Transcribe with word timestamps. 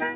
Hello, 0.00 0.08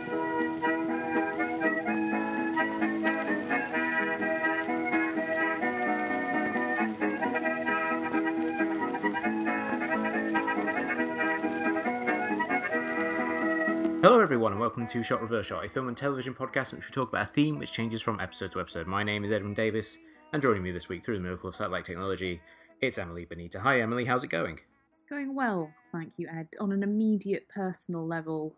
everyone, 14.20 14.52
and 14.52 14.60
welcome 14.60 14.86
to 14.86 15.02
Shot 15.02 15.20
Reverse 15.20 15.44
Shot, 15.44 15.62
a 15.62 15.68
film 15.68 15.88
and 15.88 15.96
television 15.96 16.32
podcast 16.32 16.72
in 16.72 16.78
which 16.78 16.88
we 16.88 16.92
talk 16.92 17.10
about 17.10 17.24
a 17.24 17.26
theme 17.26 17.58
which 17.58 17.70
changes 17.70 18.00
from 18.00 18.20
episode 18.20 18.52
to 18.52 18.60
episode. 18.60 18.86
My 18.86 19.02
name 19.02 19.22
is 19.22 19.32
Edwin 19.32 19.52
Davis, 19.52 19.98
and 20.32 20.40
joining 20.40 20.62
me 20.62 20.70
this 20.70 20.88
week 20.88 21.04
through 21.04 21.16
the 21.16 21.22
miracle 21.22 21.50
of 21.50 21.54
satellite 21.54 21.84
technology, 21.84 22.40
it's 22.80 22.96
Emily 22.96 23.26
Benita. 23.26 23.60
Hi, 23.60 23.82
Emily, 23.82 24.06
how's 24.06 24.24
it 24.24 24.28
going? 24.28 24.60
It's 24.94 25.02
going 25.02 25.34
well, 25.34 25.74
thank 25.92 26.14
you, 26.16 26.26
Ed. 26.28 26.48
On 26.58 26.72
an 26.72 26.82
immediate 26.82 27.50
personal 27.50 28.06
level, 28.06 28.54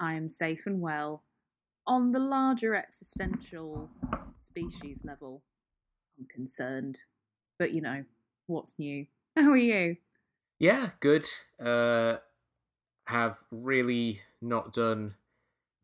I 0.00 0.14
am 0.14 0.28
safe 0.28 0.62
and 0.66 0.80
well. 0.80 1.22
On 1.86 2.12
the 2.12 2.18
larger 2.18 2.74
existential 2.74 3.90
species 4.38 5.02
level, 5.04 5.42
I'm 6.18 6.26
concerned. 6.26 7.04
But 7.58 7.72
you 7.72 7.82
know, 7.82 8.04
what's 8.46 8.78
new? 8.78 9.06
How 9.36 9.50
are 9.50 9.56
you? 9.56 9.98
Yeah, 10.58 10.90
good. 11.00 11.26
Uh, 11.62 12.16
have 13.06 13.36
really 13.50 14.20
not 14.40 14.72
done 14.72 15.14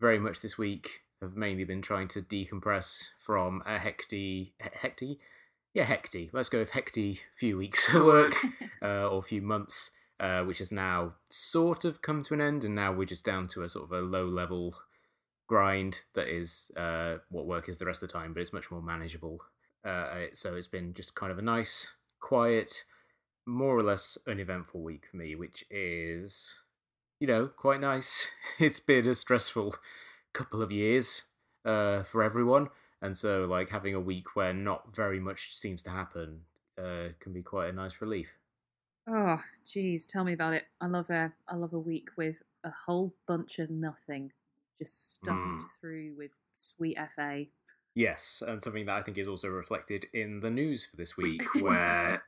very 0.01 0.19
much 0.19 0.41
this 0.41 0.57
week. 0.57 1.03
I've 1.23 1.37
mainly 1.37 1.65
been 1.65 1.83
trying 1.83 2.09
to 2.09 2.21
decompress 2.21 3.11
from 3.19 3.63
a 3.67 3.79
hecty, 3.79 4.53
hecty, 4.61 5.19
yeah, 5.75 5.87
hecty. 5.87 6.31
Let's 6.33 6.49
go 6.49 6.59
with 6.59 6.73
hecty 6.73 7.21
few 7.37 7.57
weeks 7.57 7.93
of 7.93 8.05
work 8.05 8.35
uh, 8.83 9.09
or 9.09 9.19
a 9.19 9.23
few 9.23 9.43
months, 9.43 9.91
uh, 10.19 10.43
which 10.43 10.59
has 10.59 10.73
now 10.73 11.15
sort 11.31 11.85
of 11.85 12.03
come 12.03 12.23
to 12.25 12.35
an 12.35 12.41
end, 12.41 12.65
and 12.65 12.75
now 12.75 12.93
we're 12.93 13.05
just 13.05 13.25
down 13.25 13.47
to 13.47 13.63
a 13.63 13.69
sort 13.69 13.85
of 13.85 13.93
a 13.93 14.01
low 14.01 14.27
level 14.27 14.77
grind 15.47 16.03
that 16.15 16.29
is 16.29 16.71
uh, 16.77 17.17
what 17.31 17.47
work 17.47 17.69
is 17.69 17.79
the 17.79 17.87
rest 17.87 18.03
of 18.03 18.09
the 18.09 18.13
time, 18.13 18.33
but 18.33 18.41
it's 18.41 18.53
much 18.53 18.71
more 18.71 18.83
manageable. 18.83 19.41
Uh, 19.85 20.27
so 20.33 20.55
it's 20.55 20.67
been 20.67 20.95
just 20.95 21.15
kind 21.15 21.31
of 21.31 21.39
a 21.39 21.43
nice, 21.43 21.93
quiet, 22.21 22.85
more 23.47 23.77
or 23.77 23.83
less 23.83 24.19
uneventful 24.27 24.83
week 24.83 25.07
for 25.11 25.17
me, 25.17 25.37
which 25.37 25.65
is 25.71 26.63
you 27.21 27.27
know, 27.27 27.47
quite 27.47 27.81
nice. 27.81 28.31
it's 28.59 28.81
been 28.81 29.07
a 29.07 29.15
stressful 29.15 29.77
couple 30.33 30.63
of 30.63 30.71
years 30.71 31.25
uh, 31.65 32.03
for 32.03 32.23
everyone, 32.23 32.69
and 33.01 33.17
so 33.17 33.45
like 33.45 33.71
having 33.71 33.95
a 33.95 34.01
week 34.01 34.37
where 34.37 34.53
not 34.53 34.95
very 34.95 35.21
much 35.21 35.55
seems 35.55 35.83
to 35.83 35.91
happen 35.91 36.43
uh, 36.79 37.09
can 37.21 37.33
be 37.33 37.43
quite 37.43 37.69
a 37.71 37.73
nice 37.73 38.01
relief. 38.01 38.35
Oh, 39.09 39.41
geez, 39.65 40.07
tell 40.07 40.25
me 40.25 40.33
about 40.33 40.55
it. 40.55 40.65
I 40.81 40.87
love 40.87 41.11
a 41.11 41.33
I 41.49 41.55
love 41.57 41.73
a 41.73 41.79
week 41.79 42.09
with 42.17 42.43
a 42.65 42.71
whole 42.71 43.15
bunch 43.29 43.59
of 43.59 43.71
nothing, 43.71 44.33
just 44.81 45.13
stuffed 45.15 45.39
Mm. 45.39 45.71
through 45.81 46.15
with 46.17 46.33
sweet 46.55 46.99
fa. 47.15 47.45
Yes, 47.95 48.43
and 48.47 48.63
something 48.63 48.85
that 48.87 48.97
I 48.97 49.03
think 49.03 49.17
is 49.17 49.29
also 49.29 49.49
reflected 49.49 50.07
in 50.13 50.41
the 50.41 50.51
news 50.51 50.85
for 50.87 50.97
this 50.97 51.17
week, 51.17 51.43
where 51.55 52.25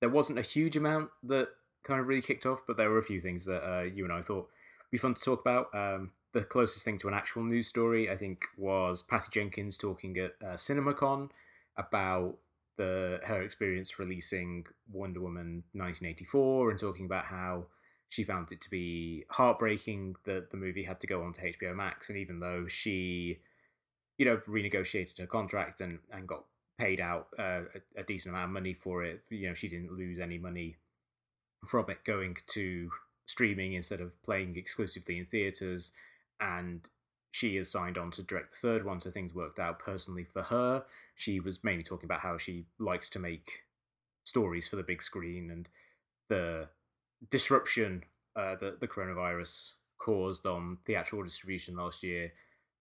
there 0.00 0.08
wasn't 0.08 0.38
a 0.38 0.42
huge 0.42 0.76
amount 0.76 1.10
that 1.22 1.50
kind 1.84 2.00
of 2.00 2.08
really 2.08 2.22
kicked 2.22 2.46
off, 2.46 2.62
but 2.66 2.76
there 2.76 2.90
were 2.90 2.98
a 2.98 3.02
few 3.04 3.20
things 3.20 3.44
that 3.46 3.62
uh, 3.62 3.82
you 3.82 4.04
and 4.04 4.12
I 4.12 4.22
thought 4.22 4.48
would 4.78 4.90
be 4.90 4.98
fun 4.98 5.14
to 5.14 5.20
talk 5.22 5.40
about. 5.40 5.74
Um, 5.74 6.12
the 6.32 6.44
closest 6.44 6.84
thing 6.84 6.96
to 6.98 7.08
an 7.08 7.14
actual 7.14 7.42
news 7.42 7.68
story, 7.68 8.08
I 8.10 8.16
think, 8.16 8.44
was 8.56 9.02
Patty 9.02 9.28
Jenkins 9.32 9.76
talking 9.76 10.16
at 10.16 10.32
uh, 10.42 10.54
CinemaCon 10.56 11.30
about 11.76 12.36
the 12.76 13.20
her 13.24 13.42
experience 13.42 13.98
releasing 13.98 14.66
Wonder 14.90 15.20
Woman 15.20 15.64
1984 15.72 16.70
and 16.70 16.80
talking 16.80 17.06
about 17.06 17.26
how 17.26 17.66
she 18.08 18.24
found 18.24 18.50
it 18.50 18.60
to 18.62 18.70
be 18.70 19.24
heartbreaking 19.30 20.16
that 20.24 20.50
the 20.50 20.56
movie 20.56 20.84
had 20.84 21.00
to 21.00 21.06
go 21.06 21.22
on 21.22 21.32
to 21.34 21.52
HBO 21.52 21.74
Max, 21.74 22.08
and 22.08 22.18
even 22.18 22.40
though 22.40 22.66
she 22.66 23.40
you 24.20 24.26
know, 24.26 24.36
renegotiated 24.46 25.16
her 25.18 25.26
contract 25.26 25.80
and, 25.80 25.98
and 26.12 26.28
got 26.28 26.44
paid 26.78 27.00
out 27.00 27.28
uh, 27.38 27.62
a, 27.96 28.00
a 28.00 28.02
decent 28.02 28.34
amount 28.34 28.50
of 28.50 28.52
money 28.52 28.74
for 28.74 29.02
it. 29.02 29.22
You 29.30 29.48
know, 29.48 29.54
she 29.54 29.66
didn't 29.66 29.96
lose 29.96 30.20
any 30.20 30.36
money 30.36 30.76
from 31.66 31.86
it 31.88 32.04
going 32.04 32.36
to 32.48 32.90
streaming 33.24 33.72
instead 33.72 34.02
of 34.02 34.22
playing 34.22 34.56
exclusively 34.56 35.16
in 35.16 35.24
theaters. 35.24 35.92
And 36.38 36.82
she 37.30 37.56
is 37.56 37.70
signed 37.70 37.96
on 37.96 38.10
to 38.12 38.22
direct 38.22 38.52
the 38.52 38.56
third 38.58 38.84
one, 38.84 39.00
so 39.00 39.10
things 39.10 39.34
worked 39.34 39.58
out 39.58 39.78
personally 39.78 40.24
for 40.24 40.42
her. 40.42 40.84
She 41.14 41.38
was 41.40 41.62
mainly 41.62 41.82
talking 41.82 42.06
about 42.06 42.20
how 42.20 42.38
she 42.38 42.66
likes 42.78 43.08
to 43.10 43.18
make 43.18 43.64
stories 44.24 44.68
for 44.68 44.76
the 44.76 44.82
big 44.82 45.02
screen 45.02 45.50
and 45.50 45.68
the 46.28 46.68
disruption 47.30 48.04
uh, 48.36 48.56
that 48.56 48.80
the 48.80 48.88
coronavirus 48.88 49.74
caused 49.98 50.46
on 50.46 50.78
theatrical 50.86 51.24
distribution 51.24 51.76
last 51.76 52.02
year 52.02 52.32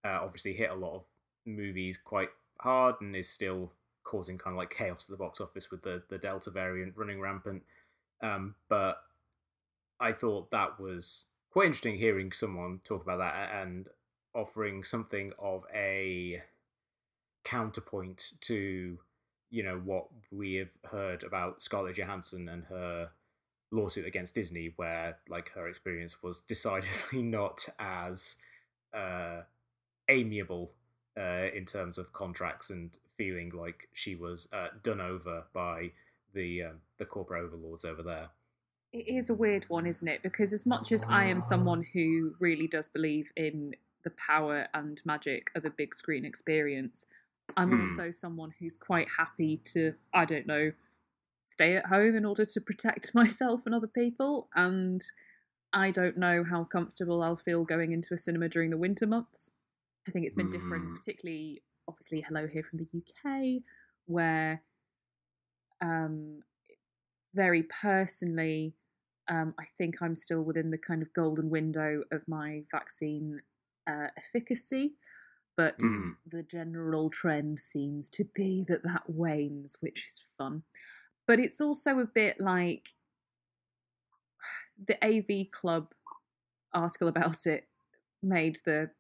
uh, 0.06 0.20
obviously 0.22 0.54
hit 0.54 0.70
a 0.70 0.76
lot 0.76 0.96
of 0.96 1.06
movies 1.46 1.98
quite 1.98 2.30
hard 2.62 2.96
and 3.02 3.16
is 3.16 3.30
still 3.30 3.74
causing 4.04 4.38
kind 4.38 4.54
of 4.54 4.58
like 4.58 4.70
chaos 4.70 5.08
at 5.08 5.12
the 5.12 5.24
box 5.24 5.42
office 5.42 5.70
with 5.70 5.84
the, 5.84 6.04
the 6.10 6.18
Delta 6.18 6.50
variant 6.50 6.94
running 6.96 7.20
rampant. 7.20 7.64
Um, 8.22 8.56
but 8.70 9.02
I 10.00 10.14
thought 10.14 10.52
that 10.52 10.80
was 10.80 11.28
quite 11.52 11.68
interesting 11.68 11.98
hearing 11.98 12.32
someone 12.32 12.80
talk 12.84 13.04
about 13.04 13.18
that 13.18 13.52
and 13.54 13.88
offering 14.34 14.84
something 14.84 15.32
of 15.40 15.64
a 15.74 16.44
counterpoint 17.44 18.34
to 18.42 19.00
you 19.50 19.64
know 19.64 19.82
what 19.84 20.08
we 20.32 20.56
have 20.56 20.72
heard 20.92 21.24
about 21.24 21.62
Scarlett 21.62 21.98
Johansson 21.98 22.48
and 22.48 22.66
her 22.66 23.10
lawsuit 23.72 24.06
against 24.06 24.36
Disney, 24.36 24.74
where 24.76 25.18
like 25.28 25.52
her 25.54 25.68
experience 25.68 26.22
was 26.22 26.40
decidedly 26.48 27.24
not 27.24 27.68
as 27.78 28.36
uh, 28.94 29.42
amiable 30.08 30.74
uh, 31.18 31.48
in 31.54 31.66
terms 31.66 31.98
of 31.98 32.14
contracts 32.14 32.70
and 32.70 32.98
feeling 33.18 33.52
like 33.54 33.90
she 33.94 34.16
was 34.16 34.48
uh, 34.54 34.68
done 34.84 35.02
over 35.02 35.46
by 35.54 35.92
the 36.34 36.64
um, 36.64 36.82
the 36.98 37.06
corporate 37.06 37.44
overlords 37.44 37.86
over 37.86 38.04
there. 38.04 38.30
It 38.92 39.08
is 39.08 39.30
a 39.30 39.36
weird 39.36 39.66
one, 39.70 39.86
isn't 39.86 40.08
it? 40.08 40.24
Because 40.24 40.52
as 40.52 40.66
much 40.66 40.92
as 40.92 41.04
I 41.08 41.26
am 41.26 41.42
someone 41.42 41.86
who 41.94 42.34
really 42.40 42.68
does 42.68 42.90
believe 42.90 43.32
in 43.36 43.76
the 44.04 44.10
power 44.12 44.68
and 44.74 45.02
magic 45.06 45.52
of 45.56 45.66
a 45.66 45.70
big 45.70 45.94
screen 45.96 46.26
experience, 46.26 47.06
I'm 47.58 47.72
Hmm. 47.72 47.82
also 47.82 48.12
someone 48.12 48.54
who's 48.60 48.78
quite 48.78 49.10
happy 49.18 49.58
to, 49.66 49.96
I 50.14 50.26
don't 50.26 50.46
know, 50.48 50.72
stay 51.44 51.76
at 51.76 51.88
home 51.88 52.16
in 52.16 52.26
order 52.26 52.46
to 52.46 52.62
protect 52.62 53.14
myself 53.16 53.62
and 53.66 53.74
other 53.74 53.88
people. 53.88 54.50
And 54.56 55.02
I 55.74 55.92
don't 55.92 56.18
know 56.18 56.44
how 56.44 56.64
comfortable 56.64 57.22
I'll 57.24 57.38
feel 57.38 57.64
going 57.64 57.92
into 57.92 58.14
a 58.14 58.18
cinema 58.18 58.50
during 58.50 58.70
the 58.70 58.78
winter 58.78 59.06
months. 59.08 59.52
I 60.08 60.12
think 60.12 60.26
it's 60.26 60.36
been 60.36 60.50
different, 60.52 60.86
Hmm. 60.86 60.96
particularly, 60.96 61.62
obviously, 61.88 62.22
hello 62.22 62.48
here 62.48 62.64
from 62.64 62.80
the 62.80 62.88
UK, 62.94 63.64
where 64.06 64.62
um, 65.82 66.44
very 67.34 67.64
personally, 67.64 68.74
um, 69.28 69.54
I 69.60 69.66
think 69.78 70.02
I'm 70.02 70.16
still 70.16 70.42
within 70.42 70.72
the 70.72 70.78
kind 70.78 71.02
of 71.02 71.14
golden 71.14 71.50
window 71.50 72.04
of 72.12 72.28
my 72.28 72.64
vaccine 72.72 73.42
uh, 73.90 74.08
efficacy, 74.18 74.94
but 75.58 75.78
Mm. 75.80 76.18
the 76.26 76.44
general 76.44 77.10
trend 77.10 77.60
seems 77.60 78.10
to 78.12 78.24
be 78.24 78.64
that 78.68 78.84
that 78.84 79.04
wanes, 79.10 79.78
which 79.82 80.06
is 80.08 80.24
fun. 80.38 80.64
But 81.28 81.40
it's 81.40 81.60
also 81.62 82.00
a 82.00 82.06
bit 82.06 82.40
like 82.40 82.90
the 84.78 84.98
AV 85.04 85.46
Club 85.52 85.94
article 86.74 87.08
about 87.08 87.46
it 87.46 87.68
made 88.22 88.58
the 88.66 88.92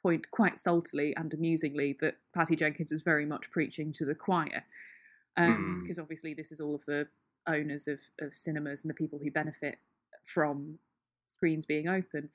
point 0.00 0.30
quite 0.30 0.54
saltily 0.56 1.12
and 1.16 1.32
amusingly 1.34 1.96
that 2.00 2.16
Patty 2.34 2.54
Jenkins 2.56 2.92
is 2.92 3.02
very 3.02 3.26
much 3.26 3.50
preaching 3.50 3.92
to 3.94 4.04
the 4.04 4.14
choir. 4.14 4.64
Um, 5.36 5.56
Mm. 5.56 5.82
Because 5.82 5.98
obviously, 5.98 6.34
this 6.34 6.52
is 6.52 6.60
all 6.60 6.74
of 6.74 6.84
the 6.86 7.08
owners 7.46 7.86
of, 7.88 8.00
of 8.20 8.34
cinemas 8.34 8.82
and 8.82 8.90
the 8.90 8.94
people 8.94 9.18
who 9.22 9.30
benefit 9.30 9.78
from 10.24 10.78
screens 11.26 11.66
being 11.66 11.88
open. 11.88 12.30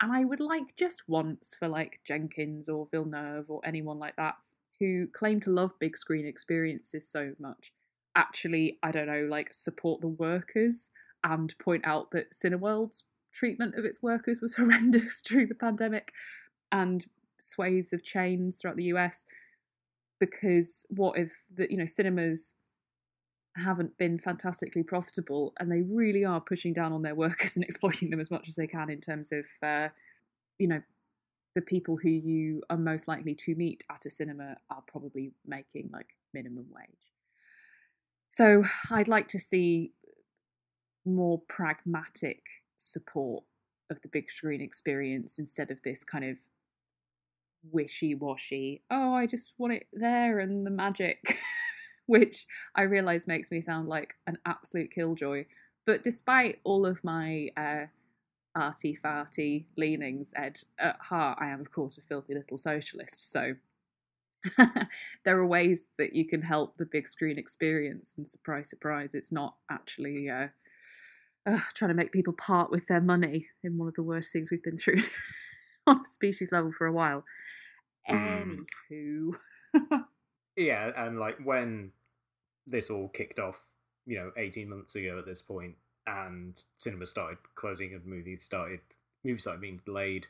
And 0.00 0.12
I 0.12 0.24
would 0.24 0.40
like 0.40 0.76
just 0.76 1.08
once 1.08 1.54
for 1.58 1.68
like 1.68 2.00
Jenkins 2.04 2.68
or 2.68 2.88
Villeneuve 2.90 3.46
or 3.48 3.60
anyone 3.64 3.98
like 3.98 4.16
that 4.16 4.34
who 4.78 5.06
claim 5.06 5.40
to 5.40 5.50
love 5.50 5.78
big 5.78 5.96
screen 5.96 6.26
experiences 6.26 7.08
so 7.08 7.32
much, 7.38 7.72
actually, 8.14 8.78
I 8.82 8.90
don't 8.90 9.06
know, 9.06 9.26
like 9.28 9.54
support 9.54 10.02
the 10.02 10.08
workers 10.08 10.90
and 11.24 11.58
point 11.58 11.86
out 11.86 12.10
that 12.10 12.32
Cineworld's 12.32 13.04
treatment 13.32 13.74
of 13.76 13.84
its 13.84 14.02
workers 14.02 14.40
was 14.40 14.54
horrendous 14.56 15.22
during 15.22 15.48
the 15.48 15.54
pandemic 15.54 16.12
and 16.70 17.06
swathes 17.40 17.92
of 17.92 18.02
chains 18.02 18.58
throughout 18.58 18.76
the 18.76 18.84
US. 18.84 19.24
Because 20.18 20.86
what 20.90 21.18
if 21.18 21.32
the 21.54 21.70
you 21.70 21.76
know 21.76 21.86
cinemas 21.86 22.54
haven't 23.56 23.96
been 23.98 24.18
fantastically 24.18 24.82
profitable 24.82 25.52
and 25.58 25.70
they 25.70 25.82
really 25.82 26.24
are 26.24 26.40
pushing 26.40 26.72
down 26.72 26.92
on 26.92 27.02
their 27.02 27.14
workers 27.14 27.56
and 27.56 27.64
exploiting 27.64 28.10
them 28.10 28.20
as 28.20 28.30
much 28.30 28.48
as 28.48 28.56
they 28.56 28.66
can 28.66 28.90
in 28.90 29.00
terms 29.00 29.32
of 29.32 29.44
uh, 29.62 29.88
you 30.58 30.68
know 30.68 30.82
the 31.54 31.62
people 31.62 31.96
who 31.96 32.10
you 32.10 32.62
are 32.68 32.76
most 32.76 33.08
likely 33.08 33.34
to 33.34 33.54
meet 33.54 33.82
at 33.90 34.04
a 34.04 34.10
cinema 34.10 34.56
are 34.70 34.82
probably 34.86 35.32
making 35.46 35.88
like 35.92 36.08
minimum 36.34 36.66
wage 36.70 37.12
so 38.28 38.62
i'd 38.90 39.08
like 39.08 39.26
to 39.26 39.38
see 39.38 39.92
more 41.06 41.40
pragmatic 41.48 42.42
support 42.76 43.44
of 43.88 44.02
the 44.02 44.08
big 44.08 44.30
screen 44.30 44.60
experience 44.60 45.38
instead 45.38 45.70
of 45.70 45.80
this 45.82 46.04
kind 46.04 46.24
of 46.24 46.36
wishy 47.70 48.14
washy. 48.14 48.82
Oh, 48.90 49.14
I 49.14 49.26
just 49.26 49.54
want 49.58 49.74
it 49.74 49.86
there 49.92 50.38
and 50.38 50.66
the 50.66 50.70
magic, 50.70 51.38
which 52.16 52.46
I 52.74 52.82
realise 52.82 53.26
makes 53.26 53.50
me 53.50 53.60
sound 53.60 53.88
like 53.88 54.14
an 54.26 54.38
absolute 54.44 54.90
killjoy. 54.92 55.46
But 55.84 56.02
despite 56.02 56.60
all 56.64 56.86
of 56.86 57.04
my 57.04 57.50
uh, 57.56 57.86
arty 58.54 58.96
farty 59.02 59.66
leanings, 59.76 60.32
Ed, 60.36 60.60
at 60.78 61.00
heart 61.02 61.38
I 61.40 61.48
am, 61.48 61.60
of 61.60 61.70
course, 61.70 61.98
a 61.98 62.02
filthy 62.02 62.34
little 62.34 62.58
socialist. 62.58 63.30
So 63.30 63.54
there 65.24 65.38
are 65.38 65.46
ways 65.46 65.88
that 65.98 66.14
you 66.14 66.26
can 66.26 66.42
help 66.42 66.76
the 66.76 66.86
big 66.86 67.08
screen 67.08 67.38
experience, 67.38 68.14
and 68.16 68.26
surprise, 68.26 68.70
surprise, 68.70 69.14
it's 69.14 69.32
not 69.32 69.56
actually. 69.70 70.28
Uh, 70.30 70.48
uh, 71.48 71.60
trying 71.74 71.90
to 71.90 71.94
make 71.94 72.10
people 72.10 72.32
part 72.32 72.72
with 72.72 72.88
their 72.88 73.00
money 73.00 73.46
in 73.62 73.78
one 73.78 73.86
of 73.86 73.94
the 73.94 74.02
worst 74.02 74.32
things 74.32 74.50
we've 74.50 74.64
been 74.64 74.76
through 74.76 75.00
on 75.86 76.00
a 76.00 76.06
species 76.06 76.50
level 76.50 76.72
for 76.76 76.88
a 76.88 76.92
while. 76.92 77.22
Mm. 78.10 78.64
Anywho. 78.92 80.04
Yeah, 80.56 80.92
and 80.96 81.18
like 81.18 81.38
when 81.42 81.92
this 82.66 82.90
all 82.90 83.08
kicked 83.08 83.38
off, 83.38 83.66
you 84.06 84.16
know, 84.16 84.32
18 84.36 84.68
months 84.68 84.94
ago 84.96 85.18
at 85.18 85.26
this 85.26 85.42
point, 85.42 85.76
and 86.06 86.62
cinemas 86.78 87.10
started 87.10 87.38
closing 87.54 87.92
and 87.92 88.06
movies 88.06 88.44
started 88.44 88.80
movies 89.24 89.42
started 89.42 89.60
being 89.60 89.80
delayed. 89.84 90.26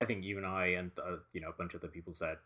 I 0.00 0.04
think 0.04 0.24
you 0.24 0.36
and 0.36 0.46
I 0.46 0.66
and 0.66 0.90
uh, 0.98 1.16
you 1.32 1.40
know 1.40 1.50
a 1.50 1.52
bunch 1.52 1.74
of 1.74 1.80
other 1.80 1.90
people 1.90 2.14
said, 2.14 2.38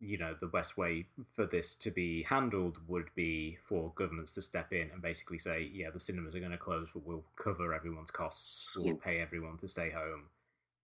you 0.00 0.18
know, 0.18 0.34
the 0.38 0.46
best 0.46 0.76
way 0.76 1.06
for 1.34 1.46
this 1.46 1.74
to 1.76 1.90
be 1.90 2.24
handled 2.24 2.78
would 2.86 3.08
be 3.14 3.58
for 3.68 3.92
governments 3.94 4.32
to 4.32 4.42
step 4.42 4.72
in 4.72 4.90
and 4.90 5.00
basically 5.00 5.38
say, 5.38 5.70
yeah, 5.72 5.90
the 5.90 6.00
cinemas 6.00 6.34
are 6.34 6.40
going 6.40 6.52
to 6.52 6.58
close, 6.58 6.88
but 6.92 7.06
we'll 7.06 7.24
cover 7.36 7.72
everyone's 7.72 8.10
costs. 8.10 8.76
We'll 8.76 8.96
pay 8.96 9.20
everyone 9.20 9.58
to 9.58 9.68
stay 9.68 9.90
home 9.90 10.24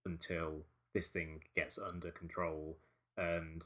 until 0.07 0.65
this 0.95 1.11
thing 1.11 1.43
gets 1.55 1.79
under 1.79 2.11
control. 2.11 2.79
And 3.17 3.65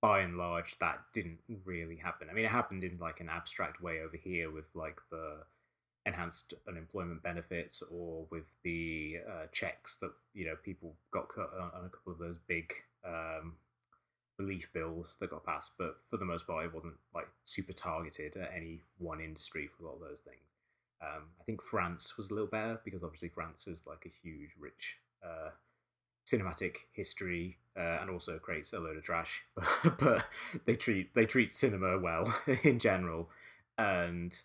by 0.00 0.20
and 0.20 0.36
large, 0.36 0.78
that 0.78 1.00
didn't 1.12 1.38
really 1.64 1.96
happen. 1.96 2.28
I 2.30 2.34
mean, 2.34 2.44
it 2.44 2.50
happened 2.50 2.84
in 2.84 2.98
like 2.98 3.20
an 3.20 3.28
abstract 3.28 3.80
way 3.80 4.00
over 4.00 4.16
here 4.16 4.50
with 4.50 4.66
like 4.74 5.00
the 5.10 5.44
enhanced 6.04 6.54
unemployment 6.68 7.22
benefits 7.22 7.82
or 7.90 8.26
with 8.30 8.44
the 8.62 9.16
uh, 9.28 9.46
checks 9.52 9.96
that 9.96 10.12
you 10.34 10.46
know 10.46 10.54
people 10.64 10.94
got 11.10 11.28
cut 11.28 11.50
on, 11.58 11.70
on 11.74 11.84
a 11.86 11.88
couple 11.88 12.12
of 12.12 12.18
those 12.18 12.38
big 12.46 12.72
um, 13.04 13.54
relief 14.38 14.72
bills 14.72 15.16
that 15.20 15.30
got 15.30 15.44
passed. 15.44 15.72
But 15.78 15.96
for 16.10 16.16
the 16.16 16.24
most 16.24 16.46
part, 16.46 16.64
it 16.64 16.74
wasn't 16.74 16.94
like 17.14 17.28
super 17.44 17.72
targeted 17.72 18.36
at 18.36 18.52
any 18.54 18.80
one 18.98 19.20
industry 19.20 19.66
for 19.66 19.84
a 19.84 19.86
lot 19.86 19.94
of 19.94 20.00
those 20.00 20.20
things. 20.20 20.40
Um, 21.02 21.24
I 21.40 21.44
think 21.44 21.62
France 21.62 22.16
was 22.16 22.30
a 22.30 22.34
little 22.34 22.48
better 22.48 22.80
because 22.84 23.02
obviously 23.02 23.28
France 23.28 23.66
is 23.66 23.86
like 23.86 24.06
a 24.06 24.08
huge, 24.08 24.50
rich 24.58 24.98
uh, 25.22 25.50
cinematic 26.26 26.86
history 26.92 27.58
uh, 27.76 27.98
and 28.00 28.10
also 28.10 28.38
creates 28.38 28.72
a 28.72 28.80
load 28.80 28.96
of 28.96 29.04
trash. 29.04 29.44
but 29.98 30.28
they 30.64 30.76
treat 30.76 31.14
they 31.14 31.26
treat 31.26 31.54
cinema 31.54 31.98
well 31.98 32.34
in 32.62 32.78
general, 32.78 33.30
and 33.78 34.42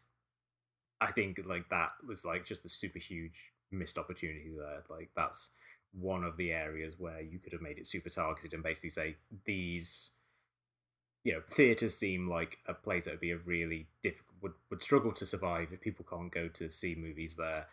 I 0.99 1.11
think 1.11 1.41
like 1.45 1.69
that 1.69 1.91
was 2.05 2.23
like 2.23 2.45
just 2.45 2.65
a 2.65 2.69
super 2.69 2.99
huge 2.99 3.51
missed 3.71 3.97
opportunity 3.97 4.51
there. 4.55 4.83
Like 4.89 5.09
that's 5.15 5.51
one 5.93 6.23
of 6.23 6.37
the 6.37 6.51
areas 6.51 6.95
where 6.97 7.21
you 7.21 7.39
could 7.39 7.51
have 7.51 7.61
made 7.61 7.77
it 7.77 7.87
super 7.87 8.09
targeted 8.09 8.53
and 8.53 8.63
basically 8.63 8.89
say 8.89 9.17
these 9.45 10.11
you 11.23 11.33
know 11.33 11.41
theaters 11.47 11.95
seem 11.97 12.29
like 12.29 12.59
a 12.65 12.73
place 12.73 13.05
that 13.05 13.11
would 13.11 13.19
be 13.19 13.31
a 13.31 13.37
really 13.37 13.87
difficult 14.01 14.35
would, 14.41 14.53
would 14.69 14.81
struggle 14.81 15.11
to 15.11 15.25
survive 15.25 15.71
if 15.71 15.81
people 15.81 16.05
can't 16.09 16.31
go 16.31 16.47
to 16.47 16.69
see 16.71 16.95
movies 16.95 17.35
there 17.35 17.67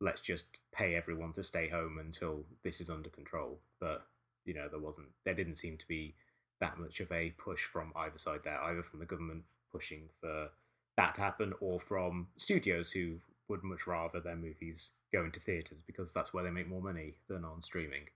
let's 0.00 0.20
just 0.20 0.60
pay 0.72 0.94
everyone 0.94 1.32
to 1.32 1.42
stay 1.42 1.68
home 1.68 1.98
until 1.98 2.44
this 2.62 2.80
is 2.80 2.88
under 2.88 3.08
control 3.08 3.58
but 3.80 4.06
you 4.44 4.54
know 4.54 4.68
there 4.68 4.78
wasn't 4.78 5.08
there 5.24 5.34
didn't 5.34 5.56
seem 5.56 5.76
to 5.76 5.88
be 5.88 6.14
that 6.60 6.78
much 6.78 7.00
of 7.00 7.10
a 7.12 7.30
push 7.38 7.64
from 7.64 7.92
either 7.96 8.18
side 8.18 8.40
there 8.44 8.60
either 8.62 8.82
from 8.82 9.00
the 9.00 9.06
government 9.06 9.44
pushing 9.70 10.08
for 10.20 10.48
that 10.96 11.14
to 11.14 11.20
happen 11.20 11.52
or 11.60 11.78
from 11.78 12.26
studios 12.36 12.92
who 12.92 13.20
would 13.48 13.62
much 13.62 13.86
rather 13.86 14.20
their 14.20 14.36
movies 14.36 14.92
go 15.12 15.24
into 15.24 15.40
theaters 15.40 15.82
because 15.86 16.12
that's 16.12 16.34
where 16.34 16.44
they 16.44 16.50
make 16.50 16.68
more 16.68 16.82
money 16.82 17.14
than 17.28 17.44
on 17.44 17.62
streaming. 17.62 18.08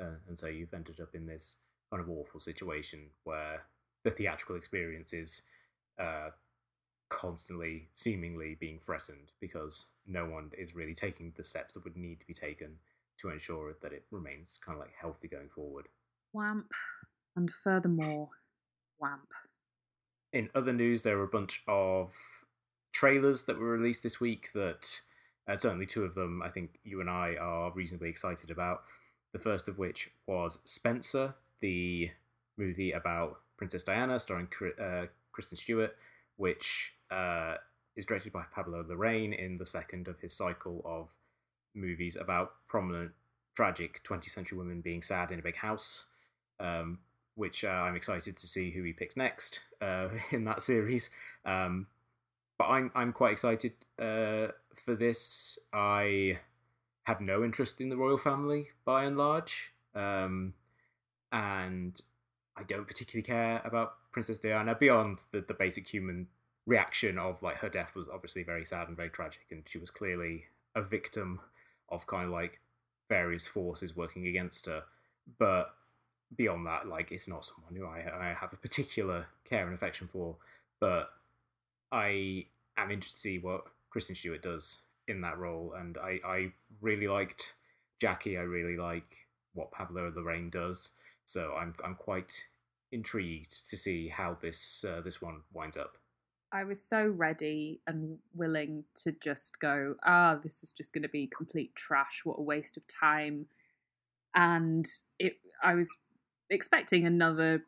Uh, 0.00 0.16
and 0.26 0.38
so 0.38 0.48
you've 0.48 0.74
ended 0.74 1.00
up 1.00 1.14
in 1.14 1.26
this 1.26 1.58
kind 1.90 2.02
of 2.02 2.10
awful 2.10 2.40
situation 2.40 3.10
where 3.22 3.64
the 4.02 4.10
theatrical 4.10 4.56
experience 4.56 5.12
is 5.12 5.42
uh, 5.98 6.30
constantly, 7.14 7.88
seemingly 7.94 8.56
being 8.58 8.80
threatened 8.80 9.30
because 9.40 9.86
no 10.04 10.26
one 10.26 10.50
is 10.58 10.74
really 10.74 10.94
taking 10.94 11.32
the 11.36 11.44
steps 11.44 11.74
that 11.74 11.84
would 11.84 11.96
need 11.96 12.18
to 12.20 12.26
be 12.26 12.34
taken 12.34 12.78
to 13.18 13.30
ensure 13.30 13.76
that 13.80 13.92
it 13.92 14.04
remains 14.10 14.58
kind 14.64 14.76
of 14.76 14.80
like 14.80 14.94
healthy 15.00 15.28
going 15.28 15.48
forward. 15.48 15.86
Wamp. 16.32 16.72
And 17.36 17.50
furthermore, 17.52 18.30
wamp. 19.00 19.28
In 20.32 20.50
other 20.54 20.72
news, 20.72 21.02
there 21.02 21.16
were 21.16 21.24
a 21.24 21.28
bunch 21.28 21.62
of 21.68 22.14
trailers 22.92 23.44
that 23.44 23.58
were 23.58 23.70
released 23.70 24.02
this 24.02 24.20
week 24.20 24.50
that 24.52 25.00
uh, 25.46 25.56
certainly 25.56 25.86
two 25.86 26.04
of 26.04 26.14
them 26.14 26.42
I 26.42 26.48
think 26.48 26.80
you 26.82 27.00
and 27.00 27.08
I 27.08 27.36
are 27.40 27.72
reasonably 27.72 28.08
excited 28.08 28.50
about. 28.50 28.82
The 29.32 29.38
first 29.38 29.68
of 29.68 29.78
which 29.78 30.10
was 30.26 30.58
Spencer, 30.64 31.36
the 31.60 32.10
movie 32.56 32.90
about 32.90 33.38
Princess 33.56 33.84
Diana 33.84 34.18
starring 34.18 34.48
uh, 34.80 35.06
Kristen 35.32 35.56
Stewart, 35.56 35.96
which 36.36 36.93
uh, 37.10 37.56
is 37.96 38.06
directed 38.06 38.32
by 38.32 38.44
Pablo 38.54 38.82
Larraín 38.82 39.36
in 39.36 39.58
the 39.58 39.66
second 39.66 40.08
of 40.08 40.20
his 40.20 40.34
cycle 40.34 40.82
of 40.84 41.08
movies 41.74 42.16
about 42.16 42.52
prominent, 42.68 43.12
tragic 43.54 44.02
20th 44.04 44.30
century 44.30 44.58
women 44.58 44.80
being 44.80 45.02
sad 45.02 45.30
in 45.30 45.38
a 45.38 45.42
big 45.42 45.56
house. 45.56 46.06
Um, 46.60 47.00
which 47.34 47.64
uh, 47.64 47.68
I'm 47.68 47.96
excited 47.96 48.36
to 48.36 48.46
see 48.46 48.70
who 48.70 48.82
he 48.82 48.92
picks 48.92 49.16
next 49.16 49.62
uh, 49.80 50.08
in 50.30 50.44
that 50.44 50.62
series. 50.62 51.10
Um, 51.44 51.88
but 52.58 52.66
I'm 52.66 52.90
I'm 52.94 53.12
quite 53.12 53.32
excited 53.32 53.72
uh, 53.98 54.48
for 54.76 54.94
this. 54.94 55.58
I 55.72 56.38
have 57.04 57.20
no 57.20 57.44
interest 57.44 57.80
in 57.80 57.88
the 57.88 57.96
royal 57.96 58.18
family 58.18 58.68
by 58.84 59.04
and 59.04 59.16
large, 59.18 59.72
um, 59.94 60.54
and 61.32 62.00
I 62.56 62.62
don't 62.62 62.86
particularly 62.86 63.24
care 63.24 63.60
about 63.64 63.94
Princess 64.12 64.38
Diana 64.38 64.74
beyond 64.74 65.24
the, 65.32 65.40
the 65.40 65.54
basic 65.54 65.88
human 65.88 66.28
reaction 66.66 67.18
of 67.18 67.42
like 67.42 67.56
her 67.56 67.68
death 67.68 67.94
was 67.94 68.08
obviously 68.08 68.42
very 68.42 68.64
sad 68.64 68.88
and 68.88 68.96
very 68.96 69.10
tragic, 69.10 69.46
and 69.50 69.64
she 69.66 69.78
was 69.78 69.90
clearly 69.90 70.44
a 70.74 70.82
victim 70.82 71.40
of 71.88 72.06
kind 72.06 72.24
of 72.24 72.30
like 72.30 72.60
various 73.08 73.46
forces 73.46 73.96
working 73.96 74.26
against 74.26 74.66
her. 74.66 74.84
But 75.38 75.74
beyond 76.34 76.66
that, 76.66 76.86
like 76.86 77.12
it's 77.12 77.28
not 77.28 77.44
someone 77.44 77.74
who 77.76 77.86
I 77.86 78.28
I 78.30 78.34
have 78.38 78.52
a 78.52 78.56
particular 78.56 79.26
care 79.44 79.64
and 79.64 79.74
affection 79.74 80.06
for. 80.06 80.36
But 80.80 81.10
I 81.92 82.46
am 82.76 82.90
interested 82.90 83.16
to 83.16 83.20
see 83.20 83.38
what 83.38 83.64
Kristen 83.90 84.16
Stewart 84.16 84.42
does 84.42 84.82
in 85.06 85.20
that 85.20 85.38
role, 85.38 85.74
and 85.76 85.96
I, 85.98 86.20
I 86.24 86.52
really 86.80 87.06
liked 87.06 87.54
Jackie. 88.00 88.36
I 88.38 88.42
really 88.42 88.76
like 88.76 89.28
what 89.52 89.70
Pablo 89.70 90.10
Larraín 90.10 90.50
does, 90.50 90.92
so 91.24 91.54
I'm 91.56 91.74
I'm 91.84 91.94
quite 91.94 92.46
intrigued 92.90 93.68
to 93.70 93.76
see 93.76 94.08
how 94.08 94.34
this 94.34 94.84
uh, 94.84 95.00
this 95.00 95.22
one 95.22 95.42
winds 95.52 95.76
up. 95.76 95.98
I 96.54 96.62
was 96.62 96.80
so 96.80 97.08
ready 97.08 97.80
and 97.84 98.18
willing 98.32 98.84
to 99.02 99.10
just 99.10 99.58
go, 99.58 99.96
ah, 100.06 100.38
this 100.40 100.62
is 100.62 100.72
just 100.72 100.92
going 100.92 101.02
to 101.02 101.08
be 101.08 101.26
complete 101.26 101.74
trash. 101.74 102.20
What 102.22 102.38
a 102.38 102.42
waste 102.42 102.76
of 102.76 102.84
time. 102.86 103.46
And 104.36 104.86
it, 105.18 105.38
I 105.60 105.74
was 105.74 105.98
expecting 106.48 107.04
another 107.04 107.64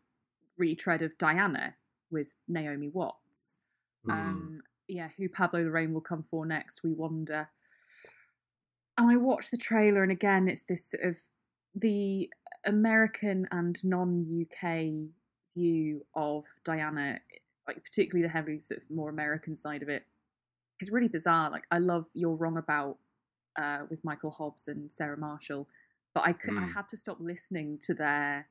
retread 0.57 1.03
of 1.03 1.19
Diana 1.19 1.75
with 2.13 2.37
Naomi 2.47 2.87
Watts. 2.87 3.59
Mm. 4.07 4.13
Um, 4.13 4.61
yeah, 4.87 5.09
who 5.19 5.29
Pablo 5.29 5.65
Larraín 5.65 5.93
will 5.93 6.01
come 6.01 6.23
for 6.23 6.47
next, 6.47 6.85
we 6.85 6.93
wonder. 6.93 7.49
And 8.97 9.11
I 9.11 9.17
watched 9.17 9.51
the 9.51 9.59
trailer, 9.59 10.05
and 10.05 10.13
again, 10.13 10.47
it's 10.47 10.63
this 10.63 10.93
sort 10.93 11.03
of 11.03 11.23
the 11.75 12.31
American 12.65 13.49
and 13.51 13.85
non 13.85 14.47
UK 14.47 15.11
view 15.57 16.07
of 16.15 16.45
Diana, 16.65 17.19
like 17.67 17.83
particularly 17.83 18.27
the 18.27 18.33
heavy 18.33 18.61
sort 18.61 18.81
of 18.83 18.91
more 18.91 19.09
American 19.09 19.57
side 19.57 19.83
of 19.83 19.89
it, 19.89 20.05
is 20.81 20.91
really 20.91 21.09
bizarre. 21.09 21.51
Like 21.51 21.65
I 21.71 21.79
love 21.79 22.07
You're 22.15 22.37
Wrong 22.37 22.57
About 22.57 22.99
uh, 23.59 23.81
with 23.89 24.05
Michael 24.05 24.31
Hobbs 24.31 24.69
and 24.69 24.91
Sarah 24.91 25.17
Marshall, 25.17 25.69
but 26.15 26.25
I 26.25 26.33
could, 26.33 26.55
mm. 26.55 26.65
I 26.65 26.67
had 26.67 26.89
to 26.89 26.97
stop 26.97 27.19
listening 27.21 27.79
to 27.83 27.95
their 27.95 28.49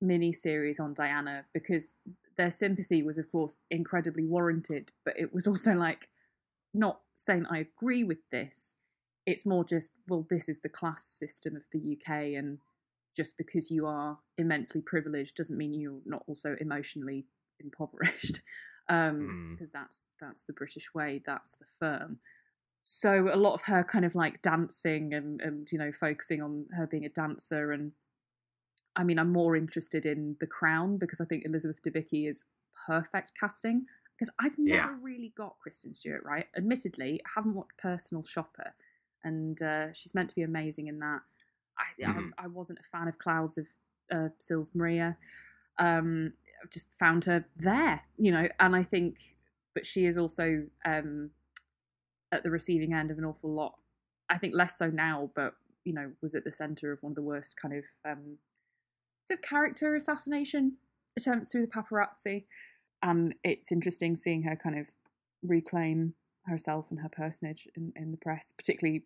mini 0.00 0.32
series 0.32 0.78
on 0.78 0.94
Diana 0.94 1.44
because 1.52 1.96
their 2.36 2.50
sympathy 2.50 3.02
was, 3.02 3.18
of 3.18 3.30
course, 3.30 3.56
incredibly 3.70 4.24
warranted, 4.24 4.92
but 5.04 5.18
it 5.18 5.32
was 5.32 5.46
also 5.48 5.74
like 5.74 6.08
not 6.74 7.00
saying 7.14 7.46
I 7.50 7.58
agree 7.58 8.04
with 8.04 8.18
this. 8.30 8.76
It's 9.24 9.46
more 9.46 9.64
just, 9.64 9.92
well, 10.06 10.26
this 10.28 10.48
is 10.48 10.60
the 10.60 10.68
class 10.68 11.04
system 11.04 11.56
of 11.56 11.64
the 11.72 11.96
UK, 11.96 12.38
and 12.38 12.58
just 13.16 13.36
because 13.36 13.70
you 13.70 13.86
are 13.86 14.18
immensely 14.38 14.80
privileged 14.80 15.36
doesn't 15.36 15.56
mean 15.56 15.74
you're 15.74 16.00
not 16.04 16.22
also 16.28 16.54
emotionally 16.60 17.26
impoverished. 17.60 18.40
Um, 18.88 19.56
because 19.56 19.70
mm. 19.70 19.72
that's 19.72 20.06
that's 20.20 20.44
the 20.44 20.52
British 20.52 20.94
way, 20.94 21.20
that's 21.26 21.56
the 21.56 21.64
firm. 21.80 22.20
So 22.84 23.28
a 23.32 23.34
lot 23.34 23.54
of 23.54 23.62
her 23.62 23.82
kind 23.82 24.04
of 24.04 24.14
like 24.14 24.42
dancing 24.42 25.12
and 25.12 25.40
and 25.40 25.66
you 25.72 25.76
know 25.76 25.90
focusing 25.90 26.40
on 26.40 26.66
her 26.76 26.86
being 26.86 27.04
a 27.04 27.08
dancer 27.08 27.72
and 27.72 27.94
I 28.94 29.04
mean, 29.04 29.18
I'm 29.18 29.32
more 29.32 29.56
interested 29.56 30.06
in 30.06 30.36
The 30.40 30.46
Crown 30.46 30.96
because 30.98 31.20
I 31.20 31.24
think 31.24 31.44
Elizabeth 31.44 31.82
Debicki 31.82 32.28
is 32.28 32.44
perfect 32.86 33.32
casting. 33.38 33.86
Because 34.16 34.32
I've 34.38 34.56
never 34.56 34.92
Yeah. 34.92 34.98
really 35.02 35.32
got 35.36 35.58
Kristen 35.58 35.92
Stewart 35.92 36.22
right. 36.24 36.46
Admittedly, 36.56 37.20
I 37.26 37.28
haven't 37.34 37.54
watched 37.54 37.76
Personal 37.76 38.24
Shopper, 38.24 38.72
and 39.22 39.60
uh, 39.60 39.92
she's 39.92 40.14
meant 40.14 40.30
to 40.30 40.34
be 40.34 40.42
amazing 40.42 40.86
in 40.86 41.00
that. 41.00 41.22
I, 41.76 42.02
Mhm. 42.02 42.32
I 42.38 42.44
I 42.44 42.46
wasn't 42.46 42.78
a 42.78 42.82
fan 42.84 43.08
of 43.08 43.18
Clouds 43.18 43.58
of 43.58 43.66
uh, 44.10 44.28
Sils 44.38 44.74
Maria. 44.74 45.18
Um, 45.78 46.32
I've 46.62 46.70
just 46.70 46.92
found 46.98 47.24
her 47.26 47.44
there, 47.56 48.02
you 48.16 48.30
know, 48.32 48.48
and 48.58 48.74
I 48.74 48.82
think, 48.82 49.18
but 49.74 49.86
she 49.86 50.06
is 50.06 50.16
also 50.16 50.64
um, 50.84 51.30
at 52.32 52.42
the 52.42 52.50
receiving 52.50 52.92
end 52.92 53.10
of 53.10 53.18
an 53.18 53.24
awful 53.24 53.52
lot. 53.52 53.74
I 54.28 54.38
think 54.38 54.54
less 54.54 54.76
so 54.76 54.88
now, 54.88 55.30
but 55.34 55.54
you 55.84 55.92
know, 55.92 56.12
was 56.20 56.34
at 56.34 56.44
the 56.44 56.52
center 56.52 56.92
of 56.92 57.02
one 57.02 57.12
of 57.12 57.16
the 57.16 57.22
worst 57.22 57.56
kind 57.60 57.74
of 57.74 57.84
um, 58.10 58.38
sort 59.24 59.38
of 59.38 59.48
character 59.48 59.94
assassination 59.94 60.76
attempts 61.16 61.52
through 61.52 61.62
the 61.62 61.68
paparazzi. 61.68 62.44
And 63.02 63.34
it's 63.44 63.70
interesting 63.70 64.16
seeing 64.16 64.42
her 64.42 64.56
kind 64.56 64.78
of 64.78 64.88
reclaim 65.42 66.14
herself 66.46 66.86
and 66.90 67.00
her 67.00 67.08
personage 67.08 67.68
in, 67.76 67.92
in 67.94 68.10
the 68.10 68.16
press, 68.16 68.52
particularly 68.56 69.04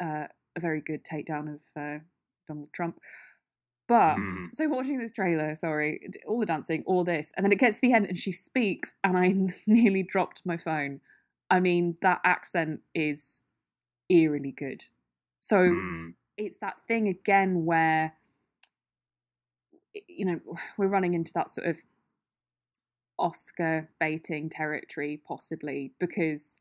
uh, 0.00 0.26
a 0.56 0.60
very 0.60 0.80
good 0.80 1.04
takedown 1.04 1.54
of 1.54 1.60
uh, 1.76 1.98
Donald 2.46 2.68
Trump. 2.72 3.00
But 3.90 4.18
Mhm. 4.18 4.54
so 4.54 4.68
watching 4.68 4.98
this 4.98 5.10
trailer, 5.10 5.56
sorry, 5.56 6.08
all 6.24 6.38
the 6.38 6.46
dancing, 6.46 6.84
all 6.86 7.02
this, 7.02 7.32
and 7.36 7.44
then 7.44 7.50
it 7.50 7.58
gets 7.58 7.78
to 7.78 7.88
the 7.88 7.92
end 7.92 8.06
and 8.06 8.16
she 8.16 8.30
speaks, 8.30 8.94
and 9.02 9.18
I 9.18 9.34
nearly 9.66 10.04
dropped 10.04 10.46
my 10.46 10.56
phone. 10.56 11.00
I 11.50 11.58
mean, 11.58 11.96
that 12.00 12.20
accent 12.22 12.82
is 12.94 13.42
eerily 14.08 14.52
good. 14.52 14.84
So 15.40 15.56
Mm. 15.56 16.14
it's 16.36 16.58
that 16.58 16.86
thing 16.86 17.08
again 17.08 17.64
where 17.64 18.12
you 20.06 20.24
know 20.24 20.40
we're 20.78 20.86
running 20.86 21.14
into 21.14 21.32
that 21.32 21.50
sort 21.50 21.66
of 21.66 21.84
oscar 23.18 23.90
baiting 23.98 24.48
territory 24.48 25.20
possibly 25.26 25.92
because 25.98 26.60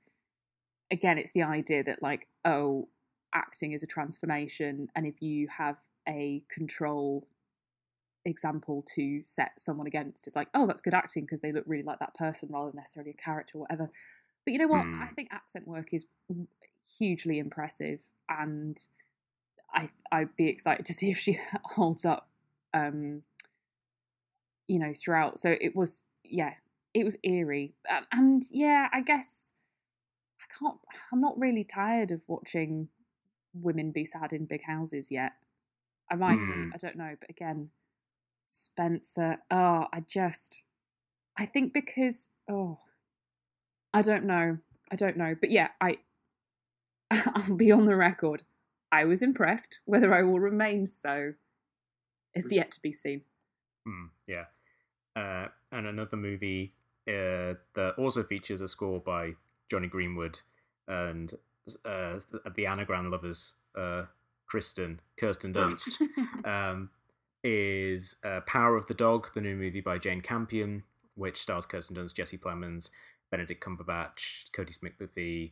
again 0.92 1.18
it's 1.20 1.32
the 1.32 1.44
idea 1.44 1.84
that 1.84 2.02
like 2.02 2.28
oh 2.44 2.90
acting 3.34 3.72
is 3.72 3.84
a 3.84 3.88
transformation 3.88 4.90
and 4.96 5.06
if 5.06 5.22
you 5.22 5.48
have 5.48 5.78
a 6.10 6.44
control 6.50 7.28
example 8.26 8.84
to 8.96 9.22
set 9.26 9.52
someone 9.58 9.88
against 9.88 10.28
it's 10.28 10.36
like 10.36 10.50
oh 10.54 10.68
that's 10.68 10.82
good 10.82 10.94
acting 10.94 11.24
because 11.24 11.40
they 11.40 11.52
look 11.54 11.64
really 11.66 11.84
like 11.84 12.00
that 12.00 12.14
person 12.16 12.50
rather 12.52 12.70
than 12.70 12.78
necessarily 12.78 13.12
a 13.12 13.22
character 13.22 13.58
or 13.58 13.62
whatever 13.62 13.90
but 14.46 14.52
you 14.52 14.58
know 14.58 14.68
what 14.68 14.84
Hmm. 14.84 15.02
i 15.02 15.08
think 15.08 15.30
accent 15.32 15.66
work 15.68 15.94
is 15.94 16.06
hugely 16.98 17.40
impressive 17.40 18.00
and 18.28 18.88
I 19.74 19.90
I'd 20.12 20.36
be 20.36 20.48
excited 20.48 20.86
to 20.86 20.94
see 21.00 21.12
if 21.12 21.18
she 21.20 21.40
holds 21.64 22.06
up, 22.06 22.30
um, 22.74 23.24
you 24.68 24.80
know, 24.80 24.94
throughout. 24.96 25.40
So 25.40 25.56
it 25.60 25.76
was, 25.76 26.04
yeah, 26.24 26.54
it 26.94 27.04
was 27.04 27.18
eerie, 27.24 27.74
and, 27.90 28.06
and 28.12 28.44
yeah, 28.52 28.88
I 28.94 29.02
guess 29.02 29.54
I 30.42 30.46
can't. 30.58 30.80
I'm 31.12 31.22
not 31.22 31.38
really 31.40 31.64
tired 31.64 32.12
of 32.12 32.22
watching 32.28 32.90
women 33.54 33.92
be 33.92 34.06
sad 34.06 34.34
in 34.34 34.46
big 34.46 34.64
houses 34.66 35.12
yet. 35.12 35.34
I 36.12 36.16
might 36.16 36.38
Hmm. 36.38 36.68
be. 36.68 36.72
I 36.74 36.78
don't 36.78 36.96
know, 36.96 37.16
but 37.20 37.30
again, 37.30 37.70
Spencer. 38.46 39.38
Oh, 39.52 39.88
I 39.94 40.02
just. 40.08 40.64
I 41.38 41.46
think 41.46 41.74
because 41.74 42.32
oh, 42.50 42.80
I 43.94 44.02
don't 44.02 44.26
know. 44.26 44.58
I 44.92 44.96
don't 44.96 45.18
know, 45.18 45.36
but 45.40 45.52
yeah, 45.52 45.70
I. 45.80 45.98
I'll 47.12 47.56
be 47.56 47.72
on 47.72 47.86
the 47.86 47.96
record. 47.96 48.44
I 48.92 49.06
was 49.06 49.22
impressed. 49.22 49.80
Whether 49.86 50.14
I 50.14 50.24
will 50.24 50.40
remain 50.40 50.88
so 50.88 51.34
is 52.36 52.52
yet 52.52 52.72
to 52.72 52.82
be 52.82 52.92
seen. 52.94 53.22
Mm, 53.88 54.10
yeah. 54.28 54.46
Uh, 55.16 55.48
and 55.72 55.88
another 55.88 56.18
movie 56.18 56.74
uh, 57.08 57.56
that 57.74 57.96
also 57.98 58.24
features 58.24 58.62
a 58.62 58.68
score 58.68 59.00
by 59.00 59.34
Jonny 59.70 59.88
Greenwood 59.88 60.42
and 60.88 61.34
uh, 61.86 62.20
the 62.56 62.66
anagram 62.68 63.12
lovers, 63.12 63.56
uh, 63.76 64.04
Kristen, 64.50 65.00
Kirsten 65.16 65.54
Dunst, 65.54 66.02
um, 66.46 66.90
is 67.44 68.18
uh, 68.24 68.42
Power 68.42 68.76
of 68.76 68.88
the 68.88 68.94
Dog, 68.94 69.34
the 69.34 69.42
new 69.42 69.56
movie 69.56 69.82
by 69.82 69.98
Jane 69.98 70.22
Campion, 70.22 70.84
which 71.16 71.38
stars 71.38 71.66
Kirsten 71.66 71.96
Dunst, 71.96 72.16
Jesse 72.16 72.38
Plemons, 72.38 72.90
Benedict 73.32 73.64
Cumberbatch, 73.64 74.50
Kodi 74.52 74.74
Smit-McPhee, 74.74 75.52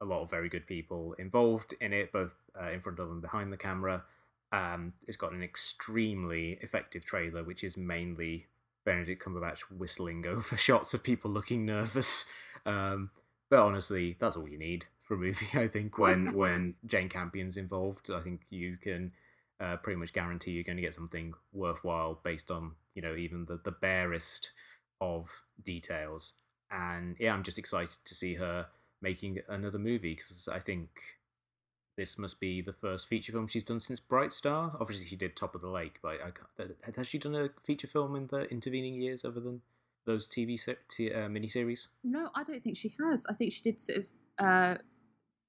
a 0.00 0.04
lot 0.04 0.22
of 0.22 0.30
very 0.30 0.48
good 0.48 0.66
people 0.66 1.14
involved 1.18 1.74
in 1.80 1.92
it, 1.92 2.12
both 2.12 2.34
uh, 2.60 2.70
in 2.70 2.80
front 2.80 2.98
of 2.98 3.10
and 3.10 3.22
behind 3.22 3.52
the 3.52 3.56
camera. 3.56 4.04
Um, 4.52 4.92
it's 5.08 5.16
got 5.16 5.32
an 5.32 5.42
extremely 5.42 6.58
effective 6.60 7.04
trailer, 7.04 7.42
which 7.42 7.64
is 7.64 7.76
mainly 7.76 8.46
Benedict 8.84 9.24
Cumberbatch 9.24 9.60
whistling 9.70 10.26
over 10.28 10.56
shots 10.56 10.92
of 10.92 11.02
people 11.02 11.30
looking 11.30 11.64
nervous. 11.64 12.26
Um, 12.66 13.10
but 13.48 13.60
honestly, 13.60 14.16
that's 14.20 14.36
all 14.36 14.48
you 14.48 14.58
need 14.58 14.86
for 15.06 15.14
a 15.14 15.18
movie. 15.18 15.46
I 15.58 15.68
think 15.68 15.98
when 15.98 16.34
when 16.34 16.74
Jane 16.84 17.08
Campion's 17.08 17.56
involved, 17.56 18.10
I 18.10 18.20
think 18.20 18.42
you 18.50 18.76
can 18.76 19.12
uh, 19.60 19.76
pretty 19.76 19.98
much 19.98 20.12
guarantee 20.12 20.50
you're 20.52 20.64
going 20.64 20.76
to 20.76 20.82
get 20.82 20.94
something 20.94 21.32
worthwhile 21.52 22.20
based 22.22 22.50
on 22.50 22.72
you 22.94 23.02
know 23.02 23.14
even 23.14 23.46
the 23.46 23.58
the 23.62 23.72
barest 23.72 24.52
of 25.00 25.42
details. 25.62 26.34
And 26.70 27.16
yeah, 27.18 27.32
I'm 27.32 27.44
just 27.44 27.58
excited 27.58 27.98
to 28.04 28.14
see 28.14 28.34
her 28.34 28.66
making 29.00 29.38
another 29.48 29.78
movie 29.78 30.14
because 30.14 30.48
I 30.48 30.58
think 30.58 30.88
this 31.96 32.18
must 32.18 32.40
be 32.40 32.60
the 32.60 32.72
first 32.72 33.08
feature 33.08 33.32
film 33.32 33.46
she's 33.46 33.64
done 33.64 33.80
since 33.80 34.00
Bright 34.00 34.32
Star. 34.32 34.76
Obviously, 34.80 35.06
she 35.06 35.16
did 35.16 35.36
Top 35.36 35.54
of 35.54 35.60
the 35.60 35.68
Lake, 35.68 35.98
but 36.02 36.16
I 36.22 36.30
can't, 36.30 36.96
has 36.96 37.06
she 37.06 37.18
done 37.18 37.34
a 37.34 37.50
feature 37.64 37.86
film 37.86 38.16
in 38.16 38.26
the 38.26 38.50
intervening 38.50 39.00
years 39.00 39.24
other 39.24 39.40
than 39.40 39.62
those 40.04 40.28
TV 40.28 40.58
se- 40.58 40.76
t- 40.88 41.12
uh, 41.12 41.28
miniseries? 41.28 41.88
No, 42.04 42.30
I 42.34 42.42
don't 42.42 42.62
think 42.62 42.76
she 42.76 42.94
has. 43.00 43.26
I 43.26 43.34
think 43.34 43.52
she 43.52 43.62
did 43.62 43.80
sort 43.80 43.98
of 44.00 44.06
uh, 44.38 44.74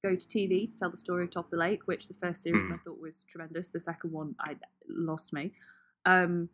go 0.03 0.15
to 0.15 0.27
TV 0.27 0.69
to 0.69 0.77
tell 0.77 0.89
the 0.89 0.97
story 0.97 1.23
of 1.23 1.31
Top 1.31 1.45
of 1.45 1.51
the 1.51 1.57
Lake, 1.57 1.81
which 1.85 2.07
the 2.07 2.13
first 2.13 2.43
series 2.43 2.67
Hmm. 2.67 2.73
I 2.73 2.77
thought 2.77 2.99
was 2.99 3.23
tremendous. 3.23 3.71
The 3.71 3.79
second 3.79 4.11
one, 4.11 4.35
I 4.39 4.57
lost 4.87 5.33
me. 5.33 5.53
Um, 6.05 6.49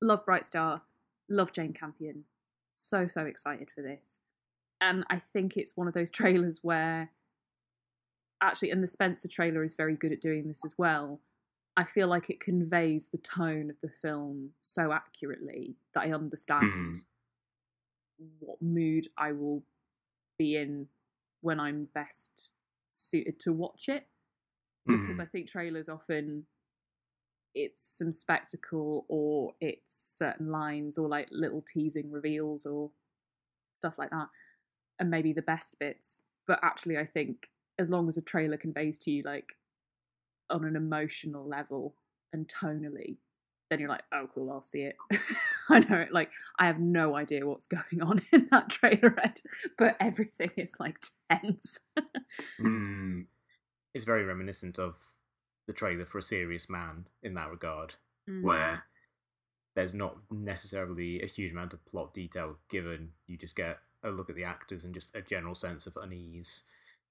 love 0.00 0.24
Bright 0.24 0.44
Star, 0.44 0.82
love 1.28 1.52
Jane 1.52 1.72
Campion. 1.72 2.24
So 2.74 3.06
so 3.06 3.24
excited 3.24 3.70
for 3.70 3.82
this, 3.82 4.20
and 4.80 5.04
I 5.08 5.18
think 5.18 5.56
it's 5.56 5.76
one 5.76 5.88
of 5.88 5.94
those 5.94 6.10
trailers 6.20 6.60
where 6.62 7.10
actually, 8.40 8.70
and 8.70 8.82
the 8.82 8.88
Spencer 8.88 9.28
trailer 9.28 9.64
is 9.64 9.74
very 9.74 9.96
good 9.96 10.12
at 10.12 10.20
doing 10.20 10.48
this 10.48 10.64
as 10.64 10.74
well. 10.76 11.20
I 11.76 11.84
feel 11.84 12.06
like 12.08 12.30
it 12.30 12.40
conveys 12.40 13.08
the 13.08 13.18
tone 13.18 13.70
of 13.70 13.76
the 13.82 13.90
film 14.02 14.50
so 14.60 14.92
accurately 14.92 15.76
that 15.94 16.02
I 16.04 16.12
understand 16.12 16.98
what 18.38 18.60
mood 18.62 19.08
I 19.16 19.32
will 19.32 19.62
be 20.38 20.56
in 20.56 20.88
when 21.40 21.58
I'm 21.58 21.88
best 21.94 22.52
suited 22.94 23.38
to 23.40 23.52
watch 23.52 23.88
it. 23.88 24.08
Because 24.86 25.18
Mhm. 25.18 25.22
I 25.22 25.24
think 25.26 25.48
trailers 25.48 25.88
often 25.88 26.46
it's 27.54 27.84
some 27.84 28.10
spectacle 28.12 29.06
or 29.08 29.54
it's 29.60 29.94
certain 29.96 30.50
lines 30.50 30.98
or 30.98 31.08
like 31.08 31.28
little 31.30 31.62
teasing 31.62 32.10
reveals 32.10 32.66
or 32.66 32.90
stuff 33.72 33.98
like 33.98 34.10
that. 34.10 34.28
And 34.98 35.10
maybe 35.10 35.32
the 35.32 35.42
best 35.42 35.78
bits. 35.78 36.22
But 36.46 36.60
actually 36.62 36.98
I 36.98 37.06
think 37.06 37.50
as 37.78 37.90
long 37.90 38.08
as 38.08 38.16
a 38.16 38.22
trailer 38.22 38.56
conveys 38.56 38.98
to 38.98 39.10
you 39.10 39.22
like 39.22 39.56
on 40.50 40.64
an 40.64 40.76
emotional 40.76 41.46
level 41.46 41.96
and 42.32 42.48
tonally, 42.48 43.18
then 43.74 43.80
you're 43.80 43.88
like, 43.88 44.04
oh 44.12 44.28
cool, 44.32 44.52
I'll 44.52 44.62
see 44.62 44.82
it. 44.82 44.96
I 45.68 45.80
know 45.80 45.96
it 45.96 46.12
like 46.12 46.30
I 46.58 46.66
have 46.66 46.78
no 46.78 47.16
idea 47.16 47.46
what's 47.46 47.66
going 47.66 48.00
on 48.00 48.22
in 48.32 48.48
that 48.52 48.68
trailerette, 48.68 49.40
but 49.76 49.96
everything 49.98 50.50
is 50.56 50.76
like 50.78 50.98
tense. 51.28 51.78
Mm. 52.60 53.26
It's 53.94 54.04
very 54.04 54.24
reminiscent 54.24 54.78
of 54.78 54.96
the 55.66 55.72
trailer 55.72 56.04
for 56.04 56.18
A 56.18 56.22
Serious 56.22 56.70
Man 56.70 57.06
in 57.22 57.34
that 57.34 57.50
regard, 57.50 57.96
Mm. 58.28 58.42
where 58.42 58.84
there's 59.74 59.92
not 59.92 60.16
necessarily 60.30 61.20
a 61.20 61.26
huge 61.26 61.52
amount 61.52 61.74
of 61.74 61.84
plot 61.84 62.14
detail 62.14 62.56
given. 62.70 63.10
You 63.26 63.36
just 63.36 63.56
get 63.56 63.80
a 64.02 64.10
look 64.10 64.30
at 64.30 64.36
the 64.36 64.44
actors 64.44 64.84
and 64.84 64.94
just 64.94 65.14
a 65.14 65.20
general 65.20 65.54
sense 65.54 65.86
of 65.86 65.96
unease 66.00 66.62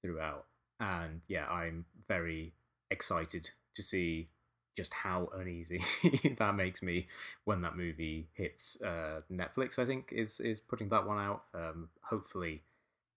throughout. 0.01 0.45
And 0.79 1.21
yeah, 1.27 1.45
I'm 1.47 1.85
very 2.07 2.53
excited 2.89 3.51
to 3.75 3.83
see 3.83 4.29
just 4.75 4.93
how 4.93 5.29
uneasy 5.35 5.81
that 6.37 6.55
makes 6.55 6.81
me 6.81 7.07
when 7.45 7.61
that 7.61 7.77
movie 7.77 8.27
hits 8.33 8.81
uh, 8.81 9.21
Netflix. 9.31 9.77
I 9.77 9.85
think 9.85 10.09
is 10.11 10.39
is 10.39 10.59
putting 10.59 10.89
that 10.89 11.07
one 11.07 11.19
out. 11.19 11.43
Um, 11.53 11.89
hopefully, 12.03 12.63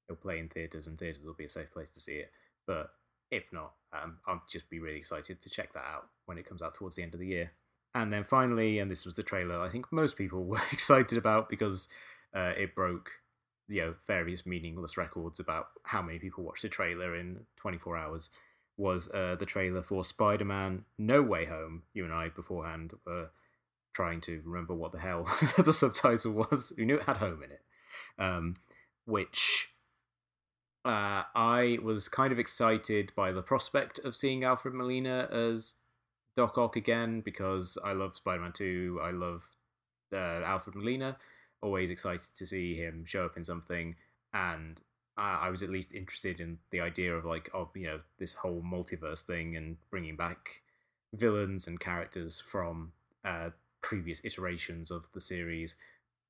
it'll 0.08 0.20
play 0.20 0.38
in 0.38 0.48
theaters, 0.48 0.86
and 0.86 0.98
theaters 0.98 1.24
will 1.24 1.34
be 1.34 1.44
a 1.44 1.50
safe 1.50 1.72
place 1.72 1.90
to 1.90 2.00
see 2.00 2.16
it. 2.16 2.30
But 2.66 2.90
if 3.30 3.52
not, 3.52 3.72
um, 3.92 4.18
I'll 4.26 4.42
just 4.50 4.68
be 4.70 4.78
really 4.78 4.98
excited 4.98 5.40
to 5.42 5.50
check 5.50 5.72
that 5.72 5.84
out 5.84 6.08
when 6.26 6.38
it 6.38 6.46
comes 6.46 6.62
out 6.62 6.74
towards 6.74 6.96
the 6.96 7.02
end 7.02 7.14
of 7.14 7.20
the 7.20 7.26
year. 7.26 7.52
And 7.94 8.12
then 8.12 8.24
finally, 8.24 8.78
and 8.78 8.90
this 8.90 9.06
was 9.06 9.14
the 9.14 9.22
trailer 9.22 9.58
I 9.58 9.68
think 9.68 9.90
most 9.90 10.16
people 10.16 10.44
were 10.46 10.60
excited 10.72 11.18
about 11.18 11.48
because 11.48 11.88
uh, 12.34 12.52
it 12.56 12.74
broke 12.74 13.10
you 13.68 13.80
know 13.82 13.94
various 14.06 14.46
meaningless 14.46 14.96
records 14.96 15.40
about 15.40 15.68
how 15.84 16.00
many 16.02 16.18
people 16.18 16.44
watched 16.44 16.62
the 16.62 16.68
trailer 16.68 17.16
in 17.16 17.40
24 17.56 17.96
hours 17.96 18.30
was 18.76 19.08
uh, 19.10 19.36
the 19.38 19.46
trailer 19.46 19.82
for 19.82 20.04
Spider-Man 20.04 20.84
No 20.98 21.22
Way 21.22 21.46
Home. 21.46 21.84
You 21.94 22.04
and 22.04 22.12
I 22.12 22.28
beforehand 22.28 22.92
were 23.06 23.30
trying 23.94 24.20
to 24.22 24.42
remember 24.44 24.74
what 24.74 24.92
the 24.92 24.98
hell 24.98 25.24
the 25.58 25.72
subtitle 25.72 26.32
was. 26.32 26.72
We 26.76 26.84
knew 26.84 26.96
it 26.96 27.04
had 27.04 27.16
home 27.16 27.42
in 27.42 27.50
it? 27.52 27.62
Um, 28.18 28.54
which 29.06 29.72
uh, 30.84 31.24
I 31.34 31.78
was 31.82 32.08
kind 32.08 32.32
of 32.32 32.38
excited 32.38 33.12
by 33.16 33.32
the 33.32 33.42
prospect 33.42 33.98
of 34.00 34.14
seeing 34.14 34.44
Alfred 34.44 34.74
Molina 34.74 35.28
as 35.32 35.76
Doc 36.36 36.58
Ock 36.58 36.76
again 36.76 37.22
because 37.22 37.78
I 37.82 37.92
love 37.92 38.16
Spider 38.16 38.42
Man 38.42 38.52
2. 38.52 39.00
I 39.02 39.10
love 39.10 39.50
uh, 40.12 40.42
Alfred 40.44 40.76
Molina. 40.76 41.16
Always 41.62 41.90
excited 41.90 42.36
to 42.36 42.46
see 42.46 42.76
him 42.76 43.04
show 43.06 43.24
up 43.24 43.36
in 43.36 43.44
something. 43.44 43.96
And 44.34 44.80
I 45.16 45.48
was 45.48 45.62
at 45.62 45.70
least 45.70 45.94
interested 45.94 46.40
in 46.40 46.58
the 46.70 46.80
idea 46.80 47.14
of, 47.14 47.24
like, 47.24 47.48
of, 47.54 47.70
you 47.74 47.86
know, 47.86 48.00
this 48.18 48.34
whole 48.34 48.62
multiverse 48.62 49.22
thing 49.22 49.56
and 49.56 49.78
bringing 49.90 50.16
back 50.16 50.62
villains 51.12 51.66
and 51.66 51.80
characters 51.80 52.38
from 52.40 52.92
uh, 53.24 53.50
previous 53.80 54.24
iterations 54.24 54.90
of 54.90 55.10
the 55.12 55.20
series. 55.20 55.76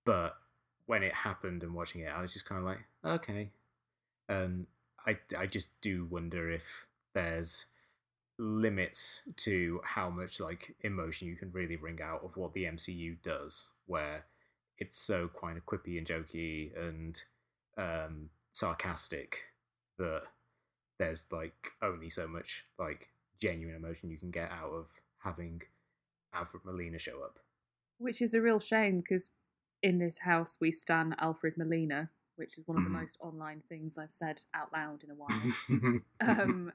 But 0.04 0.36
when 0.86 1.02
it 1.02 1.12
happened 1.12 1.62
and 1.62 1.74
watching 1.74 2.02
it, 2.02 2.12
I 2.14 2.22
was 2.22 2.32
just 2.32 2.46
kind 2.46 2.60
of 2.60 2.64
like, 2.64 2.84
okay. 3.04 3.50
And 4.28 4.66
I, 5.06 5.18
I 5.36 5.46
just 5.46 5.80
do 5.80 6.06
wonder 6.08 6.50
if 6.50 6.86
there's 7.12 7.66
limits 8.38 9.22
to 9.36 9.80
how 9.82 10.10
much 10.10 10.38
like 10.38 10.76
emotion 10.82 11.26
you 11.26 11.36
can 11.36 11.50
really 11.52 11.76
bring 11.76 12.00
out 12.02 12.22
of 12.22 12.36
what 12.36 12.52
the 12.52 12.64
MCU 12.64 13.16
does, 13.22 13.70
where 13.86 14.26
it's 14.78 15.00
so 15.00 15.28
kind 15.40 15.56
of 15.56 15.66
quippy 15.66 15.98
and 15.98 16.06
jokey 16.06 16.70
and 16.78 17.22
um, 17.78 18.30
sarcastic 18.56 19.44
that 19.98 20.22
there's 20.98 21.26
like 21.30 21.72
only 21.82 22.08
so 22.08 22.26
much 22.26 22.64
like 22.78 23.10
genuine 23.38 23.76
emotion 23.76 24.08
you 24.08 24.16
can 24.18 24.30
get 24.30 24.50
out 24.50 24.70
of 24.70 24.86
having 25.18 25.60
Alfred 26.32 26.64
Molina 26.64 26.98
show 26.98 27.22
up. 27.22 27.38
Which 27.98 28.22
is 28.22 28.32
a 28.32 28.40
real 28.40 28.58
shame 28.58 29.00
because 29.00 29.28
in 29.82 29.98
this 29.98 30.20
house 30.20 30.56
we 30.58 30.72
stand 30.72 31.14
Alfred 31.18 31.58
Molina, 31.58 32.08
which 32.36 32.56
is 32.56 32.66
one 32.66 32.78
of 32.78 32.84
the 32.84 32.88
Mhm. 32.90 33.00
most 33.02 33.18
online 33.20 33.60
things 33.68 33.98
I've 33.98 34.12
said 34.12 34.44
out 34.54 34.72
loud 34.72 35.04
in 35.04 35.10
a 35.10 35.14
while. 35.14 36.00
um, 36.20 36.72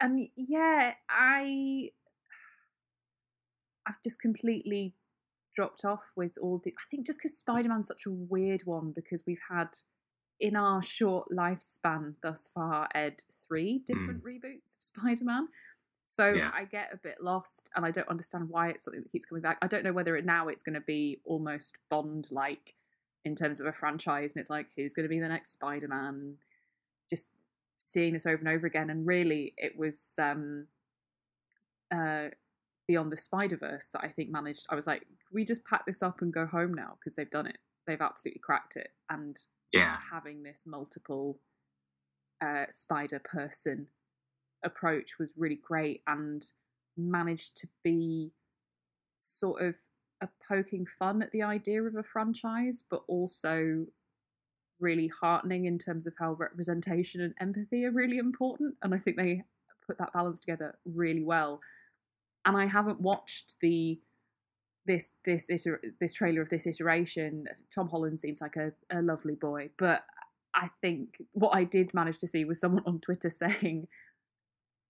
um, 0.00 0.28
yeah, 0.36 0.94
I, 1.08 1.90
I've 3.84 4.00
just 4.04 4.20
completely 4.20 4.94
dropped 5.56 5.84
off 5.84 6.12
with 6.14 6.38
all 6.40 6.60
the. 6.64 6.70
I 6.70 6.84
think 6.88 7.04
just 7.06 7.18
because 7.18 7.36
Spider 7.36 7.68
Man's 7.68 7.88
such 7.88 8.06
a 8.06 8.12
weird 8.12 8.62
one 8.64 8.92
because 8.92 9.24
we've 9.26 9.42
had 9.50 9.76
in 10.40 10.56
our 10.56 10.82
short 10.82 11.28
lifespan 11.30 12.14
thus 12.22 12.50
far, 12.52 12.88
Ed, 12.94 13.22
three 13.46 13.82
different 13.86 14.24
reboots 14.24 14.76
of 14.76 14.80
Spider 14.80 15.24
Man. 15.24 15.48
So 16.06 16.28
Yeah. 16.32 16.50
I 16.52 16.64
get 16.64 16.92
a 16.92 16.96
bit 16.96 17.22
lost, 17.22 17.70
and 17.74 17.86
I 17.86 17.90
don't 17.90 18.08
understand 18.08 18.48
why 18.48 18.68
it's 18.70 18.84
something 18.84 19.02
that 19.02 19.10
keeps 19.12 19.24
coming 19.24 19.42
back. 19.42 19.58
I 19.62 19.66
don't 19.66 19.84
know 19.84 19.92
whether 19.92 20.16
it 20.16 20.24
now 20.26 20.48
it's 20.48 20.62
going 20.62 20.74
to 20.74 20.80
be 20.80 21.20
almost 21.24 21.78
Bond 21.88 22.28
like 22.30 22.74
in 23.24 23.34
terms 23.36 23.60
of 23.60 23.66
a 23.66 23.72
franchise, 23.72 24.34
and 24.34 24.40
it's 24.40 24.50
like 24.50 24.66
who's 24.76 24.94
going 24.94 25.04
to 25.04 25.08
be 25.08 25.20
the 25.20 25.28
next 25.28 25.52
Spider 25.52 25.88
Man? 25.88 26.34
Just 27.08 27.28
seeing 27.78 28.12
this 28.12 28.26
over 28.26 28.36
and 28.36 28.48
over 28.48 28.66
again, 28.66 28.90
and 28.90 29.06
really, 29.06 29.54
it 29.56 29.78
was 29.78 30.14
um, 30.18 30.66
uh, 31.94 32.28
Beyond 32.88 33.12
the 33.12 33.16
Spider 33.16 33.56
Verse 33.56 33.90
that 33.90 34.02
I 34.04 34.08
think 34.08 34.30
managed. 34.30 34.66
I 34.68 34.74
was 34.74 34.86
like, 34.86 35.06
we 35.32 35.44
just 35.44 35.64
pack 35.64 35.86
this 35.86 36.02
up 36.02 36.20
and 36.20 36.32
go 36.32 36.46
home 36.46 36.74
now 36.74 36.96
because 36.98 37.14
they've 37.14 37.30
done 37.30 37.46
it. 37.46 37.58
They've 37.86 38.00
absolutely 38.00 38.40
cracked 38.40 38.76
it, 38.76 38.90
and 39.08 39.36
yeah. 39.72 39.96
having 40.10 40.42
this 40.42 40.64
multiple 40.66 41.38
uh, 42.40 42.66
spider 42.70 43.18
person 43.18 43.86
approach 44.64 45.18
was 45.18 45.32
really 45.36 45.60
great 45.62 46.02
and 46.06 46.52
managed 46.96 47.56
to 47.56 47.68
be 47.82 48.32
sort 49.18 49.62
of 49.62 49.74
a 50.20 50.28
poking 50.48 50.86
fun 50.86 51.22
at 51.22 51.32
the 51.32 51.42
idea 51.42 51.82
of 51.82 51.96
a 51.96 52.02
franchise, 52.02 52.84
but 52.88 53.02
also 53.08 53.86
really 54.80 55.08
heartening 55.08 55.64
in 55.64 55.78
terms 55.78 56.06
of 56.06 56.14
how 56.18 56.32
representation 56.32 57.20
and 57.20 57.34
empathy 57.40 57.84
are 57.84 57.90
really 57.90 58.18
important. 58.18 58.74
And 58.82 58.94
I 58.94 58.98
think 58.98 59.16
they 59.16 59.42
put 59.86 59.98
that 59.98 60.12
balance 60.12 60.40
together 60.40 60.78
really 60.84 61.24
well. 61.24 61.60
And 62.44 62.56
I 62.56 62.66
haven't 62.66 63.00
watched 63.00 63.56
the 63.60 64.00
this 64.86 65.12
this 65.24 65.48
iter- 65.50 65.82
this 66.00 66.14
trailer 66.14 66.42
of 66.42 66.48
this 66.48 66.66
iteration. 66.66 67.46
Tom 67.74 67.88
Holland 67.88 68.20
seems 68.20 68.40
like 68.40 68.56
a, 68.56 68.72
a 68.90 69.02
lovely 69.02 69.34
boy, 69.34 69.70
but 69.78 70.04
I 70.54 70.70
think 70.80 71.16
what 71.32 71.50
I 71.50 71.64
did 71.64 71.94
manage 71.94 72.18
to 72.18 72.28
see 72.28 72.44
was 72.44 72.60
someone 72.60 72.84
on 72.86 73.00
Twitter 73.00 73.30
saying 73.30 73.88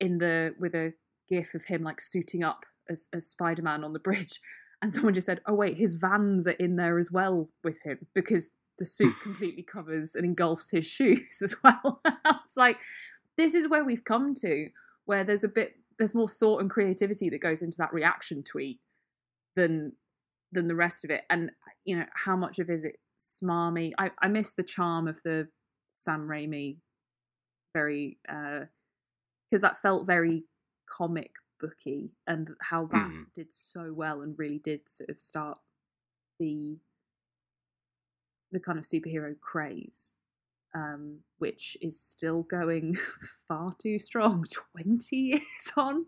in 0.00 0.18
the 0.18 0.54
with 0.58 0.74
a 0.74 0.94
gif 1.28 1.54
of 1.54 1.64
him 1.64 1.82
like 1.82 2.00
suiting 2.00 2.42
up 2.42 2.64
as, 2.88 3.08
as 3.12 3.26
Spider 3.26 3.62
Man 3.62 3.84
on 3.84 3.92
the 3.92 3.98
bridge, 3.98 4.40
and 4.80 4.92
someone 4.92 5.14
just 5.14 5.26
said, 5.26 5.40
"Oh 5.46 5.54
wait, 5.54 5.76
his 5.76 5.94
vans 5.94 6.46
are 6.46 6.52
in 6.52 6.76
there 6.76 6.98
as 6.98 7.10
well 7.10 7.48
with 7.62 7.82
him 7.84 8.06
because 8.14 8.50
the 8.78 8.84
suit 8.84 9.14
completely 9.22 9.62
covers 9.62 10.14
and 10.14 10.24
engulfs 10.24 10.70
his 10.70 10.86
shoes 10.86 11.40
as 11.42 11.56
well." 11.62 12.02
it's 12.46 12.56
like 12.56 12.80
this 13.36 13.54
is 13.54 13.68
where 13.68 13.84
we've 13.84 14.04
come 14.04 14.34
to, 14.34 14.68
where 15.04 15.24
there's 15.24 15.44
a 15.44 15.48
bit 15.48 15.76
there's 15.98 16.14
more 16.14 16.28
thought 16.28 16.60
and 16.60 16.70
creativity 16.70 17.28
that 17.28 17.40
goes 17.40 17.62
into 17.62 17.76
that 17.78 17.92
reaction 17.92 18.42
tweet 18.42 18.80
than 19.56 19.92
than 20.52 20.68
the 20.68 20.74
rest 20.74 21.04
of 21.04 21.10
it, 21.10 21.24
and 21.30 21.50
you 21.84 21.96
know 21.98 22.06
how 22.14 22.36
much 22.36 22.58
of 22.58 22.70
it 22.70 22.74
is 22.74 22.84
it 22.84 22.96
smarmy. 23.18 23.92
I 23.98 24.10
I 24.20 24.28
miss 24.28 24.52
the 24.54 24.62
charm 24.62 25.08
of 25.08 25.20
the 25.24 25.48
Sam 25.94 26.26
Raimi 26.28 26.78
very 27.74 28.18
because 28.24 29.60
that 29.62 29.78
felt 29.80 30.06
very 30.06 30.44
comic 30.88 31.32
booky 31.60 32.10
and 32.26 32.50
how 32.60 32.86
that 32.86 33.08
Mm. 33.08 33.26
did 33.34 33.52
so 33.52 33.92
well 33.92 34.22
and 34.22 34.38
really 34.38 34.58
did 34.58 34.88
sort 34.88 35.10
of 35.10 35.20
start 35.20 35.58
the 36.38 36.78
the 38.50 38.60
kind 38.60 38.78
of 38.78 38.84
superhero 38.84 39.38
craze 39.40 40.14
um, 40.74 41.20
which 41.38 41.76
is 41.80 42.00
still 42.00 42.42
going 42.42 42.96
far 43.48 43.74
too 43.78 43.98
strong 43.98 44.44
20 44.74 45.16
years 45.16 45.72
on 45.76 46.06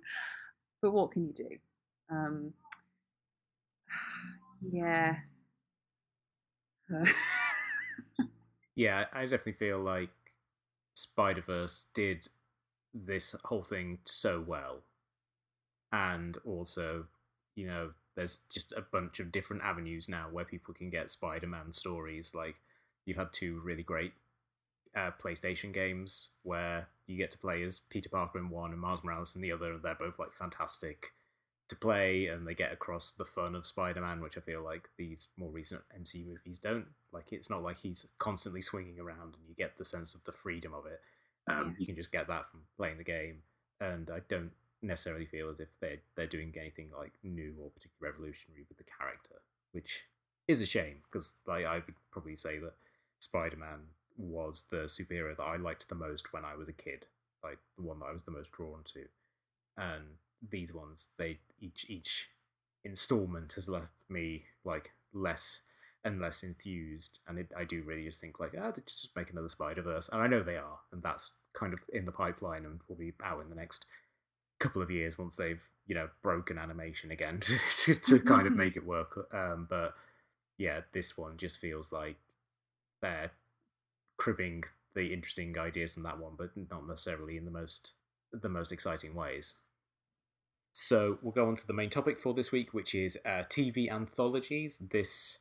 but 0.83 0.92
what 0.92 1.12
can 1.12 1.26
you 1.26 1.33
do 1.33 1.59
um, 2.11 2.52
yeah 4.72 5.16
Yeah, 8.74 9.07
I 9.12 9.22
definitely 9.22 9.53
feel 9.53 9.79
like 9.79 10.11
Spider 10.94 11.42
Verse 11.42 11.87
did 11.94 12.29
this 12.94 13.35
whole 13.46 13.64
thing 13.64 14.00
so 14.05 14.40
well. 14.40 14.83
And 15.92 16.37
also, 16.44 17.07
you 17.55 17.66
know, 17.66 17.92
there's 18.16 18.38
just 18.53 18.72
a 18.72 18.83
bunch 18.83 19.20
of 19.20 19.33
different 19.33 19.62
avenues 19.62 20.09
now 20.09 20.29
where 20.31 20.44
people 20.44 20.74
can 20.74 20.90
get 20.90 21.11
Spider 21.11 21.46
Man 21.46 21.72
stories. 21.72 22.35
Like, 22.35 22.57
you've 23.05 23.16
had 23.16 23.33
two 23.33 23.61
really 23.62 23.83
great 23.83 24.12
uh, 24.96 25.12
PlayStation 25.22 25.72
games 25.72 26.33
where 26.42 26.88
you 27.07 27.16
get 27.18 27.31
to 27.33 27.38
play 27.38 27.62
as 27.64 27.81
Peter 27.81 28.11
Parker 28.11 28.38
in 28.38 28.50
one 28.50 28.72
and 28.72 28.81
Miles 28.81 29.05
Morales 29.05 29.37
in 29.37 29.42
the 29.42 29.53
other. 29.53 29.79
They're 29.79 29.94
both 29.96 30.18
like 30.18 30.33
fantastic 30.33 31.12
to 31.68 31.77
play 31.77 32.27
and 32.27 32.46
they 32.46 32.55
get 32.55 32.72
across 32.72 33.11
the 33.12 33.24
fun 33.24 33.55
of 33.55 33.66
Spider-Man, 33.66 34.20
which 34.20 34.37
I 34.37 34.40
feel 34.40 34.62
like 34.62 34.90
these 34.98 35.29
more 35.37 35.50
recent 35.50 35.83
MCU 35.98 36.27
movies 36.27 36.59
don't. 36.59 36.88
Like 37.12 37.33
it's 37.33 37.48
not 37.48 37.62
like 37.62 37.79
he's 37.79 38.07
constantly 38.18 38.61
swinging 38.61 38.98
around 39.00 39.35
and 39.35 39.48
you 39.48 39.55
get 39.55 39.79
the 39.79 39.85
sense 39.85 40.14
of 40.14 40.24
the 40.24 40.33
freedom 40.33 40.74
of 40.74 40.87
it. 40.87 41.00
Um, 41.48 41.68
Yeah. 41.68 41.74
You 41.79 41.87
can 41.87 41.96
just 41.96 42.12
get 42.12 42.29
that 42.29 42.46
from 42.46 42.61
playing 42.77 42.98
the 42.98 43.05
game, 43.05 43.42
and 43.81 44.11
I 44.11 44.20
don't 44.29 44.53
necessarily 44.83 45.24
feel 45.24 45.48
as 45.48 45.61
if 45.61 45.68
they're 45.81 46.00
they're 46.16 46.27
doing 46.27 46.55
anything 46.59 46.90
like 46.96 47.12
new 47.22 47.55
or 47.59 47.70
particularly 47.70 48.12
revolutionary 48.12 48.66
with 48.68 48.79
the 48.79 48.85
character, 48.85 49.37
which 49.72 50.05
is 50.46 50.61
a 50.61 50.66
shame 50.66 50.98
because 51.05 51.35
like 51.46 51.64
I 51.64 51.77
would 51.77 51.94
probably 52.11 52.37
say 52.37 52.59
that 52.59 52.74
Spider-Man 53.20 53.88
was 54.16 54.64
the 54.70 54.85
superhero 54.85 55.37
that 55.37 55.42
I 55.42 55.57
liked 55.57 55.88
the 55.88 55.94
most 55.94 56.33
when 56.33 56.44
I 56.44 56.57
was 56.57 56.68
a 56.68 56.72
kid, 56.72 57.07
like 57.42 57.59
the 57.77 57.83
one 57.85 57.98
that 58.00 58.07
I 58.07 58.12
was 58.12 58.24
the 58.24 58.31
most 58.31 58.50
drawn 58.53 58.83
to, 58.92 59.07
and 59.77 60.05
these 60.50 60.72
ones 60.72 61.11
they 61.18 61.38
each 61.61 61.87
each 61.88 62.30
installment 62.85 63.52
has 63.54 63.68
left 63.68 63.92
me 64.09 64.44
like 64.64 64.92
less 65.12 65.62
and 66.04 66.20
less 66.20 66.42
enthused 66.42 67.20
and 67.26 67.38
it, 67.38 67.50
i 67.57 67.64
do 67.64 67.83
really 67.83 68.04
just 68.04 68.20
think 68.20 68.38
like 68.38 68.52
ah 68.61 68.70
they 68.70 68.83
just 68.87 69.16
make 69.16 69.30
another 69.30 69.48
spider 69.48 69.83
verse 69.83 70.09
and 70.12 70.22
i 70.22 70.26
know 70.26 70.42
they 70.42 70.57
are 70.57 70.80
and 70.92 71.02
that's 71.02 71.33
kind 71.54 71.72
of 71.72 71.80
in 71.92 72.04
the 72.04 72.12
pipeline 72.12 72.64
and 72.64 72.80
will 72.88 72.96
be 72.96 73.12
out 73.22 73.40
in 73.40 73.48
the 73.48 73.57
next 73.57 73.87
couple 74.59 74.83
of 74.83 74.90
years 74.90 75.18
once 75.18 75.37
they've 75.37 75.70
you 75.87 75.94
know 75.94 76.09
broken 76.22 76.59
animation 76.59 77.11
again 77.11 77.40
to, 77.40 77.59
to, 77.76 77.94
to 77.94 78.18
kind 78.20 78.46
of 78.46 78.52
make 78.52 78.76
it 78.76 78.87
work 78.87 79.28
um 79.33 79.66
but 79.68 79.94
yeah 80.59 80.80
this 80.92 81.16
one 81.16 81.37
just 81.37 81.59
feels 81.59 81.90
like 81.90 82.16
they're 83.00 83.33
cribbing 84.16 84.62
the 84.94 85.12
interesting 85.12 85.59
ideas 85.59 85.94
from 85.94 86.02
that 86.02 86.18
one 86.18 86.33
but 86.37 86.50
not 86.70 86.87
necessarily 86.87 87.37
in 87.37 87.44
the 87.44 87.50
most 87.50 87.92
the 88.33 88.48
most 88.48 88.72
exciting 88.72 89.14
ways 89.14 89.57
so 90.76 91.18
we'll 91.22 91.30
go 91.30 91.46
on 91.46 91.54
to 91.54 91.66
the 91.68 91.72
main 91.72 91.88
topic 91.88 92.18
for 92.18 92.34
this 92.34 92.50
week, 92.50 92.74
which 92.74 92.96
is 92.96 93.16
uh, 93.24 93.44
TV 93.48 93.88
anthologies. 93.88 94.78
This 94.78 95.38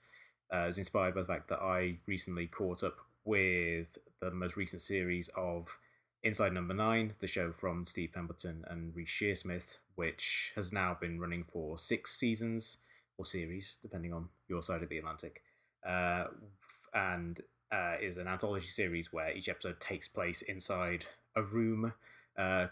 uh, 0.54 0.68
is 0.68 0.78
inspired 0.78 1.16
by 1.16 1.22
the 1.22 1.28
fact 1.28 1.48
that 1.50 1.60
I 1.60 1.98
recently 2.06 2.46
caught 2.46 2.84
up 2.84 2.98
with 3.26 3.98
the 4.22 4.30
most 4.30 4.56
recent 4.56 4.84
series 4.84 5.30
of 5.36 5.80
Inside 6.22 6.54
Number 6.54 6.76
Nine, 6.76 7.14
the 7.20 7.26
show 7.26 7.52
from 7.52 7.88
Steve 7.88 8.12
Pemberton 8.14 8.64
and 8.68 8.96
Reece 8.96 9.10
Shearsmith, 9.10 9.80
which 9.96 10.54
has 10.56 10.72
now 10.72 10.96
been 11.02 11.20
running 11.20 11.44
for 11.44 11.80
six 11.80 12.16
seasons. 12.16 12.78
or 13.18 13.26
series, 13.26 13.78
depending 13.82 14.14
on 14.14 14.30
your 14.48 14.62
side 14.62 14.84
of 14.84 14.90
the 14.90 15.00
Atlantic, 15.00 15.42
uh, 15.84 16.26
and 16.94 17.42
uh, 17.72 17.96
is 18.00 18.18
an 18.18 18.28
anthology 18.28 18.68
series 18.68 19.12
where 19.12 19.32
each 19.32 19.50
episode 19.50 19.80
takes 19.80 20.08
place 20.08 20.44
inside 20.44 21.06
a 21.36 21.42
room 21.42 21.94
uh, 22.38 22.68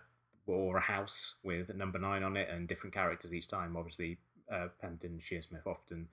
or 0.48 0.78
a 0.78 0.82
house 0.82 1.36
with 1.44 1.74
number 1.76 2.00
nine 2.00 2.24
on 2.24 2.36
it 2.36 2.50
and 2.50 2.68
different 2.68 2.94
characters 2.94 3.34
each 3.34 3.48
time. 3.48 3.76
Obviously, 3.78 4.18
uh, 4.52 4.68
Pemberton 4.82 5.12
and 5.12 5.22
Shearsmith 5.22 5.66
often 5.66 6.10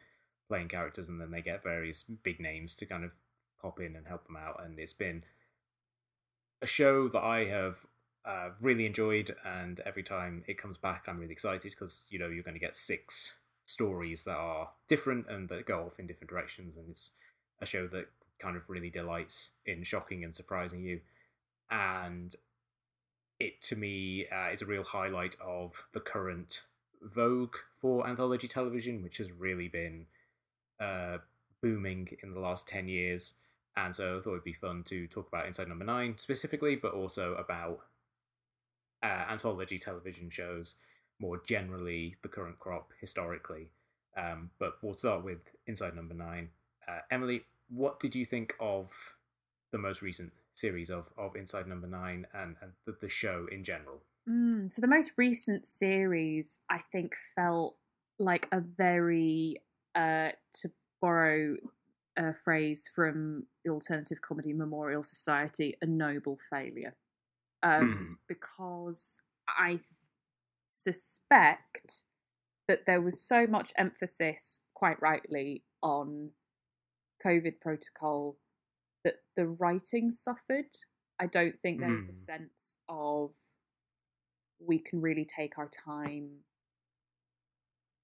playing 0.49 0.69
characters, 0.69 1.09
and 1.09 1.21
then 1.21 1.31
they 1.31 1.43
get 1.43 1.63
various 1.63 2.03
big 2.03 2.41
names 2.41 2.77
to 2.77 2.87
kind 2.87 3.05
of 3.05 3.15
pop 3.61 3.81
in 3.81 3.97
and 3.97 4.07
help 4.07 4.27
them 4.27 4.37
out. 4.37 4.63
And 4.65 4.79
it's 4.79 4.93
been 4.93 5.25
a 6.63 6.67
show 6.67 7.09
that 7.09 7.23
I 7.23 7.45
have 7.47 7.87
uh, 8.25 8.51
really 8.61 8.87
enjoyed, 8.87 9.35
and 9.45 9.81
every 9.81 10.03
time 10.03 10.45
it 10.47 10.59
comes 10.59 10.77
back, 10.77 11.05
I'm 11.07 11.19
really 11.19 11.33
excited 11.33 11.71
because 11.71 12.07
you 12.11 12.19
know 12.19 12.29
you're 12.29 12.43
going 12.43 12.55
to 12.55 12.61
get 12.61 12.77
six 12.77 13.39
stories 13.65 14.25
that 14.25 14.37
are 14.37 14.71
different 14.89 15.29
and 15.29 15.49
that 15.51 15.67
go 15.67 15.85
off 15.85 15.99
in 15.99 16.07
different 16.07 16.31
directions, 16.31 16.77
and 16.77 16.91
it's 16.91 17.13
a 17.61 17.67
show 17.67 17.87
that 17.89 18.07
kind 18.39 18.57
of 18.57 18.69
really 18.69 18.91
delights 18.91 19.53
in 19.67 19.83
shocking 19.83 20.25
and 20.25 20.35
surprising 20.35 20.83
you. 20.83 21.01
And 21.71 22.35
it 23.41 23.63
to 23.63 23.77
me 23.77 24.27
uh, 24.29 24.49
is 24.49 24.63
a 24.63 24.67
real 24.67 24.85
highlight 24.85 25.37
of 25.41 25.87
the 25.93 26.01
current 26.01 26.63
vogue 27.03 27.57
for 27.77 28.07
anthology 28.07 28.49
television, 28.49 29.03
which 29.03 29.19
has 29.19 29.31
really 29.31 29.69
been 29.69 30.07
uh, 30.81 31.19
booming 31.63 32.17
in 32.23 32.35
the 32.35 32.41
last 32.41 32.69
10 32.69 32.89
years. 32.89 33.35
And 33.77 33.95
so 33.95 34.19
I 34.19 34.21
thought 34.21 34.33
it'd 34.33 34.45
be 34.45 34.53
fun 34.53 34.83
to 34.85 35.07
talk 35.07 35.29
about 35.29 35.47
Inside 35.47 35.69
Number 35.69 35.85
Nine 35.85 36.19
specifically, 36.19 36.75
but 36.75 36.93
also 36.93 37.35
about 37.35 37.81
uh, 39.03 39.25
anthology 39.31 39.79
television 39.79 40.31
shows 40.31 40.77
more 41.21 41.41
generally, 41.45 42.15
the 42.23 42.29
current 42.29 42.59
crop 42.59 42.93
historically. 43.01 43.69
Um, 44.17 44.51
but 44.59 44.79
we'll 44.83 44.95
start 44.95 45.25
with 45.25 45.39
Inside 45.67 45.95
Number 45.95 46.15
Nine. 46.15 46.51
Uh, 46.87 47.01
Emily, 47.11 47.43
what 47.69 48.01
did 48.01 48.15
you 48.15 48.25
think 48.25 48.55
of 48.59 49.15
the 49.71 49.79
most 49.79 50.03
recent 50.03 50.33
series 50.59 50.91
of, 50.91 51.11
of 51.17 51.37
Inside 51.37 51.67
Number 51.67 51.87
Nine 51.87 52.27
and, 52.35 52.57
and 52.61 52.73
the, 52.87 52.97
the 53.01 53.09
show 53.09 53.47
in 53.51 53.65
general? 53.65 54.03
Mm, 54.29 54.71
so 54.71 54.81
the 54.81 54.89
most 54.89 55.13
recent 55.17 55.67
series, 55.67 56.59
I 56.71 56.79
think, 56.79 57.15
felt 57.35 57.77
like 58.19 58.49
a 58.53 58.61
very, 58.61 59.63
uh, 59.95 60.31
to 60.61 60.71
borrow 61.01 61.57
a 62.17 62.35
phrase 62.35 62.91
from 62.93 63.47
the 63.65 63.71
Alternative 63.71 64.21
Comedy 64.21 64.53
Memorial 64.53 65.03
Society, 65.03 65.77
a 65.81 65.87
noble 65.87 66.39
failure. 66.51 66.95
Um, 67.63 68.19
mm. 68.19 68.25
Because 68.29 69.23
I 69.49 69.81
suspect 70.69 72.05
that 72.67 72.87
there 72.87 73.01
was 73.01 73.21
so 73.21 73.47
much 73.47 73.73
emphasis, 73.77 74.61
quite 74.75 75.01
rightly, 75.01 75.63
on 75.83 76.31
COVID 77.25 77.61
protocol 77.61 78.37
that 79.05 79.17
the 79.37 79.47
writing 79.47 80.11
suffered. 80.11 80.77
I 81.21 81.27
don't 81.27 81.61
think 81.61 81.81
there 81.81 81.93
was 81.93 82.07
mm. 82.07 82.11
a 82.11 82.15
sense 82.15 82.77
of 82.89 83.33
we 84.65 84.79
can 84.79 85.01
really 85.01 85.25
take 85.25 85.59
our 85.59 85.69
time. 85.69 86.29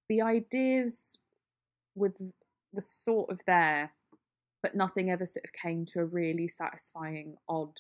The 0.09 0.23
ideas 0.23 1.19
with 1.95 2.21
were 2.73 2.83
sort 2.83 3.31
of 3.31 3.41
there, 3.47 3.93
but 4.63 4.75
nothing 4.75 5.11
ever 5.11 5.27
sort 5.27 5.45
of 5.45 5.53
came 5.53 5.87
to 5.87 6.01
a 6.01 6.05
really 6.05 6.49
satisfying 6.49 7.37
odd 7.49 7.79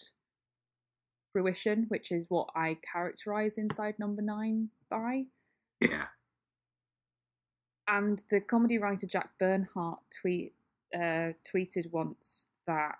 fruition, 1.32 1.86
which 1.88 2.12
is 2.12 2.26
what 2.28 2.48
I 2.54 2.78
characterize 2.90 3.58
inside 3.58 3.98
number 3.98 4.22
nine 4.22 4.70
by. 4.88 5.24
Yeah. 5.80 6.06
And 7.86 8.22
the 8.30 8.40
comedy 8.40 8.78
writer 8.78 9.06
Jack 9.06 9.30
Bernhardt 9.38 9.98
tweet 10.10 10.54
uh, 10.94 11.32
tweeted 11.44 11.90
once 11.90 12.46
that 12.66 12.96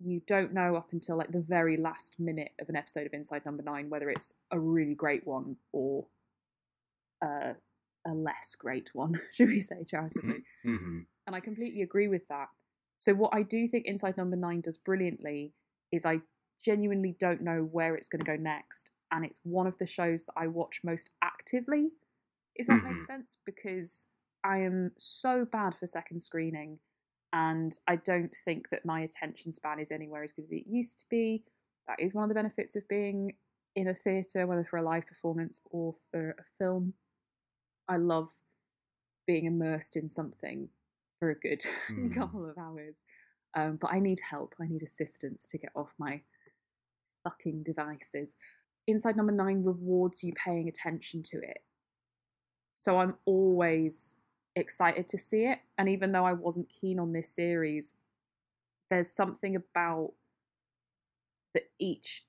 you 0.00 0.22
don't 0.26 0.54
know 0.54 0.76
up 0.76 0.88
until 0.92 1.16
like 1.16 1.32
the 1.32 1.40
very 1.40 1.76
last 1.76 2.20
minute 2.20 2.52
of 2.60 2.68
an 2.68 2.76
episode 2.76 3.06
of 3.06 3.12
Inside 3.12 3.44
Number 3.44 3.62
Nine 3.62 3.90
whether 3.90 4.08
it's 4.08 4.34
a 4.50 4.58
really 4.58 4.94
great 4.94 5.26
one 5.26 5.56
or 5.72 6.06
uh, 7.24 7.54
a 8.06 8.14
less 8.14 8.54
great 8.58 8.90
one, 8.94 9.20
should 9.32 9.48
we 9.48 9.60
say, 9.60 9.84
charitably. 9.84 10.44
Mm-hmm. 10.64 10.74
mm-hmm. 10.74 10.98
And 11.26 11.36
I 11.36 11.40
completely 11.40 11.82
agree 11.82 12.08
with 12.08 12.26
that. 12.28 12.48
So, 12.98 13.12
what 13.12 13.34
I 13.34 13.42
do 13.42 13.68
think 13.68 13.86
Inside 13.86 14.16
Number 14.16 14.36
Nine 14.36 14.62
does 14.62 14.78
brilliantly 14.78 15.52
is 15.92 16.06
I 16.06 16.22
genuinely 16.64 17.16
don't 17.20 17.42
know 17.42 17.68
where 17.70 17.94
it's 17.94 18.08
going 18.08 18.20
to 18.20 18.30
go 18.30 18.36
next. 18.36 18.92
And 19.10 19.24
it's 19.24 19.40
one 19.42 19.66
of 19.66 19.78
the 19.78 19.86
shows 19.86 20.24
that 20.24 20.32
I 20.36 20.46
watch 20.46 20.80
most 20.82 21.10
actively, 21.22 21.90
if 22.56 22.66
that 22.66 22.80
mm-hmm. 22.80 22.94
makes 22.94 23.06
sense, 23.06 23.38
because 23.44 24.06
I 24.44 24.58
am 24.58 24.92
so 24.96 25.44
bad 25.50 25.74
for 25.78 25.86
second 25.86 26.20
screening 26.20 26.78
and 27.32 27.78
I 27.86 27.96
don't 27.96 28.34
think 28.44 28.70
that 28.70 28.86
my 28.86 29.00
attention 29.00 29.52
span 29.52 29.80
is 29.80 29.90
anywhere 29.92 30.24
as 30.24 30.32
good 30.32 30.44
as 30.44 30.52
it 30.52 30.64
used 30.66 31.00
to 31.00 31.04
be. 31.10 31.44
That 31.86 32.00
is 32.00 32.14
one 32.14 32.24
of 32.24 32.28
the 32.28 32.34
benefits 32.34 32.76
of 32.76 32.88
being 32.88 33.34
in 33.76 33.88
a 33.88 33.94
theatre, 33.94 34.46
whether 34.46 34.64
for 34.64 34.78
a 34.78 34.82
live 34.82 35.06
performance 35.06 35.60
or 35.70 35.96
for 36.10 36.30
a 36.30 36.44
film. 36.58 36.94
I 37.88 37.96
love 37.96 38.30
being 39.26 39.44
immersed 39.44 39.96
in 39.96 40.08
something 40.08 40.68
for 41.18 41.30
a 41.30 41.38
good 41.38 41.62
mm. 41.90 42.14
couple 42.14 42.48
of 42.48 42.56
hours. 42.58 43.04
Um, 43.54 43.78
but 43.80 43.92
I 43.92 43.98
need 43.98 44.20
help. 44.30 44.54
I 44.60 44.66
need 44.66 44.82
assistance 44.82 45.46
to 45.48 45.58
get 45.58 45.70
off 45.74 45.94
my 45.98 46.22
fucking 47.24 47.62
devices. 47.62 48.36
Inside 48.86 49.16
number 49.16 49.32
nine 49.32 49.62
rewards 49.62 50.22
you 50.22 50.32
paying 50.32 50.68
attention 50.68 51.22
to 51.24 51.38
it. 51.38 51.58
So 52.74 52.98
I'm 52.98 53.16
always 53.24 54.16
excited 54.56 55.08
to 55.08 55.18
see 55.18 55.44
it. 55.44 55.58
And 55.76 55.88
even 55.88 56.12
though 56.12 56.24
I 56.24 56.32
wasn't 56.32 56.68
keen 56.68 56.98
on 56.98 57.12
this 57.12 57.28
series, 57.28 57.94
there's 58.90 59.10
something 59.10 59.54
about 59.56 60.12
that 61.54 61.70
each 61.78 62.24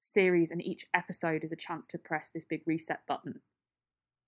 series 0.00 0.50
and 0.50 0.64
each 0.64 0.86
episode 0.94 1.44
is 1.44 1.52
a 1.52 1.56
chance 1.56 1.86
to 1.88 1.98
press 1.98 2.30
this 2.30 2.44
big 2.44 2.62
reset 2.66 3.00
button. 3.06 3.40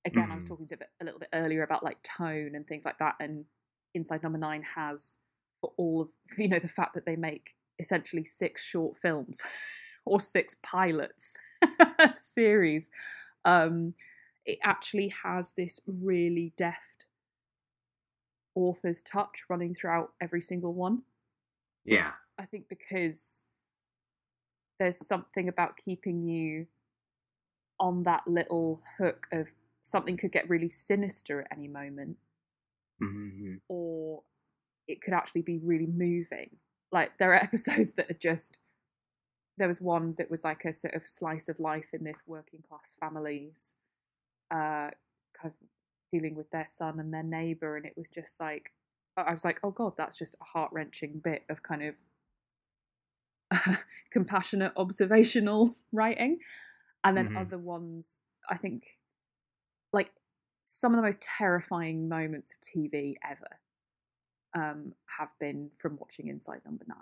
Again, 0.04 0.28
mm. 0.28 0.32
I 0.32 0.36
was 0.36 0.44
mm. 0.44 0.48
talking 0.48 0.66
to 0.68 0.78
a 1.00 1.04
little 1.04 1.20
bit 1.20 1.28
earlier 1.32 1.62
about 1.62 1.84
like 1.84 2.02
tone 2.02 2.52
and 2.54 2.66
things 2.66 2.84
like 2.84 2.98
that, 2.98 3.16
and 3.20 3.44
Inside 3.94 4.22
Number 4.22 4.38
Nine 4.38 4.62
has 4.76 5.18
for 5.60 5.72
all 5.76 6.02
of 6.02 6.08
you 6.38 6.48
know 6.48 6.58
the 6.58 6.68
fact 6.68 6.94
that 6.94 7.06
they 7.06 7.16
make 7.16 7.50
essentially 7.78 8.24
six 8.24 8.64
short 8.64 8.96
films 8.96 9.42
or 10.04 10.20
six 10.20 10.56
pilots 10.62 11.36
series. 12.16 12.90
Um, 13.44 13.94
it 14.46 14.58
actually 14.62 15.12
has 15.22 15.52
this 15.52 15.80
really 15.86 16.52
deft 16.56 16.80
author's 18.54 19.02
touch 19.02 19.44
running 19.48 19.74
throughout 19.74 20.12
every 20.20 20.40
single 20.40 20.74
one. 20.74 21.02
Yeah. 21.84 22.12
I 22.38 22.46
think 22.46 22.68
because 22.68 23.46
there's 24.78 25.06
something 25.06 25.48
about 25.48 25.76
keeping 25.76 26.22
you 26.22 26.66
on 27.78 28.02
that 28.04 28.22
little 28.26 28.82
hook 28.98 29.26
of 29.32 29.48
something 29.82 30.16
could 30.16 30.32
get 30.32 30.48
really 30.48 30.68
sinister 30.68 31.40
at 31.40 31.48
any 31.56 31.68
moment, 31.68 32.16
mm-hmm. 33.02 33.56
or 33.68 34.22
it 34.88 35.00
could 35.00 35.14
actually 35.14 35.42
be 35.42 35.58
really 35.58 35.86
moving. 35.86 36.50
Like 36.92 37.12
there 37.18 37.32
are 37.32 37.34
episodes 37.42 37.94
that 37.94 38.10
are 38.10 38.18
just. 38.20 38.58
There 39.58 39.68
was 39.68 39.80
one 39.80 40.14
that 40.16 40.30
was 40.30 40.42
like 40.42 40.64
a 40.64 40.72
sort 40.72 40.94
of 40.94 41.06
slice 41.06 41.50
of 41.50 41.60
life 41.60 41.88
in 41.92 42.02
this 42.02 42.22
working 42.26 42.60
class 42.66 42.94
family's 42.98 43.74
uh, 44.50 44.88
kind 45.36 45.44
of 45.44 45.52
dealing 46.12 46.35
with 46.35 46.51
their 46.51 46.66
son 46.66 46.99
and 46.99 47.12
their 47.12 47.23
neighbor, 47.23 47.77
and 47.77 47.87
it 47.87 47.94
was 47.96 48.09
just 48.09 48.40
like 48.40 48.73
I 49.16 49.33
was 49.33 49.44
like, 49.44 49.61
oh 49.62 49.70
god, 49.70 49.94
that's 49.96 50.16
just 50.16 50.37
a 50.40 50.44
heart 50.44 50.70
wrenching 50.73 51.20
bit 51.23 51.44
of 51.49 51.62
kind 51.62 51.83
of 53.51 53.79
compassionate 54.11 54.73
observational 54.77 55.75
writing, 55.92 56.38
and 57.05 57.16
then 57.16 57.29
mm-hmm. 57.29 57.38
other 57.38 57.59
ones, 57.59 58.20
I 58.49 58.57
think, 58.57 58.99
like 59.92 60.12
some 60.64 60.92
of 60.92 60.96
the 60.96 61.03
most 61.03 61.20
terrifying 61.20 62.09
moments 62.09 62.55
of 62.55 62.61
TV 62.61 63.14
ever 63.29 63.59
um, 64.55 64.94
have 65.18 65.31
been 65.38 65.70
from 65.79 65.96
watching 65.99 66.29
Inside 66.29 66.61
Number 66.64 66.85
Nine. 66.88 66.99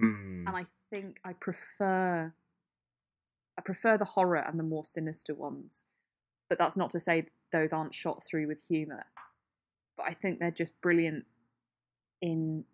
Mm. 0.00 0.46
And 0.46 0.56
I 0.56 0.66
think 0.90 1.18
I 1.24 1.32
prefer 1.32 2.32
I 3.58 3.60
prefer 3.60 3.98
the 3.98 4.04
horror 4.04 4.38
and 4.38 4.58
the 4.58 4.64
more 4.64 4.84
sinister 4.84 5.34
ones. 5.34 5.82
But 6.48 6.58
that's 6.58 6.76
not 6.76 6.90
to 6.90 7.00
say 7.00 7.26
those 7.52 7.72
aren't 7.72 7.94
shot 7.94 8.22
through 8.24 8.48
with 8.48 8.62
humour. 8.68 9.04
But 9.96 10.06
I 10.08 10.12
think 10.12 10.38
they're 10.38 10.50
just 10.50 10.80
brilliant 10.80 11.26
in 12.20 12.64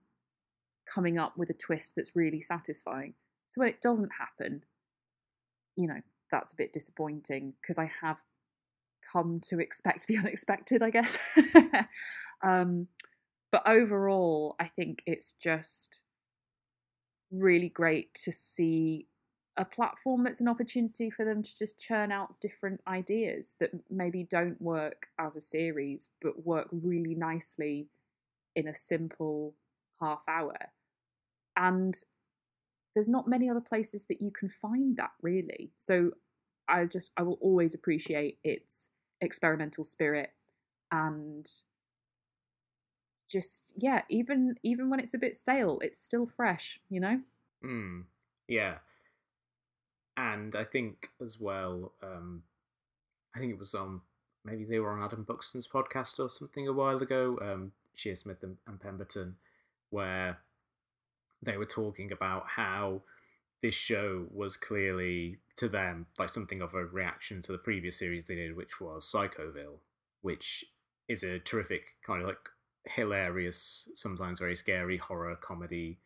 coming 0.87 1.19
up 1.19 1.37
with 1.37 1.51
a 1.51 1.55
twist 1.55 1.95
that's 1.97 2.15
really 2.15 2.41
satisfying. 2.41 3.15
So 3.49 3.61
when 3.61 3.69
it 3.69 3.81
doesn't 3.81 4.13
happen, 4.19 4.65
you 5.77 5.87
know, 5.87 6.01
that's 6.31 6.53
a 6.53 6.57
bit 6.57 6.73
disappointing 6.73 7.55
because 7.61 7.79
I 7.79 7.91
have 8.01 8.19
come 9.13 9.41
to 9.49 9.61
expect 9.61 10.07
the 10.07 10.17
unexpected, 10.19 10.83
I 10.83 10.91
guess. 10.91 11.19
um, 12.43 12.89
but 13.51 13.63
overall, 13.67 14.57
I 14.59 14.67
think 14.67 15.03
it's 15.07 15.33
just 15.33 16.03
really 17.31 17.69
great 17.69 18.15
to 18.15 18.33
see 18.33 19.07
a 19.57 19.65
platform 19.65 20.25
that's 20.25 20.41
an 20.41 20.49
opportunity 20.49 21.11
for 21.11 21.25
them 21.25 21.43
to 21.43 21.57
just 21.57 21.79
churn 21.79 22.11
out 22.11 22.41
different 22.41 22.81
ideas 22.87 23.55
that 23.61 23.71
maybe 23.89 24.25
don't 24.25 24.61
work 24.61 25.09
as 25.19 25.37
a 25.37 25.41
series 25.41 26.09
but 26.21 26.45
work 26.45 26.69
really 26.73 27.15
nicely 27.15 27.87
in 28.57 28.67
a 28.67 28.75
simple 28.75 29.55
half 30.01 30.25
hour. 30.29 30.57
And 31.57 31.95
there's 32.95 33.09
not 33.09 33.29
many 33.29 33.49
other 33.49 33.61
places 33.61 34.07
that 34.07 34.21
you 34.21 34.31
can 34.31 34.49
find 34.49 34.97
that 34.97 35.13
really. 35.23 35.71
So 35.79 36.13
I 36.69 36.85
just 36.87 37.13
I 37.17 37.23
will 37.23 37.39
always 37.41 37.75
appreciate 37.75 38.39
its 38.43 38.91
experimental 39.21 39.85
spirit 39.85 40.33
and 40.91 41.49
just 43.29 43.75
yeah, 43.77 44.03
even 44.09 44.57
even 44.63 44.91
when 44.91 45.01
it's 45.01 45.15
a 45.15 45.19
bit 45.19 45.37
stale, 45.37 45.79
it's 45.83 45.99
still 45.99 46.27
fresh, 46.27 46.81
you 46.89 47.01
know? 47.01 47.21
Mm, 47.65 48.05
yeah. 48.49 48.79
And 50.17 50.55
I 50.55 50.65
think 50.65 51.11
as 51.21 51.41
well, 51.41 51.93
um 52.03 52.43
I 53.35 53.41
think 53.41 53.53
it 53.53 53.59
was 53.59 53.75
on 53.75 54.03
maybe 54.45 54.65
they 54.65 54.79
were 54.79 54.91
on 54.91 55.03
Adam 55.03 55.25
Buxton's 55.25 55.67
podcast 55.67 56.19
or 56.19 56.29
something 56.29 56.69
a 56.69 56.73
while 56.73 56.99
ago, 56.99 57.39
um, 57.41 57.73
Shearsmith 57.97 58.43
and, 58.43 58.59
and 58.67 58.81
Pemberton, 58.81 59.37
where 59.91 60.39
they 61.43 61.57
were 61.57 61.65
talking 61.65 62.13
about 62.13 62.51
how 62.51 63.03
this 63.63 63.75
show 63.75 64.27
was 64.31 64.57
clearly 64.57 65.39
to 65.57 65.69
them 65.69 66.07
like 66.19 66.29
something 66.29 66.61
of 66.61 66.75
a 66.75 66.85
reaction 66.85 67.41
to 67.43 67.53
the 67.53 67.59
previous 67.59 67.99
series 67.99 68.27
they 68.27 68.35
did, 68.35 68.57
which 68.57 68.81
was 68.81 69.11
Psychoville, 69.11 69.79
which 70.21 70.65
is 71.09 71.23
a 71.23 71.39
terrific 71.39 71.97
kind 72.07 72.21
of 72.21 72.29
like 72.29 72.51
hilarious, 72.87 73.89
sometimes 73.95 74.41
very 74.41 74.57
scary 74.57 74.99
horror 74.99 75.37
comedy 75.37 75.99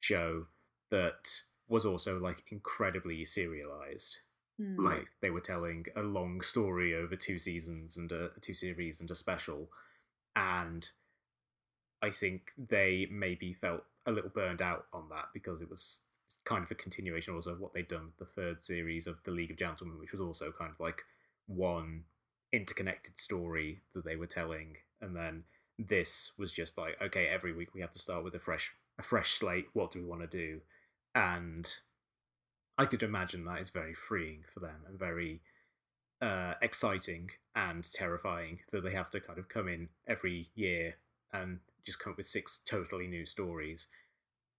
show 0.00 0.46
that 0.90 1.40
was 1.68 1.84
also 1.84 2.18
like 2.18 2.44
incredibly 2.48 3.24
serialized. 3.24 4.18
Mm. 4.60 4.84
Like 4.84 5.08
they 5.20 5.30
were 5.30 5.40
telling 5.40 5.86
a 5.94 6.02
long 6.02 6.40
story 6.40 6.94
over 6.94 7.16
two 7.16 7.38
seasons 7.38 7.96
and 7.96 8.10
a 8.12 8.30
two 8.40 8.54
series 8.54 9.00
and 9.00 9.10
a 9.10 9.14
special, 9.14 9.68
and 10.34 10.88
I 12.00 12.10
think 12.10 12.52
they 12.56 13.06
maybe 13.10 13.52
felt 13.52 13.84
a 14.06 14.12
little 14.12 14.30
burned 14.30 14.62
out 14.62 14.86
on 14.92 15.08
that 15.10 15.26
because 15.34 15.60
it 15.60 15.68
was 15.68 16.00
kind 16.44 16.62
of 16.62 16.70
a 16.70 16.74
continuation 16.74 17.34
also 17.34 17.52
of 17.52 17.60
what 17.60 17.74
they'd 17.74 17.88
done 17.88 18.06
with 18.06 18.16
the 18.18 18.40
third 18.40 18.64
series 18.64 19.06
of 19.06 19.22
the 19.24 19.30
League 19.30 19.50
of 19.50 19.56
Gentlemen, 19.56 19.98
which 19.98 20.12
was 20.12 20.20
also 20.20 20.52
kind 20.52 20.70
of 20.70 20.80
like 20.80 21.02
one 21.46 22.04
interconnected 22.52 23.18
story 23.18 23.82
that 23.94 24.04
they 24.04 24.16
were 24.16 24.26
telling, 24.26 24.76
and 25.00 25.14
then 25.14 25.44
this 25.78 26.32
was 26.38 26.52
just 26.52 26.78
like 26.78 27.00
okay, 27.02 27.26
every 27.26 27.52
week 27.52 27.74
we 27.74 27.82
have 27.82 27.92
to 27.92 27.98
start 27.98 28.24
with 28.24 28.34
a 28.34 28.40
fresh 28.40 28.72
a 28.98 29.02
fresh 29.02 29.32
slate. 29.32 29.66
What 29.74 29.90
do 29.90 29.98
we 30.00 30.06
want 30.06 30.22
to 30.22 30.26
do? 30.26 30.60
And 31.16 31.66
I 32.76 32.84
could 32.84 33.02
imagine 33.02 33.46
that 33.46 33.60
is 33.62 33.70
very 33.70 33.94
freeing 33.94 34.44
for 34.52 34.60
them 34.60 34.82
and 34.86 34.98
very 34.98 35.40
uh, 36.20 36.54
exciting 36.60 37.30
and 37.54 37.90
terrifying 37.90 38.60
that 38.70 38.84
they 38.84 38.92
have 38.92 39.10
to 39.12 39.20
kind 39.20 39.38
of 39.38 39.48
come 39.48 39.66
in 39.66 39.88
every 40.06 40.48
year 40.54 40.96
and 41.32 41.60
just 41.84 41.98
come 41.98 42.12
up 42.12 42.18
with 42.18 42.26
six 42.26 42.58
totally 42.58 43.06
new 43.06 43.24
stories. 43.24 43.88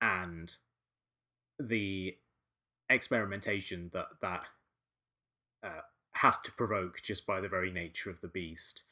And 0.01 0.55
the 1.59 2.17
experimentation 2.89 3.91
that 3.93 4.07
that 4.21 4.45
uh, 5.63 5.81
has 6.13 6.39
to 6.39 6.51
provoke 6.51 7.01
just 7.03 7.27
by 7.27 7.39
the 7.39 7.49
very 7.49 7.71
nature 7.71 8.09
of 8.09 8.21
the 8.21 8.27
beast 8.27 8.83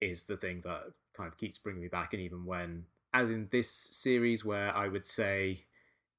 is 0.00 0.24
the 0.24 0.36
thing 0.38 0.62
that 0.64 0.92
kind 1.14 1.28
of 1.28 1.36
keeps 1.36 1.58
bringing 1.58 1.82
me 1.82 1.88
back. 1.88 2.14
And 2.14 2.22
even 2.22 2.46
when 2.46 2.86
as 3.12 3.28
in 3.30 3.48
this 3.50 3.70
series 3.70 4.42
where 4.42 4.74
i 4.74 4.88
would 4.88 5.04
say 5.04 5.64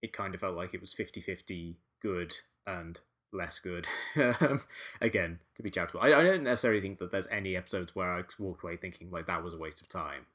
it 0.04 0.14
kind 0.14 0.36
of 0.36 0.42
felt 0.42 0.56
like 0.56 0.74
it 0.76 0.82
was 0.82 0.94
50-50 0.94 1.78
good 2.02 2.36
and 2.68 3.00
less 3.32 3.58
good 3.58 3.88
um, 4.16 4.62
again 5.02 5.40
to 5.56 5.64
be 5.64 5.72
charitable 5.72 6.02
I, 6.02 6.10
I 6.14 6.22
don't 6.24 6.44
necessarily 6.44 6.82
think 6.82 7.00
that 7.00 7.12
there's 7.12 7.28
any 7.32 7.56
episodes 7.58 7.96
where 7.96 8.14
i 8.14 8.22
walked 8.38 8.64
away 8.64 8.78
thinking 8.78 9.10
like 9.10 9.26
that 9.26 9.44
was 9.44 9.56
a 9.56 9.58
waste 9.58 9.82
of 9.82 9.90
time 9.90 10.28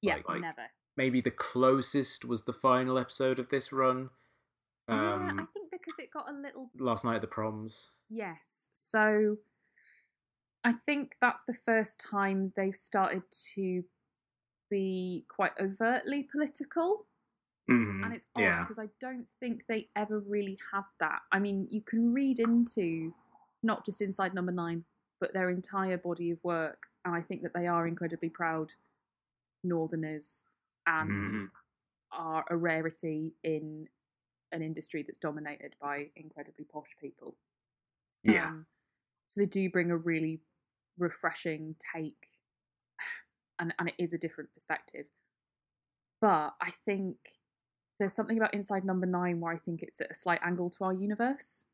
Yeah, 0.00 0.18
Like- 0.26 0.40
never. 0.40 0.70
maybe 0.96 1.20
the 1.20 1.30
closest 1.30 2.24
was 2.24 2.44
the 2.44 2.54
final 2.54 2.98
episode 2.98 3.38
of 3.38 3.50
this 3.50 3.70
run 3.72 4.08
yeah, 4.88 4.94
I 4.94 5.12
um, 5.14 5.36
think 5.52 5.70
because 5.70 5.98
it 5.98 6.10
got 6.10 6.30
a 6.30 6.32
little 6.32 6.70
last 6.78 7.04
night 7.04 7.16
at 7.16 7.20
the 7.20 7.26
proms 7.26 7.90
Yes. 8.10 8.68
So 8.72 9.38
I 10.62 10.72
think 10.72 11.16
that's 11.20 11.42
the 11.44 11.54
first 11.54 11.98
time 12.00 12.52
they've 12.56 12.74
started 12.74 13.22
to 13.54 13.84
be 14.70 15.24
quite 15.28 15.52
overtly 15.60 16.22
political. 16.30 17.06
Mm-hmm. 17.70 18.04
And 18.04 18.14
it's 18.14 18.26
odd 18.36 18.60
because 18.60 18.78
I 18.78 18.88
don't 19.00 19.26
think 19.40 19.64
they 19.68 19.88
ever 19.96 20.18
really 20.20 20.58
had 20.72 20.84
that. 21.00 21.20
I 21.32 21.38
mean, 21.38 21.66
you 21.70 21.80
can 21.80 22.12
read 22.12 22.38
into 22.38 23.14
not 23.62 23.84
just 23.84 24.02
Inside 24.02 24.34
Number 24.34 24.52
Nine, 24.52 24.84
but 25.20 25.32
their 25.32 25.48
entire 25.50 25.96
body 25.96 26.30
of 26.30 26.38
work. 26.42 26.82
And 27.04 27.14
I 27.14 27.22
think 27.22 27.42
that 27.42 27.54
they 27.54 27.66
are 27.66 27.86
incredibly 27.86 28.28
proud 28.28 28.72
Northerners 29.62 30.44
and 30.86 31.28
Mhm. 31.28 31.50
are 32.12 32.44
a 32.50 32.56
rarity 32.56 33.34
in 33.42 33.88
an 34.52 34.62
industry 34.62 35.02
that's 35.02 35.18
dominated 35.18 35.74
by 35.80 36.10
incredibly 36.14 36.64
posh 36.64 36.96
people. 37.00 37.36
yeah 38.22 38.48
Um, 38.48 38.66
so 39.28 39.40
they 39.40 39.46
do 39.46 39.68
bring 39.68 39.90
a 39.90 39.96
really 39.96 40.40
refreshing 40.96 41.74
take, 41.78 42.28
and 43.58 43.74
and 43.78 43.88
it 43.88 43.94
is 43.98 44.12
a 44.12 44.18
different 44.18 44.52
perspective. 44.52 45.06
But 46.20 46.54
I 46.60 46.70
think 46.70 47.16
there's 48.04 48.12
something 48.12 48.36
about 48.36 48.52
Inside 48.52 48.84
Number 48.84 49.06
Nine 49.06 49.40
where 49.40 49.54
I 49.54 49.56
think 49.56 49.82
it's 49.82 49.98
at 49.98 50.10
a 50.10 50.14
slight 50.14 50.40
angle 50.44 50.68
to 50.68 50.84
our 50.84 50.92
universe. 50.92 51.64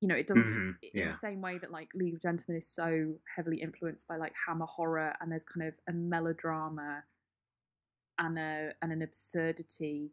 You 0.00 0.06
know, 0.06 0.14
it 0.14 0.28
doesn't 0.28 0.46
Mhm, 0.46 0.76
in 0.94 1.08
the 1.08 1.14
same 1.14 1.40
way 1.40 1.58
that 1.58 1.72
like 1.72 1.88
League 1.92 2.14
of 2.14 2.20
Gentlemen 2.22 2.56
is 2.56 2.68
so 2.68 3.14
heavily 3.34 3.60
influenced 3.60 4.06
by 4.06 4.16
like 4.16 4.32
Hammer 4.46 4.66
horror, 4.66 5.14
and 5.20 5.32
there's 5.32 5.42
kind 5.44 5.66
of 5.66 5.74
a 5.88 5.92
melodrama 5.92 7.02
and 8.18 8.38
a 8.38 8.72
and 8.80 8.92
an 8.92 9.02
absurdity 9.02 10.12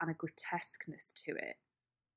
and 0.00 0.08
a 0.08 0.14
grotesqueness 0.14 1.12
to 1.24 1.32
it. 1.32 1.56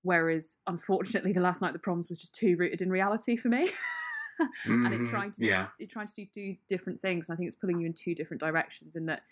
Whereas, 0.03 0.57
unfortunately, 0.67 1.31
the 1.33 1.41
last 1.41 1.61
night 1.61 1.69
of 1.69 1.73
the 1.73 1.79
proms 1.79 2.07
was 2.07 2.19
just 2.19 2.35
too 2.35 2.55
rooted 2.55 2.81
in 2.83 2.91
reality 2.91 3.35
for 3.35 3.49
me, 3.49 3.71
and 4.39 4.93
it 4.93 4.99
Mhm, 4.99 5.07
tried 5.09 5.33
to 5.33 5.41
do, 5.41 5.47
yeah. 5.47 5.67
it 5.79 5.89
tried 5.89 6.07
to 6.07 6.15
do, 6.15 6.25
do 6.33 6.55
different 6.67 6.99
things. 6.99 7.29
And 7.29 7.35
I 7.35 7.37
think 7.37 7.47
it's 7.47 7.55
pulling 7.55 7.79
you 7.79 7.87
in 7.87 7.93
two 7.93 8.13
different 8.15 8.41
directions. 8.41 8.95
In 8.95 9.05
that, 9.07 9.23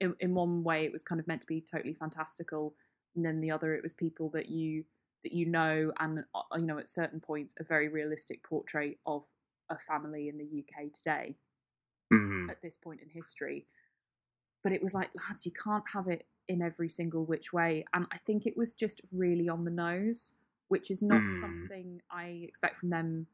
in, 0.00 0.14
in 0.20 0.34
one 0.34 0.62
way, 0.64 0.84
it 0.84 0.92
was 0.92 1.02
kind 1.04 1.20
of 1.20 1.26
meant 1.26 1.40
to 1.42 1.46
be 1.46 1.60
totally 1.60 1.94
fantastical, 1.94 2.74
and 3.14 3.24
then 3.24 3.40
the 3.40 3.50
other, 3.50 3.74
it 3.74 3.82
was 3.82 3.94
people 3.94 4.28
that 4.30 4.48
you 4.48 4.84
that 5.24 5.32
you 5.32 5.46
know, 5.46 5.92
and 6.00 6.24
uh, 6.34 6.42
you 6.56 6.66
know, 6.66 6.78
at 6.78 6.88
certain 6.88 7.20
points, 7.20 7.54
a 7.58 7.64
very 7.64 7.88
realistic 7.88 8.42
portrait 8.42 8.98
of 9.06 9.24
a 9.70 9.78
family 9.78 10.28
in 10.28 10.36
the 10.38 10.44
UK 10.44 10.92
today 10.92 11.36
Mhm. 12.10 12.48
at 12.50 12.60
this 12.62 12.76
point 12.76 13.00
in 13.00 13.08
history. 13.08 13.66
But 14.62 14.72
it 14.72 14.82
was 14.82 14.94
like, 14.94 15.10
lads, 15.14 15.46
you 15.46 15.52
can't 15.52 15.84
have 15.92 16.08
it 16.08 16.26
in 16.48 16.62
every 16.62 16.88
single 16.88 17.24
which 17.24 17.52
way. 17.52 17.84
And 17.92 18.06
I 18.12 18.18
think 18.18 18.46
it 18.46 18.56
was 18.56 18.74
just 18.74 19.00
really 19.12 19.48
on 19.48 19.64
the 19.64 19.70
nose, 19.70 20.34
which 20.68 20.90
is 20.90 21.02
not 21.02 21.22
Mm. 21.22 21.40
something 21.40 22.02
I 22.10 22.26
expect 22.48 22.78
from 22.78 22.90
them 22.90 23.26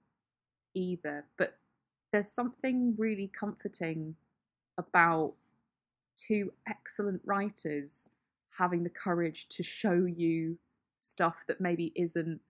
either. 0.75 1.27
But 1.37 1.59
there's 2.13 2.31
something 2.33 2.97
really 2.97 3.29
comforting 3.29 4.17
about 4.79 5.35
two 6.17 6.53
excellent 6.67 7.23
writers 7.25 8.09
having 8.59 8.85
the 8.85 8.91
courage 8.91 9.49
to 9.49 9.63
show 9.63 10.05
you 10.05 10.59
stuff 10.99 11.45
that 11.47 11.61
maybe 11.61 11.93
isn't 11.95 12.41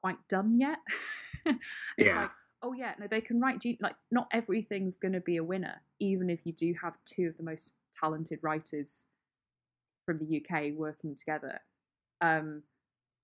quite 0.00 0.18
done 0.28 0.58
yet. 0.58 0.78
it's 1.46 1.58
Yeah. 1.98 2.22
like, 2.22 2.30
oh 2.62 2.72
yeah, 2.72 2.94
no, 2.98 3.06
they 3.06 3.20
can 3.20 3.40
write. 3.40 3.60
gen- 3.60 3.78
Like, 3.80 3.96
not 4.10 4.28
everything's 4.32 4.96
going 4.96 5.12
to 5.14 5.20
be 5.20 5.36
a 5.36 5.44
winner, 5.44 5.82
even 5.98 6.28
if 6.30 6.40
you 6.44 6.52
do 6.52 6.74
have 6.82 6.98
two 7.04 7.28
of 7.28 7.36
the 7.36 7.42
most 7.42 7.72
talented 7.98 8.38
writers 8.42 9.06
from 10.06 10.18
the 10.18 10.36
UK 10.44 10.72
working 10.74 11.14
together. 11.14 11.60
Um, 12.20 12.62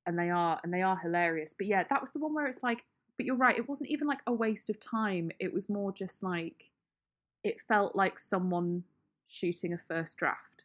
and 0.07 0.19
they 0.19 0.31
are, 0.31 0.61
and 0.63 0.73
they 0.73 0.83
are 0.83 0.97
hilarious. 0.97 1.55
But 1.57 1.67
yeah, 1.67 1.83
that 1.85 2.01
was 2.01 2.13
the 2.13 2.19
one 2.19 2.33
where 2.35 2.47
it's 2.47 2.63
like, 2.63 2.85
but 3.17 3.27
you're 3.27 3.37
right. 3.37 3.57
It 3.59 3.69
wasn't 3.69 3.91
even 3.91 4.07
like 4.07 4.21
a 4.27 4.33
waste 4.33 4.71
of 4.71 4.79
time. 4.79 5.31
It 5.41 5.53
was 5.53 5.69
more 5.69 5.93
just 5.93 6.23
like, 6.23 6.71
it 7.43 7.61
felt 7.61 7.97
like 7.97 8.19
someone 8.19 8.85
shooting 9.27 9.73
a 9.73 9.79
first 9.79 10.17
draft 10.17 10.56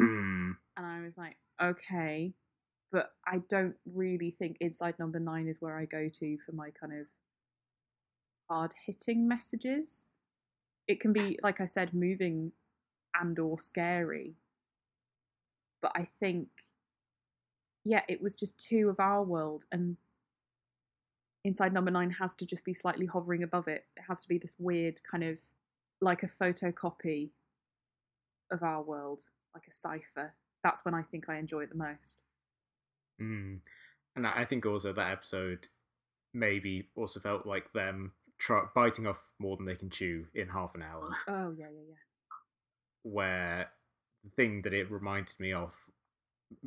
Mm. 0.00 0.56
and 0.76 0.86
I 0.86 1.02
was 1.02 1.16
like, 1.16 1.36
okay, 1.62 2.34
but 2.90 3.12
I 3.26 3.38
don't 3.48 3.76
really 3.86 4.30
think 4.30 4.56
Inside 4.60 4.98
Number 4.98 5.20
Nine 5.20 5.48
is 5.48 5.60
where 5.60 5.78
I 5.78 5.84
go 5.84 6.08
to 6.08 6.38
for 6.44 6.52
my 6.52 6.70
kind 6.70 6.92
of 6.92 7.06
hard 8.48 8.74
hitting 8.86 9.28
messages. 9.28 10.06
It 10.88 11.00
can 11.00 11.12
be, 11.12 11.38
like 11.42 11.60
I 11.60 11.64
said, 11.64 11.94
moving 11.94 12.52
and 13.18 13.38
or 13.38 13.58
scary, 13.58 14.34
but 15.80 15.92
I 15.94 16.04
think, 16.04 16.48
yeah, 17.84 18.02
it 18.08 18.20
was 18.20 18.34
just 18.34 18.58
two 18.58 18.88
of 18.88 18.98
our 18.98 19.22
world, 19.22 19.64
and 19.70 19.96
Inside 21.44 21.72
Number 21.72 21.90
Nine 21.90 22.10
has 22.12 22.34
to 22.36 22.46
just 22.46 22.64
be 22.64 22.74
slightly 22.74 23.06
hovering 23.06 23.42
above 23.42 23.68
it. 23.68 23.84
It 23.96 24.04
has 24.08 24.22
to 24.22 24.28
be 24.28 24.38
this 24.38 24.54
weird 24.58 25.02
kind 25.08 25.22
of 25.22 25.38
like 26.00 26.22
a 26.22 26.26
photocopy 26.26 27.30
of 28.50 28.62
our 28.62 28.82
world, 28.82 29.24
like 29.54 29.66
a 29.68 29.72
cipher. 29.72 30.34
That's 30.62 30.84
when 30.84 30.94
I 30.94 31.02
think 31.02 31.28
I 31.28 31.36
enjoy 31.36 31.60
it 31.62 31.70
the 31.70 31.76
most. 31.76 32.20
Mm. 33.20 33.60
and 34.16 34.26
I 34.26 34.44
think 34.44 34.66
also 34.66 34.92
that 34.92 35.12
episode 35.12 35.68
maybe 36.32 36.88
also 36.96 37.20
felt 37.20 37.46
like 37.46 37.72
them 37.72 38.12
try- 38.38 38.66
biting 38.74 39.06
off 39.06 39.32
more 39.38 39.56
than 39.56 39.66
they 39.66 39.76
can 39.76 39.88
chew 39.88 40.26
in 40.34 40.48
half 40.48 40.74
an 40.74 40.82
hour. 40.82 41.10
Oh 41.28 41.54
yeah, 41.56 41.66
yeah, 41.72 41.80
yeah. 41.88 41.94
Where 43.02 43.70
the 44.24 44.30
thing 44.30 44.62
that 44.62 44.72
it 44.72 44.90
reminded 44.90 45.38
me 45.38 45.52
of, 45.52 45.74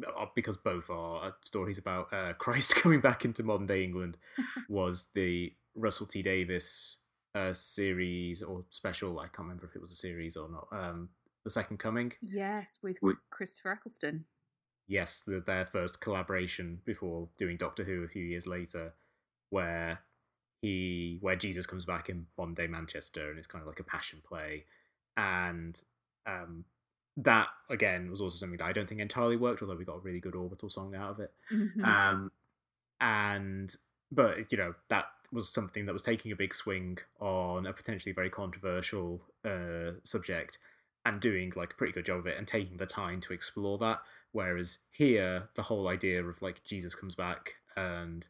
uh, 0.06 0.26
because 0.36 0.58
both 0.58 0.90
are 0.90 1.36
stories 1.44 1.78
about 1.78 2.14
uh, 2.14 2.34
Christ 2.38 2.76
coming 2.76 3.02
back 3.02 3.26
into 3.26 3.44
modern 3.44 3.68
day 3.68 3.84
England, 3.84 4.18
was 4.70 5.10
the 5.14 5.54
Russell 5.76 6.06
T 6.06 6.22
Davies 6.22 6.98
uh, 7.36 7.54
series 7.54 8.42
or 8.42 8.66
special. 8.72 9.20
I 9.20 9.24
can't 9.24 9.40
remember 9.40 9.66
if 9.66 9.76
it 9.76 9.82
was 9.82 9.92
a 9.92 9.96
series 9.96 10.38
or 10.38 10.50
not. 10.50 10.68
Um, 10.72 11.10
the 11.48 11.52
Second 11.52 11.78
Coming. 11.78 12.12
Yes, 12.22 12.78
with 12.84 13.00
Wi- 13.00 13.18
Christopher 13.30 13.72
Eccleston. 13.72 14.26
yes, 14.88 15.22
the, 15.22 15.40
their 15.40 15.66
first 15.66 16.02
collaboration 16.02 16.82
before 16.86 17.30
doing 17.38 17.56
Doctor 17.58 17.86
Who 17.86 18.04
a 18.04 18.08
few 18.08 18.24
years 18.24 18.46
later, 18.46 18.94
where 19.50 20.00
he 20.62 21.18
where 21.22 21.36
Jesus 21.36 21.66
comes 21.66 21.86
back 21.86 22.10
in 22.10 22.26
one 22.36 22.54
day 22.54 22.68
Manchester 22.68 23.30
and 23.30 23.38
it's 23.38 23.48
kind 23.48 23.62
of 23.62 23.68
like 23.68 23.80
a 23.80 23.84
passion 23.84 24.22
play, 24.28 24.66
and 25.16 25.82
um, 26.26 26.66
that 27.16 27.48
again 27.70 28.12
was 28.12 28.20
also 28.22 28.36
something 28.38 28.58
that 28.58 28.66
I 28.66 28.74
don't 28.74 28.90
think 28.90 29.00
entirely 29.00 29.38
worked, 29.38 29.62
although 29.62 29.76
we 29.76 29.86
got 29.86 29.98
a 29.98 30.00
really 30.00 30.20
good 30.20 30.36
orbital 30.36 30.70
song 30.70 30.96
out 30.96 31.12
of 31.12 31.20
it. 31.22 31.32
Mhm. 31.52 31.84
Um, 31.86 32.32
and 33.00 33.76
but 34.12 34.52
you 34.52 34.58
know 34.58 34.74
that 34.90 35.06
was 35.32 35.50
something 35.50 35.86
that 35.86 35.94
was 35.94 36.02
taking 36.02 36.32
a 36.32 36.36
big 36.36 36.54
swing 36.54 36.98
on 37.20 37.66
a 37.66 37.74
potentially 37.74 38.14
very 38.14 38.30
controversial 38.30 39.22
uh, 39.46 39.92
subject 40.04 40.58
and 41.08 41.22
doing 41.22 41.54
like 41.56 41.74
a 41.74 41.76
pretty 41.76 41.94
good 41.94 42.06
job 42.06 42.20
of 42.20 42.28
it 42.28 42.38
and 42.38 42.48
taking 42.48 42.78
the 42.78 42.86
time 42.86 43.22
to 43.22 43.34
explore 43.34 43.78
that. 43.78 44.02
Whereas 44.32 44.80
here, 44.92 45.50
the 45.56 45.64
whole 45.64 45.88
idea 45.88 46.24
of 46.24 46.42
like 46.42 46.64
Jesus 46.64 46.94
comes 46.94 47.16
back 47.16 47.56
and 47.76 48.28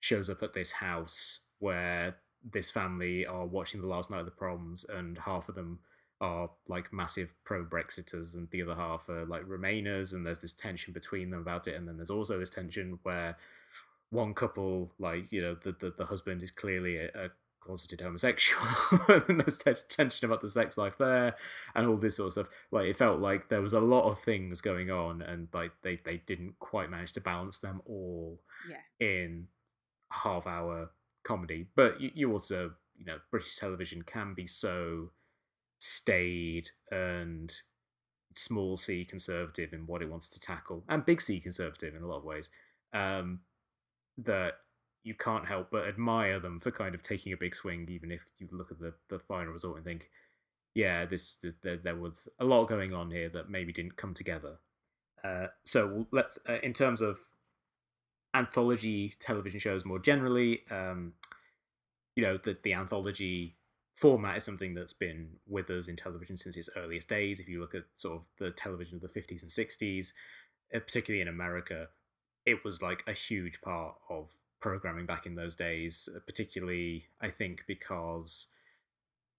shows 0.00 0.28
up 0.28 0.42
at 0.42 0.52
this 0.52 0.72
house 0.72 1.40
where 1.58 2.16
this 2.44 2.70
family 2.70 3.24
are 3.24 3.46
watching 3.46 3.80
the 3.80 3.86
last 3.86 4.10
night 4.10 4.20
of 4.20 4.24
the 4.24 4.32
proms 4.32 4.84
and 4.84 5.18
half 5.18 5.48
of 5.48 5.54
them 5.54 5.78
are 6.20 6.50
like 6.68 6.92
massive 6.92 7.34
pro 7.44 7.64
Brexiters 7.64 8.34
and 8.34 8.48
the 8.50 8.62
other 8.62 8.74
half 8.74 9.08
are 9.08 9.24
like 9.24 9.44
Remainers 9.44 10.12
and 10.12 10.26
there's 10.26 10.40
this 10.40 10.52
tension 10.52 10.92
between 10.92 11.30
them 11.30 11.40
about 11.40 11.66
it 11.66 11.74
and 11.74 11.86
then 11.86 11.96
there's 11.96 12.10
also 12.10 12.38
this 12.38 12.50
tension 12.50 12.98
where 13.02 13.36
one 14.10 14.34
couple 14.34 14.92
like 14.98 15.32
you 15.32 15.40
know 15.40 15.54
the 15.54 15.72
the, 15.72 15.92
the 15.96 16.06
husband 16.06 16.42
is 16.42 16.50
clearly 16.50 16.96
a, 16.96 17.06
a 17.14 17.30
closeted 17.64 18.00
homosexual. 18.00 18.62
And 19.28 19.40
there's 19.40 19.58
te- 19.58 19.74
tension 19.88 20.26
about 20.26 20.40
the 20.40 20.48
sex 20.48 20.76
life 20.76 20.98
there 20.98 21.36
and 21.74 21.86
all 21.86 21.96
this 21.96 22.16
sort 22.16 22.28
of 22.28 22.32
stuff. 22.32 22.48
Like 22.70 22.86
it 22.86 22.96
felt 22.96 23.20
like 23.20 23.48
there 23.48 23.62
was 23.62 23.72
a 23.72 23.80
lot 23.80 24.08
of 24.08 24.18
things 24.18 24.60
going 24.60 24.90
on 24.90 25.22
and 25.22 25.48
like 25.52 25.72
they 25.82 26.00
they 26.04 26.22
didn't 26.26 26.58
quite 26.58 26.90
manage 26.90 27.12
to 27.14 27.20
balance 27.20 27.58
them 27.58 27.82
all 27.86 28.40
yeah. 28.68 29.06
in 29.06 29.48
half 30.10 30.46
hour 30.46 30.90
comedy. 31.24 31.66
But 31.74 32.00
you, 32.00 32.10
you 32.14 32.32
also 32.32 32.72
you 33.02 33.06
know 33.06 33.18
british 33.30 33.56
television 33.56 34.02
can 34.02 34.34
be 34.34 34.46
so 34.46 35.10
staid 35.78 36.70
and 36.90 37.52
small 38.34 38.76
c 38.76 39.04
conservative 39.04 39.72
in 39.72 39.86
what 39.86 40.02
it 40.02 40.08
wants 40.08 40.28
to 40.28 40.40
tackle 40.40 40.84
and 40.88 41.04
big 41.04 41.20
c 41.20 41.40
conservative 41.40 41.94
in 41.94 42.02
a 42.02 42.06
lot 42.06 42.18
of 42.18 42.24
ways 42.24 42.48
um 42.92 43.40
that 44.16 44.54
you 45.04 45.14
can't 45.14 45.48
help 45.48 45.68
but 45.70 45.86
admire 45.86 46.38
them 46.38 46.58
for 46.58 46.70
kind 46.70 46.94
of 46.94 47.02
taking 47.02 47.32
a 47.32 47.36
big 47.36 47.54
swing 47.54 47.86
even 47.90 48.10
if 48.10 48.26
you 48.38 48.48
look 48.52 48.70
at 48.70 48.78
the 48.78 48.94
the 49.08 49.18
final 49.18 49.52
result 49.52 49.76
and 49.76 49.84
think 49.84 50.08
yeah 50.74 51.04
this, 51.04 51.36
th 51.36 51.54
there, 51.62 51.76
there 51.76 51.96
was 51.96 52.28
a 52.38 52.44
lot 52.44 52.68
going 52.68 52.94
on 52.94 53.10
here 53.10 53.28
that 53.28 53.50
maybe 53.50 53.72
didn't 53.72 53.96
come 53.96 54.14
together. 54.14 54.58
Uh, 55.22 55.48
so 55.64 56.06
let's 56.10 56.38
uh, 56.48 56.58
in 56.62 56.72
terms 56.72 57.00
of 57.00 57.18
anthology 58.34 59.14
television 59.20 59.60
shows 59.60 59.84
more 59.84 59.98
generally 59.98 60.62
um, 60.70 61.12
you 62.16 62.22
know 62.22 62.38
the, 62.38 62.56
the 62.62 62.72
anthology 62.72 63.56
format 63.94 64.38
is 64.38 64.44
something 64.44 64.74
that's 64.74 64.94
been 64.94 65.36
with 65.46 65.68
us 65.70 65.86
in 65.86 65.96
television 65.96 66.38
since 66.38 66.56
its 66.56 66.70
earliest 66.76 67.08
days. 67.08 67.38
If 67.38 67.48
you 67.48 67.60
look 67.60 67.74
at 67.74 67.84
sort 67.94 68.16
of 68.20 68.26
the 68.38 68.50
television 68.50 68.96
of 68.96 69.02
the 69.02 69.20
50s 69.20 69.42
and 69.42 69.50
60s 69.50 70.12
uh, 70.74 70.80
particularly 70.80 71.20
in 71.20 71.28
america 71.28 71.88
it 72.44 72.64
was 72.64 72.82
like 72.82 73.04
a 73.06 73.12
huge 73.12 73.60
part 73.60 73.94
of 74.08 74.30
programming 74.62 75.06
back 75.06 75.26
in 75.26 75.34
those 75.34 75.54
days 75.56 76.08
uh, 76.14 76.20
particularly 76.26 77.06
i 77.20 77.28
think 77.28 77.64
because 77.66 78.48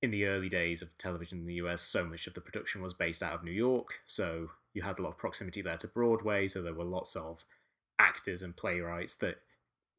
in 0.04 0.12
the 0.12 0.26
early 0.26 0.50
days 0.50 0.82
of 0.82 0.96
television 0.98 1.40
in 1.40 1.46
the 1.46 1.54
US, 1.56 1.82
so 1.82 2.04
much 2.06 2.28
of 2.28 2.34
the 2.34 2.42
production 2.42 2.82
was 2.82 2.94
based 2.94 3.24
out 3.24 3.34
of 3.34 3.44
New 3.44 3.52
York. 3.52 4.02
So 4.06 4.50
you 4.74 4.82
had 4.82 5.00
a 5.00 5.02
lot 5.02 5.12
of 5.12 5.18
proximity 5.18 5.62
there 5.62 5.78
to 5.78 5.88
Broadway. 5.88 6.50
So 6.50 6.62
there 6.62 6.74
were 6.74 6.84
lots 6.84 7.16
of 7.16 7.46
actors 7.98 8.44
and 8.44 8.54
playwrights 8.54 9.16
that 9.18 9.38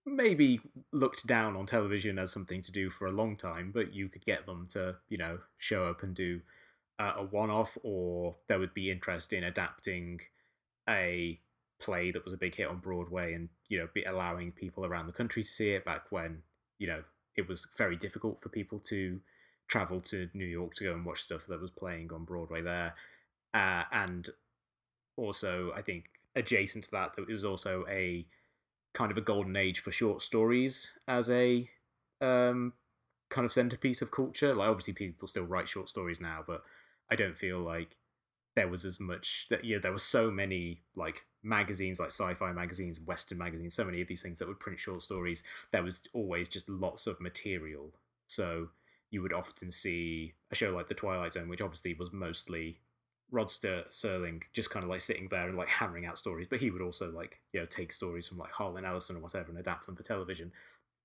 maybe 0.05 0.61
looked 0.93 1.27
down 1.27 1.57
on 1.57 1.65
television 1.65 2.19
as 2.19 2.31
something 2.31 2.61
to 2.61 2.71
do 2.71 2.91
for 2.91 3.07
a 3.07 3.13
long 3.13 3.35
time, 3.35 3.71
but 3.73 3.95
you 3.95 4.11
could 4.11 4.27
get 4.27 4.45
them 4.45 4.67
to, 4.73 4.97
you 5.09 5.17
know, 5.17 5.39
show 5.57 5.87
up 5.87 6.03
and 6.03 6.15
do 6.15 6.43
uh, 6.99 7.15
a 7.17 7.25
one 7.25 7.49
off, 7.49 7.79
or 7.83 8.37
there 8.47 8.59
would 8.59 8.75
be 8.75 8.91
interest 8.91 9.33
in 9.33 9.43
adapting 9.43 10.21
a 10.87 11.41
play 11.81 12.11
that 12.11 12.25
was 12.25 12.35
a 12.35 12.39
big 12.39 12.57
hit 12.57 12.69
on 12.69 12.77
Broadway 12.77 13.33
and, 13.33 13.49
you 13.69 13.79
know, 13.79 13.89
be 13.93 14.05
allowing 14.05 14.53
people 14.53 14.85
around 14.85 15.07
the 15.07 15.13
country 15.13 15.43
to 15.43 15.49
see 15.49 15.71
it 15.71 15.85
back 15.85 16.11
when, 16.11 16.43
you 16.79 16.87
know, 16.87 17.03
it 17.37 17.49
was 17.49 17.67
very 17.77 17.97
difficult 17.97 18.39
for 18.41 18.49
people 18.49 18.79
to 18.79 19.21
travel 19.67 20.01
to 20.01 20.29
New 20.35 20.45
York 20.45 20.75
to 20.75 20.85
go 20.85 20.93
and 20.93 21.05
watch 21.05 21.23
stuff 21.23 21.47
that 21.47 21.61
was 21.61 21.71
playing 21.71 22.13
on 22.13 22.25
Broadway 22.25 22.63
there. 22.63 22.95
Uh, 23.53 23.85
and 23.93 24.31
also, 25.17 25.73
I 25.75 25.83
think 25.83 26.07
adjacent 26.37 26.85
to 26.85 26.91
that, 26.93 27.13
there 27.17 27.25
was 27.25 27.45
also 27.45 27.85
a 27.89 28.27
kind 28.93 29.11
of 29.11 29.19
a 29.19 29.23
golden 29.23 29.57
age 29.57 29.81
for 29.81 29.91
short 29.91 30.23
stories 30.23 30.99
as 31.09 31.31
a 31.31 31.69
um, 32.21 32.75
kind 33.29 33.45
of 33.45 33.53
centerpiece 33.53 34.03
of 34.03 34.11
culture. 34.11 34.55
Like, 34.55 34.69
obviously, 34.69 34.93
people 34.93 35.29
still 35.29 35.45
write 35.45 35.69
short 35.69 35.89
stories 35.89 36.21
now, 36.21 36.45
but 36.47 36.63
I 37.11 37.17
don't 37.17 37.37
feel 37.37 37.61
like 37.61 37.97
there 38.55 38.69
was 38.69 38.85
as 38.85 39.01
much 39.01 39.47
that 39.51 39.65
you 39.65 39.77
know 39.77 39.81
there 39.81 39.93
were 39.93 39.99
so 39.99 40.31
many 40.31 40.83
like 40.95 41.27
magazines 41.45 42.01
like 42.01 42.09
sci-fi 42.09 42.53
magazines 42.53 42.99
western 42.99 43.37
magazines 43.37 43.75
so 43.75 43.85
many 43.85 44.01
of 44.01 44.09
these 44.09 44.23
things 44.23 44.39
that 44.39 44.49
would 44.49 44.59
print 44.59 44.81
short 44.81 45.03
stories 45.03 45.43
there 45.73 45.83
was 45.83 46.01
always 46.13 46.49
just 46.49 46.69
lots 46.69 47.07
of 47.07 47.21
material. 47.21 47.93
So 48.27 48.69
you 49.11 49.23
would 49.23 49.33
often 49.33 49.71
see 49.71 50.35
a 50.51 50.55
show 50.55 50.75
like 50.75 50.89
The 50.89 50.95
Twilight 50.95 51.33
Zone, 51.33 51.49
which 51.49 51.61
obviously 51.61 51.95
was 51.95 52.13
mostly 52.13 52.79
Rod 53.31 53.49
Serling 53.49 54.43
just 54.53 54.71
kind 54.71 54.85
of 54.85 54.91
like 54.91 55.01
sitting 55.01 55.29
there 55.29 55.49
and 55.49 55.57
like 55.57 55.69
hammering 55.69 56.07
out 56.07 56.19
stories, 56.19 56.47
but 56.49 56.61
he 56.61 56.71
would 56.71 56.83
also 56.83 57.11
like 57.11 57.41
you 57.53 57.61
know 57.61 57.67
take 57.67 57.93
stories 57.93 58.29
from 58.29 58.39
like 58.39 58.53
Harlan 58.53 58.85
Ellison 58.85 59.17
or 59.17 59.21
whatever 59.21 59.51
and 59.51 59.59
adapt 59.59 59.87
them 59.87 59.97
for 59.97 60.03
television. 60.03 60.53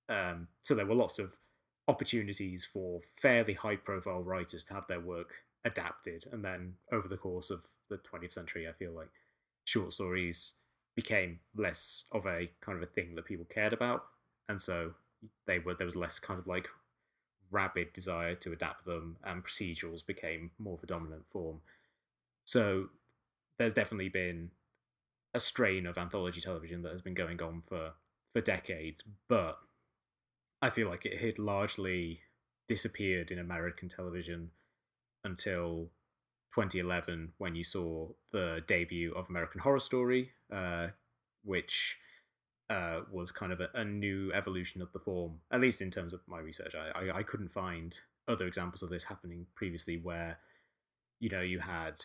Um, 0.08 0.48
so 0.62 0.74
there 0.74 0.86
were 0.86 0.94
lots 0.94 1.18
of 1.18 1.36
opportunities 1.88 2.64
for 2.64 3.00
fairly 3.16 3.54
high 3.54 3.76
profile 3.76 4.22
writers 4.22 4.64
to 4.64 4.74
have 4.74 4.86
their 4.86 5.00
work 5.00 5.44
adapted, 5.64 6.26
and 6.30 6.44
then 6.44 6.74
over 6.92 7.08
the 7.08 7.16
course 7.16 7.50
of 7.50 7.66
the 7.88 7.98
20th 7.98 8.32
century, 8.32 8.68
I 8.68 8.72
feel 8.72 8.92
like 8.92 9.10
short 9.70 9.92
stories 9.92 10.54
became 10.96 11.40
less 11.56 12.06
of 12.12 12.26
a 12.26 12.48
kind 12.60 12.76
of 12.76 12.82
a 12.82 12.86
thing 12.86 13.14
that 13.14 13.24
people 13.24 13.46
cared 13.48 13.72
about, 13.72 14.04
and 14.48 14.60
so 14.60 14.94
they 15.46 15.58
were 15.58 15.74
there 15.74 15.86
was 15.86 15.96
less 15.96 16.18
kind 16.18 16.40
of 16.40 16.46
like 16.46 16.68
rabid 17.50 17.92
desire 17.92 18.34
to 18.34 18.52
adapt 18.52 18.84
them, 18.84 19.16
and 19.24 19.44
procedurals 19.44 20.04
became 20.04 20.50
more 20.58 20.74
of 20.74 20.82
a 20.82 20.86
dominant 20.86 21.28
form. 21.28 21.60
So 22.44 22.88
there's 23.58 23.74
definitely 23.74 24.08
been 24.08 24.50
a 25.32 25.40
strain 25.40 25.86
of 25.86 25.96
anthology 25.96 26.40
television 26.40 26.82
that 26.82 26.92
has 26.92 27.02
been 27.02 27.14
going 27.14 27.40
on 27.40 27.62
for 27.62 27.92
for 28.32 28.40
decades, 28.40 29.04
but 29.28 29.58
I 30.62 30.70
feel 30.70 30.88
like 30.88 31.06
it 31.06 31.20
had 31.20 31.38
largely 31.38 32.20
disappeared 32.68 33.30
in 33.30 33.38
American 33.38 33.88
television 33.88 34.50
until 35.24 35.90
2011 36.54 37.32
when 37.38 37.54
you 37.54 37.64
saw 37.64 38.08
the 38.32 38.62
debut 38.66 39.12
of 39.14 39.28
American 39.28 39.60
Horror 39.60 39.80
Story, 39.80 40.32
uh, 40.52 40.88
which 41.44 41.98
uh, 42.68 43.00
was 43.10 43.32
kind 43.32 43.52
of 43.52 43.60
a, 43.60 43.68
a, 43.74 43.84
new 43.84 44.32
evolution 44.32 44.80
of 44.80 44.92
the 44.92 44.98
form, 44.98 45.40
at 45.50 45.60
least 45.60 45.82
in 45.82 45.90
terms 45.90 46.12
of 46.12 46.20
my 46.26 46.38
research. 46.38 46.74
I, 46.74 47.06
I, 47.06 47.18
I 47.18 47.22
couldn't 47.22 47.50
find 47.50 47.96
other 48.28 48.46
examples 48.46 48.82
of 48.82 48.90
this 48.90 49.04
happening 49.04 49.46
previously 49.54 49.96
where, 49.96 50.38
you 51.18 51.28
know, 51.28 51.40
you 51.40 51.60
had 51.60 51.96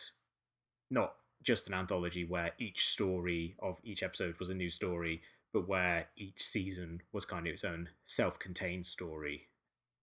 not 0.90 1.14
just 1.42 1.68
an 1.68 1.74
anthology 1.74 2.24
where 2.24 2.52
each 2.58 2.86
story 2.86 3.56
of 3.60 3.80
each 3.84 4.02
episode 4.02 4.38
was 4.38 4.48
a 4.48 4.54
new 4.54 4.70
story, 4.70 5.22
but 5.52 5.68
where 5.68 6.08
each 6.16 6.42
season 6.42 7.02
was 7.12 7.24
kind 7.24 7.46
of 7.46 7.52
its 7.52 7.64
own 7.64 7.90
self 8.06 8.38
contained 8.38 8.86
story. 8.86 9.48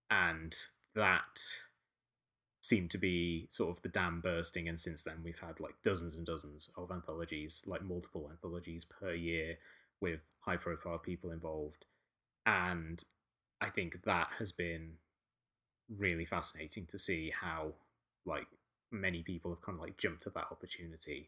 And 0.10 0.56
that 0.96 1.42
seemed 2.64 2.90
to 2.90 2.98
be 2.98 3.46
sort 3.50 3.76
of 3.76 3.82
the 3.82 3.90
dam 3.90 4.22
bursting. 4.22 4.70
And 4.70 4.80
since 4.80 5.04
then, 5.04 5.18
we've 5.22 5.40
had 5.40 5.60
like 5.60 5.76
dozens 5.84 6.16
and 6.16 6.26
dozens 6.26 6.70
of 6.78 6.92
anthologies, 6.92 7.62
like 7.66 7.84
multiple 7.84 8.30
anthologies 8.32 8.86
per 8.86 9.14
year 9.14 9.58
with 10.00 10.22
high 10.40 10.56
profile 10.56 10.98
people 10.98 11.30
involved. 11.30 11.84
And 12.46 13.04
I 13.60 13.70
think 13.70 14.04
that 14.04 14.32
has 14.40 14.54
been 14.54 14.94
really 15.90 16.24
fascinating 16.24 16.86
to 16.92 16.98
see 16.98 17.34
how 17.38 17.74
like 18.26 18.48
many 18.90 19.24
people 19.24 19.52
have 19.52 19.62
kind 19.62 19.78
of 19.78 19.82
like 19.82 19.98
jumped 19.98 20.26
at 20.26 20.34
that 20.34 20.48
opportunity. 20.50 21.28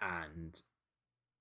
And 0.00 0.60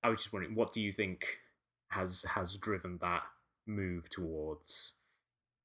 I 0.03 0.09
was 0.09 0.19
just 0.19 0.33
wondering, 0.33 0.53
what 0.53 0.71
do 0.71 0.81
you 0.81 0.91
think 0.91 1.39
has 1.87 2.25
has 2.35 2.57
driven 2.57 2.99
that 3.01 3.23
move 3.65 4.07
towards 4.07 4.93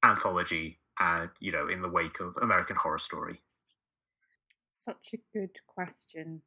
anthology 0.02 0.78
and 1.00 1.30
you 1.40 1.52
know 1.52 1.68
in 1.68 1.82
the 1.82 1.88
wake 1.88 2.20
of 2.20 2.36
American 2.40 2.76
Horror 2.76 2.98
Story? 2.98 3.42
Such 4.70 5.14
a 5.14 5.18
good 5.32 5.58
question. 5.66 6.42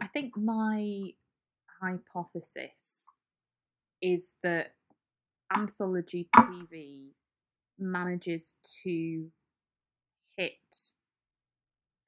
I 0.00 0.06
think 0.06 0.36
my 0.36 1.10
hypothesis 1.80 3.06
is 4.00 4.36
that 4.42 4.74
anthology 5.54 6.28
TV 6.34 7.10
manages 7.78 8.54
to 8.82 9.30
hit 10.36 10.92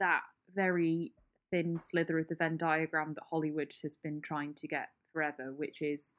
that 0.01 0.23
very 0.55 1.13
thin 1.51 1.79
slither 1.79 2.19
of 2.19 2.29
the 2.29 2.35
Venn 2.35 2.57
diagram 2.57 3.13
that 3.13 3.25
Hollywood 3.31 3.73
has 3.83 3.97
been 3.97 4.21
trying 4.21 4.55
to 4.55 4.69
get 4.69 4.89
forever, 5.13 5.53
which 5.57 5.83
is 5.83 6.15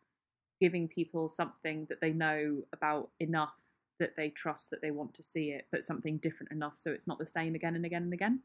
giving 0.60 0.88
people 0.88 1.28
something 1.28 1.86
that 1.90 2.00
they 2.00 2.12
know 2.12 2.64
about 2.72 3.10
enough 3.20 3.56
that 4.00 4.16
they 4.18 4.30
trust 4.30 4.70
that 4.72 4.82
they 4.82 4.92
want 4.92 5.14
to 5.16 5.24
see 5.24 5.52
it, 5.52 5.68
but 5.72 5.84
something 5.84 6.18
different 6.18 6.52
enough 6.52 6.74
so 6.78 6.92
it's 6.92 7.08
not 7.08 7.20
the 7.20 7.26
same 7.26 7.56
again 7.56 7.76
and 7.76 7.86
again 7.86 8.04
and 8.04 8.14
again. 8.14 8.42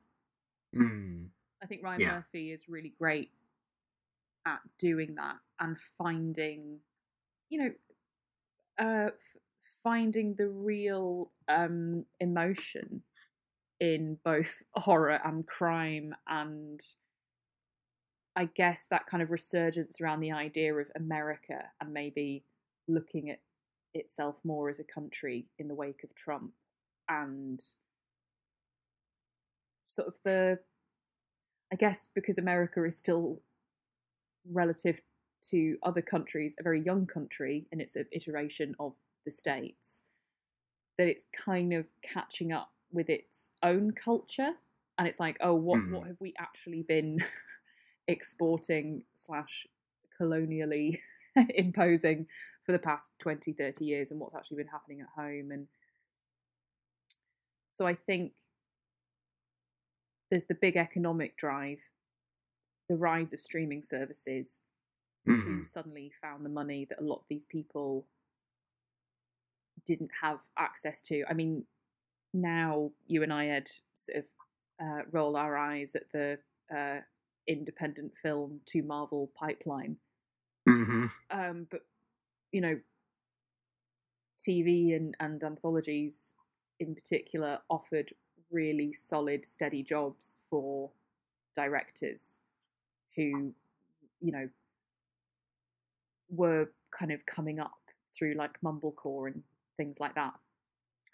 Mm. 0.74 1.26
I 1.62 1.66
think 1.66 1.82
Ryan 1.82 2.00
Yeah. 2.00 2.14
Murphy 2.14 2.52
is 2.52 2.68
really 2.68 2.94
great 2.98 3.30
at 4.46 4.60
doing 4.78 5.16
that 5.16 5.36
and 5.58 5.76
finding, 5.78 6.78
you 7.48 7.58
know, 7.58 7.72
uh, 8.78 9.08
f- 9.08 9.36
finding 9.82 10.34
the 10.36 10.48
real 10.48 11.30
um, 11.48 12.06
emotion 12.18 13.02
in 13.78 14.18
both 14.24 14.62
horror 14.74 15.20
and 15.24 15.46
crime 15.46 16.14
and 16.26 16.80
I 18.36 18.44
guess 18.44 18.86
that 18.86 19.06
kind 19.06 19.22
of 19.22 19.30
resurgence 19.30 20.00
around 20.00 20.20
the 20.20 20.32
idea 20.32 20.72
of 20.74 20.86
America 20.94 21.64
and 21.80 21.92
maybe 21.92 22.44
looking 22.86 23.28
at 23.28 23.40
itself 23.94 24.36
more 24.44 24.68
as 24.68 24.78
a 24.78 24.84
country 24.84 25.46
in 25.58 25.68
the 25.68 25.74
wake 25.74 26.02
of 26.04 26.14
Trump 26.14 26.52
and 27.08 27.60
sort 29.86 30.08
of 30.08 30.14
the 30.24 30.58
I 31.72 31.76
guess 31.76 32.08
because 32.14 32.38
America 32.38 32.84
is 32.84 32.96
still 32.96 33.40
relative 34.50 35.00
to 35.50 35.76
other 35.82 36.02
countries 36.02 36.56
a 36.58 36.62
very 36.62 36.80
young 36.80 37.06
country 37.06 37.66
and 37.72 37.80
it's 37.80 37.96
an 37.96 38.06
iteration 38.12 38.74
of 38.78 38.94
the 39.24 39.30
states 39.30 40.02
that 40.98 41.08
it's 41.08 41.26
kind 41.32 41.72
of 41.72 41.88
catching 42.02 42.52
up 42.52 42.70
with 42.92 43.08
its 43.08 43.50
own 43.62 43.92
culture 43.92 44.52
and 44.98 45.08
it's 45.08 45.20
like 45.20 45.36
oh 45.40 45.54
what 45.54 45.78
Mm. 45.80 45.92
what 45.92 46.06
have 46.06 46.20
we 46.20 46.34
actually 46.38 46.82
been 46.82 47.18
exporting 48.08 49.04
slash 49.14 49.66
colonially 50.20 50.98
imposing 51.54 52.26
for 52.70 52.72
the 52.72 52.78
past 52.78 53.10
20 53.18 53.52
30 53.52 53.84
years 53.84 54.12
and 54.12 54.20
what's 54.20 54.36
actually 54.36 54.58
been 54.58 54.68
happening 54.68 55.00
at 55.00 55.08
home 55.16 55.50
and 55.50 55.66
so 57.72 57.84
i 57.84 57.94
think 57.94 58.32
there's 60.30 60.44
the 60.44 60.54
big 60.54 60.76
economic 60.76 61.36
drive 61.36 61.90
the 62.88 62.96
rise 62.96 63.32
of 63.32 63.40
streaming 63.40 63.82
services 63.82 64.62
Mhm. 65.26 65.42
who 65.42 65.64
suddenly 65.64 66.12
found 66.22 66.44
the 66.44 66.48
money 66.48 66.84
that 66.84 67.00
a 67.00 67.02
lot 67.04 67.18
of 67.18 67.26
these 67.28 67.44
people 67.44 68.06
didn't 69.84 70.10
have 70.22 70.46
access 70.56 71.02
to. 71.02 71.24
I 71.28 71.34
mean, 71.34 71.66
now 72.32 72.92
you 73.06 73.22
and 73.22 73.32
I 73.32 73.46
had 73.46 73.68
sort 73.92 74.18
of 74.18 74.24
uh, 74.78 75.02
roll 75.10 75.36
our 75.36 75.58
eyes 75.58 75.94
at 75.94 76.10
the 76.12 76.38
uh, 76.74 77.00
independent 77.46 78.16
film 78.22 78.62
to 78.66 78.82
Marvel 78.82 79.26
pipeline, 79.34 80.00
Mhm. 80.66 81.10
um, 81.30 81.64
but 81.70 81.86
you 82.52 82.60
know, 82.60 82.78
TV 84.38 84.96
and, 84.96 85.16
and 85.20 85.42
anthologies 85.42 86.34
in 86.78 86.94
particular 86.94 87.58
offered 87.68 88.12
really 88.50 88.92
solid, 88.92 89.44
steady 89.44 89.82
jobs 89.82 90.38
for 90.48 90.90
directors 91.54 92.40
who, 93.16 93.52
you 94.20 94.32
know, 94.32 94.48
were 96.30 96.70
kind 96.90 97.12
of 97.12 97.26
coming 97.26 97.60
up 97.60 97.72
through 98.12 98.34
like 98.34 98.60
mumblecore 98.60 99.26
and 99.26 99.42
things 99.76 100.00
like 100.00 100.14
that. 100.14 100.34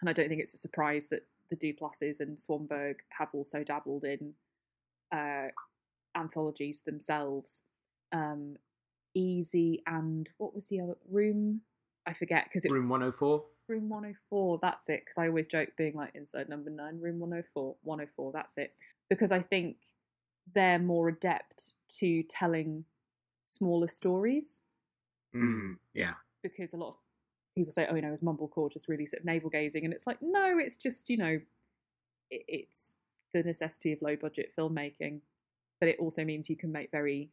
And 0.01 0.09
I 0.09 0.13
don't 0.13 0.29
think 0.29 0.41
it's 0.41 0.53
a 0.53 0.59
surprise 0.59 1.09
that 1.09 1.25
the 1.49 1.55
Duplases 1.55 2.19
and 2.19 2.37
Swanberg 2.37 2.95
have 3.17 3.29
also 3.33 3.63
dabbled 3.63 4.03
in 4.03 4.33
uh, 5.11 5.47
anthologies 6.15 6.81
themselves. 6.81 7.61
Um, 8.11 8.57
Easy 9.17 9.81
and 9.87 10.29
what 10.37 10.53
was 10.53 10.67
the 10.67 10.79
other 10.79 10.95
room? 11.09 11.61
I 12.05 12.13
forget 12.13 12.45
because 12.45 12.63
it's 12.65 12.73
Room 12.73 12.87
104. 12.87 13.43
Room 13.67 13.89
104, 13.89 14.59
that's 14.61 14.87
it. 14.89 15.01
Because 15.03 15.17
I 15.17 15.27
always 15.27 15.47
joke 15.47 15.69
being 15.77 15.95
like 15.95 16.11
inside 16.15 16.47
number 16.47 16.69
nine, 16.69 17.01
room 17.01 17.19
104, 17.19 17.75
104, 17.81 18.31
that's 18.31 18.57
it. 18.57 18.73
Because 19.09 19.31
I 19.31 19.41
think 19.41 19.77
they're 20.53 20.79
more 20.79 21.09
adept 21.09 21.73
to 21.99 22.23
telling 22.23 22.85
smaller 23.45 23.87
stories. 23.87 24.61
Mhm. 25.35 25.79
Yeah. 25.93 26.13
Because 26.43 26.73
a 26.73 26.77
lot 26.77 26.89
of 26.89 26.97
people 27.55 27.71
say, 27.71 27.87
oh, 27.89 27.95
you 27.95 28.01
know, 28.01 28.13
is 28.13 28.21
Mumblecore 28.21 28.71
just 28.71 28.87
really 28.87 29.07
sort 29.07 29.21
of 29.21 29.25
navel 29.25 29.49
gazing? 29.49 29.83
And 29.83 29.93
it's 29.93 30.07
like, 30.07 30.19
no, 30.21 30.57
it's 30.57 30.77
just, 30.77 31.09
you 31.09 31.17
know, 31.17 31.39
it, 32.29 32.43
it's 32.47 32.95
the 33.33 33.43
necessity 33.43 33.91
of 33.91 34.01
low 34.01 34.15
budget 34.15 34.53
filmmaking. 34.57 35.21
But 35.79 35.89
it 35.89 35.99
also 35.99 36.23
means 36.23 36.49
you 36.49 36.55
can 36.55 36.71
make 36.71 36.91
very, 36.91 37.31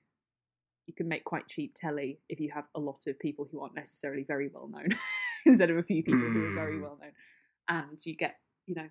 you 0.86 0.94
can 0.94 1.08
make 1.08 1.24
quite 1.24 1.46
cheap 1.48 1.72
telly 1.74 2.18
if 2.28 2.40
you 2.40 2.50
have 2.52 2.66
a 2.74 2.80
lot 2.80 3.06
of 3.06 3.18
people 3.18 3.48
who 3.50 3.60
aren't 3.60 3.74
necessarily 3.74 4.22
very 4.22 4.48
well 4.52 4.68
known 4.68 4.88
instead 5.46 5.70
of 5.70 5.76
a 5.78 5.82
few 5.82 6.02
people 6.02 6.20
who 6.20 6.44
are 6.46 6.54
very 6.54 6.76
Mm. 6.76 6.82
well 6.82 6.98
known. 7.00 7.12
And 7.68 8.04
you 8.04 8.14
get, 8.14 8.36
you 8.66 8.74
know, 8.74 8.88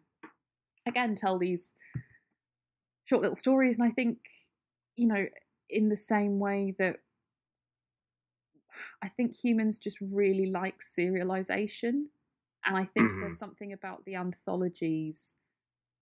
again, 0.87 1.15
tell 1.15 1.37
these 1.37 1.75
short 3.05 3.21
little 3.21 3.35
stories. 3.35 3.77
And 3.77 3.87
I 3.87 3.91
think, 3.91 4.17
you 4.95 5.07
know, 5.07 5.27
in 5.69 5.89
the 5.89 5.95
same 5.95 6.39
way 6.39 6.73
that 6.79 6.97
I 9.03 9.07
think 9.07 9.35
humans 9.35 9.77
just 9.77 9.99
really 10.01 10.47
like 10.47 10.79
serialization. 10.79 12.05
And 12.65 12.75
I 12.77 12.85
think 12.85 13.11
there's 13.19 13.37
something 13.37 13.71
about 13.73 14.05
the 14.05 14.15
anthologies 14.15 15.35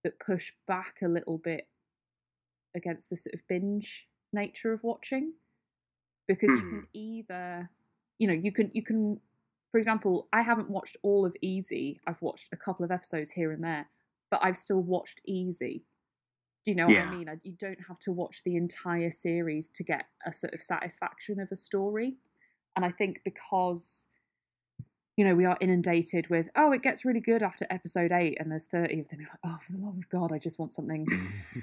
that 0.03 0.19
push 0.19 0.53
back 0.67 1.01
a 1.03 1.07
little 1.07 1.37
bit 1.37 1.67
against 2.75 3.09
the 3.09 3.17
sort 3.17 3.33
of 3.33 3.41
binge 3.47 4.07
nature 4.31 4.71
of 4.71 4.83
watching. 4.83 5.33
Because 6.27 6.51
you 6.51 6.59
can 6.59 6.81
mm. 6.81 6.87
either, 6.93 7.69
you 8.19 8.27
know, 8.27 8.33
you 8.33 8.51
can, 8.51 8.71
you 8.73 8.83
can, 8.83 9.19
for 9.71 9.77
example, 9.77 10.27
I 10.31 10.41
haven't 10.41 10.69
watched 10.69 10.97
all 11.03 11.25
of 11.25 11.35
Easy. 11.41 11.99
I've 12.07 12.21
watched 12.21 12.49
a 12.51 12.57
couple 12.57 12.85
of 12.85 12.91
episodes 12.91 13.31
here 13.31 13.51
and 13.51 13.63
there, 13.63 13.87
but 14.29 14.39
I've 14.43 14.57
still 14.57 14.81
watched 14.81 15.21
Easy. 15.25 15.83
Do 16.63 16.71
you 16.71 16.77
know 16.77 16.87
what 16.87 16.97
I 16.97 17.11
mean? 17.11 17.29
I- 17.29 17.39
You 17.41 17.53
don't 17.53 17.87
have 17.87 17.99
to 17.99 18.11
watch 18.11 18.43
the 18.43 18.55
entire 18.55 19.11
series 19.11 19.67
to 19.69 19.83
get 19.83 20.05
a 20.25 20.31
sort 20.31 20.53
of 20.53 20.61
satisfaction 20.61 21.39
of 21.39 21.51
a 21.51 21.55
story. 21.55 22.17
And 22.75 22.85
I 22.85 22.91
think 22.91 23.21
because, 23.25 24.07
you 25.17 25.25
know, 25.25 25.33
we 25.35 25.45
are 25.45 25.57
inundated 25.59 26.29
with, 26.29 26.49
oh, 26.55 26.71
it 26.71 26.81
gets 26.83 27.03
really 27.03 27.19
good 27.19 27.41
after 27.41 27.65
episode 27.69 28.11
eight 28.11 28.37
and 28.39 28.51
there's 28.51 28.65
30 28.65 28.99
of 28.99 29.09
them. 29.09 29.21
You're 29.21 29.29
like, 29.29 29.39
oh, 29.43 29.57
for 29.65 29.71
the 29.71 29.79
love 29.79 29.97
of 29.97 30.09
God, 30.09 30.31
I 30.31 30.37
just 30.37 30.59
want 30.59 30.73
something. 30.73 31.07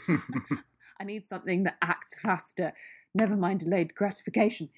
I 1.01 1.05
need 1.05 1.27
something 1.27 1.63
that 1.63 1.77
acts 1.81 2.15
faster. 2.21 2.73
Never 3.19 3.37
mind 3.37 3.61
delayed 3.61 3.97
gratification. 3.97 4.69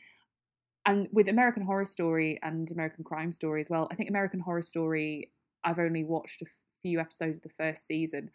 And 0.86 1.08
with 1.12 1.28
American 1.28 1.64
Horror 1.64 1.84
Story 1.84 2.38
and 2.42 2.70
American 2.70 3.04
Crime 3.04 3.32
Story 3.32 3.60
as 3.60 3.68
well, 3.68 3.86
I 3.90 3.94
think 3.94 4.08
American 4.08 4.40
Horror 4.40 4.62
Story, 4.62 5.30
I've 5.62 5.78
only 5.78 6.02
watched 6.04 6.40
a 6.40 6.46
few 6.80 6.98
episodes 7.00 7.36
of 7.36 7.42
the 7.42 7.50
first 7.50 7.86
season 7.86 8.30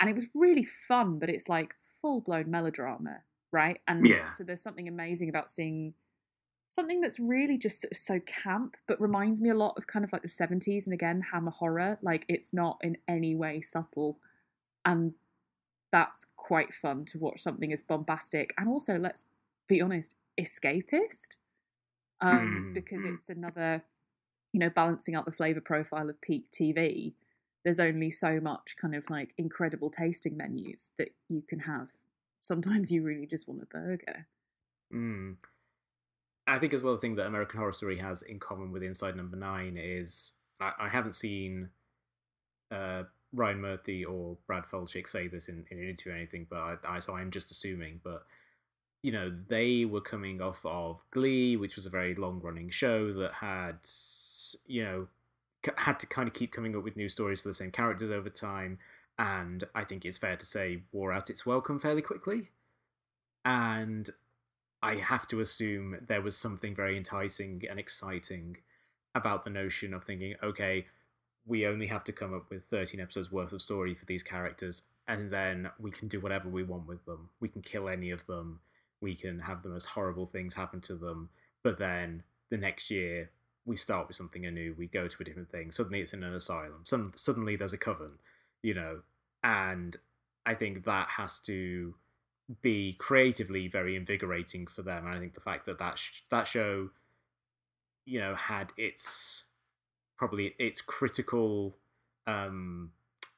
and 0.00 0.08
it 0.08 0.16
was 0.16 0.28
really 0.34 0.64
fun, 0.64 1.18
but 1.18 1.28
it's 1.28 1.46
like 1.46 1.74
full 2.00 2.22
blown 2.22 2.50
melodrama, 2.50 3.18
right? 3.52 3.80
And 3.86 4.06
Yeah. 4.06 4.30
so 4.30 4.44
there's 4.44 4.62
something 4.62 4.88
amazing 4.88 5.28
about 5.28 5.50
seeing 5.50 5.92
something 6.68 7.02
that's 7.02 7.20
really 7.20 7.58
just 7.58 7.82
sort 7.82 7.92
of 7.92 7.98
so 7.98 8.18
camp, 8.20 8.76
but 8.88 8.98
reminds 8.98 9.42
me 9.42 9.50
a 9.50 9.54
lot 9.54 9.74
of 9.76 9.86
kind 9.86 10.04
of 10.04 10.12
like 10.12 10.22
the 10.22 10.28
70s 10.28 10.86
and 10.86 10.94
again, 10.94 11.20
Hammer 11.32 11.50
horror. 11.50 11.98
Like 12.00 12.24
it's 12.28 12.54
not 12.54 12.78
in 12.82 12.96
any 13.06 13.34
way 13.34 13.60
subtle. 13.60 14.18
And 14.86 15.14
that's 15.92 16.24
quite 16.36 16.72
fun 16.72 17.04
to 17.06 17.18
watch 17.18 17.42
something 17.42 17.72
as 17.72 17.82
bombastic 17.82 18.54
and 18.56 18.68
also, 18.68 18.98
let's 18.98 19.26
be 19.70 19.80
honest, 19.80 20.14
escapist. 20.38 21.36
Um, 22.22 22.72
Mm. 22.72 22.74
because 22.74 23.06
it's 23.06 23.30
another, 23.30 23.82
you 24.52 24.60
know, 24.60 24.68
balancing 24.68 25.14
out 25.14 25.24
the 25.24 25.32
flavor 25.32 25.62
profile 25.62 26.10
of 26.10 26.20
peak 26.20 26.50
TV. 26.50 27.14
There's 27.64 27.80
only 27.80 28.10
so 28.10 28.40
much 28.40 28.76
kind 28.76 28.94
of 28.94 29.08
like 29.08 29.32
incredible 29.38 29.88
tasting 29.88 30.36
menus 30.36 30.92
that 30.98 31.14
you 31.28 31.40
can 31.40 31.60
have. 31.60 31.88
Sometimes 32.42 32.92
you 32.92 33.02
really 33.02 33.26
just 33.26 33.48
want 33.48 33.62
a 33.62 33.66
burger. 33.66 34.26
Mm. 34.92 35.36
I 36.46 36.58
think 36.58 36.74
as 36.74 36.82
well 36.82 36.92
the 36.92 37.00
thing 37.00 37.14
that 37.16 37.26
American 37.26 37.58
Horror 37.58 37.72
Story 37.72 37.98
has 37.98 38.20
in 38.22 38.38
common 38.38 38.70
with 38.70 38.82
Inside 38.82 39.16
Number 39.16 39.36
Nine 39.38 39.78
is 39.78 40.32
I, 40.60 40.72
I 40.78 40.88
haven't 40.88 41.14
seen 41.14 41.70
uh, 42.70 43.04
Ryan 43.32 43.60
Murphy 43.62 44.04
or 44.04 44.36
Brad 44.46 44.64
Falchuk 44.64 45.08
say 45.08 45.26
this 45.26 45.48
in, 45.48 45.64
in 45.70 45.78
an 45.78 45.88
interview 45.88 46.12
or 46.12 46.16
anything, 46.16 46.46
but 46.50 46.58
I, 46.58 46.76
I 46.86 46.98
so 46.98 47.14
I'm 47.14 47.30
just 47.30 47.50
assuming. 47.50 48.00
But 48.04 48.26
you 49.02 49.12
know, 49.12 49.34
they 49.48 49.84
were 49.84 50.00
coming 50.00 50.40
off 50.42 50.64
of 50.64 51.04
Glee, 51.10 51.56
which 51.56 51.76
was 51.76 51.86
a 51.86 51.90
very 51.90 52.14
long 52.14 52.40
running 52.40 52.70
show 52.70 53.12
that 53.14 53.34
had, 53.34 53.78
you 54.66 54.84
know, 54.84 55.08
had 55.76 55.98
to 56.00 56.06
kind 56.06 56.28
of 56.28 56.34
keep 56.34 56.52
coming 56.52 56.76
up 56.76 56.84
with 56.84 56.96
new 56.96 57.08
stories 57.08 57.40
for 57.40 57.48
the 57.48 57.54
same 57.54 57.70
characters 57.70 58.10
over 58.10 58.28
time. 58.28 58.78
And 59.18 59.64
I 59.74 59.84
think 59.84 60.04
it's 60.04 60.18
fair 60.18 60.36
to 60.36 60.46
say 60.46 60.82
wore 60.92 61.12
out 61.12 61.30
its 61.30 61.44
welcome 61.44 61.78
fairly 61.78 62.02
quickly. 62.02 62.50
And 63.44 64.10
I 64.82 64.96
have 64.96 65.28
to 65.28 65.40
assume 65.40 65.96
there 66.06 66.22
was 66.22 66.36
something 66.36 66.74
very 66.74 66.96
enticing 66.96 67.62
and 67.68 67.78
exciting 67.78 68.58
about 69.14 69.44
the 69.44 69.50
notion 69.50 69.92
of 69.92 70.04
thinking, 70.04 70.34
okay, 70.42 70.86
we 71.46 71.66
only 71.66 71.88
have 71.88 72.04
to 72.04 72.12
come 72.12 72.34
up 72.34 72.50
with 72.50 72.64
13 72.70 73.00
episodes 73.00 73.32
worth 73.32 73.52
of 73.52 73.62
story 73.62 73.94
for 73.94 74.04
these 74.04 74.22
characters, 74.22 74.82
and 75.08 75.30
then 75.30 75.70
we 75.78 75.90
can 75.90 76.06
do 76.06 76.20
whatever 76.20 76.48
we 76.48 76.62
want 76.62 76.86
with 76.86 77.04
them. 77.06 77.30
We 77.40 77.48
can 77.48 77.62
kill 77.62 77.88
any 77.88 78.10
of 78.10 78.26
them, 78.26 78.60
we 79.00 79.14
can 79.14 79.40
have 79.40 79.62
the 79.62 79.68
most 79.68 79.86
horrible 79.86 80.26
things 80.26 80.54
happen 80.54 80.80
to 80.82 80.94
them, 80.94 81.30
but 81.62 81.78
then 81.78 82.22
the 82.50 82.56
next 82.56 82.90
year 82.90 83.30
we 83.64 83.76
start 83.76 84.08
with 84.08 84.16
something 84.16 84.44
anew, 84.46 84.74
we 84.76 84.86
go 84.86 85.06
to 85.06 85.16
a 85.20 85.24
different 85.24 85.50
thing. 85.50 85.70
Suddenly 85.70 86.00
it's 86.00 86.12
in 86.12 86.22
an 86.22 86.34
asylum, 86.34 86.82
Some, 86.84 87.12
suddenly 87.14 87.56
there's 87.56 87.72
a 87.72 87.78
coven, 87.78 88.18
you 88.62 88.74
know, 88.74 89.02
and 89.42 89.96
I 90.44 90.54
think 90.54 90.84
that 90.84 91.08
has 91.10 91.38
to 91.40 91.94
be 92.62 92.94
creatively 92.94 93.68
very 93.68 93.94
invigorating 93.94 94.66
for 94.66 94.82
them. 94.82 95.06
And 95.06 95.14
I 95.14 95.18
think 95.18 95.34
the 95.34 95.40
fact 95.40 95.66
that 95.66 95.78
that, 95.78 95.98
sh- 95.98 96.22
that 96.30 96.46
show, 96.46 96.90
you 98.04 98.18
know, 98.18 98.34
had 98.34 98.72
its 98.76 99.44
probably 100.16 100.54
its 100.58 100.82
critical 100.82 101.76
um, 102.26 102.90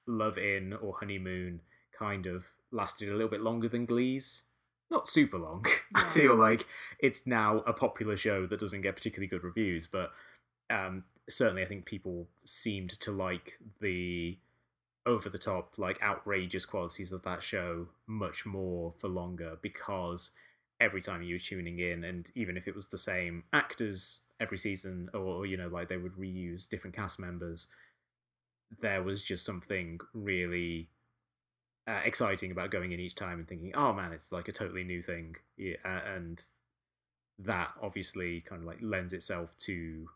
love 0.07 0.39
in 0.39 0.73
or 0.73 0.95
honeymoon 0.99 1.61
kind 1.97 2.27
of 2.27 2.47
lasted 2.71 3.09
a 3.09 3.13
little 3.13 3.29
bit 3.29 3.41
longer 3.41 3.69
than 3.69 3.87
Glee's. 3.87 4.43
Not 4.93 5.09
super 5.09 5.38
long. 5.38 5.64
I 5.95 6.05
feel 6.05 6.36
like 6.36 6.66
it's 6.99 7.26
now 7.26 7.61
a 7.61 7.72
popular 7.72 8.14
show 8.14 8.47
that 8.47 8.61
doesn't 8.61 8.82
get 8.82 8.95
particularly 8.95 9.26
good 9.26 9.43
reviews, 9.43 9.86
but 9.86 10.12
um, 10.68 11.05
certainly 11.30 11.62
I 11.62 11.64
think 11.64 11.86
people 11.86 12.28
seemed 12.45 12.90
to 13.01 13.11
like 13.11 13.59
the 13.80 14.36
over 15.07 15.30
the 15.30 15.38
top, 15.38 15.78
like 15.78 16.03
outrageous 16.03 16.66
qualities 16.66 17.11
of 17.11 17.22
that 17.22 17.43
show 17.43 17.88
much 18.07 18.45
more 18.45 18.93
for 18.93 19.09
longer 19.09 19.57
because 19.62 20.30
every 20.78 21.01
time 21.01 21.22
you 21.22 21.36
were 21.36 21.38
tuning 21.38 21.78
in, 21.78 22.05
and 22.05 22.30
even 22.34 22.59
if 22.59 22.68
it 22.68 22.74
was 22.74 22.88
the 22.88 22.99
same 22.99 23.45
actors 23.51 24.24
every 24.38 24.59
season, 24.59 25.09
or 25.14 25.47
you 25.47 25.57
know, 25.57 25.68
like 25.68 25.88
they 25.88 25.97
would 25.97 26.16
reuse 26.16 26.68
different 26.68 26.95
cast 26.95 27.18
members, 27.18 27.68
there 28.82 29.03
was 29.03 29.22
just 29.22 29.47
something 29.47 30.01
really 30.12 30.90
uh, 31.87 32.01
exciting 32.05 32.51
about 32.51 32.70
going 32.70 32.93
in 32.93 33.01
each 33.01 33.14
time 33.14 33.39
and 33.39 33.49
thinking, 33.49 33.72
"Oh 33.74 33.93
man, 33.93 34.12
it's 34.12 34.33
like 34.33 34.49
a 34.49 34.53
totally 34.53 34.85
new 34.85 35.03
thing," 35.03 35.37
yeah, 35.57 35.76
and 35.85 36.43
that 37.39 37.72
obviously 37.80 38.41
kind 38.41 38.62
of 38.62 38.66
like 38.66 38.78
lends 38.80 39.12
itself 39.12 39.57
to 39.59 40.11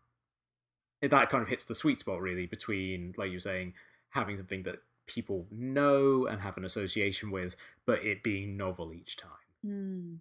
that 1.03 1.29
kind 1.29 1.43
of 1.43 1.49
hits 1.49 1.65
the 1.65 1.75
sweet 1.75 2.01
spot 2.01 2.21
really 2.21 2.47
between, 2.47 3.15
like 3.17 3.31
you're 3.31 3.41
saying, 3.41 3.75
having 4.11 4.37
something 4.37 4.63
that 4.63 4.77
people 5.07 5.47
know 5.51 6.27
and 6.27 6.41
have 6.41 6.57
an 6.57 6.65
association 6.65 7.31
with, 7.31 7.55
but 7.85 8.03
it 8.05 8.23
being 8.23 8.57
novel 8.57 8.93
each 8.93 9.17
time. 9.17 9.31
Mm 9.65 10.19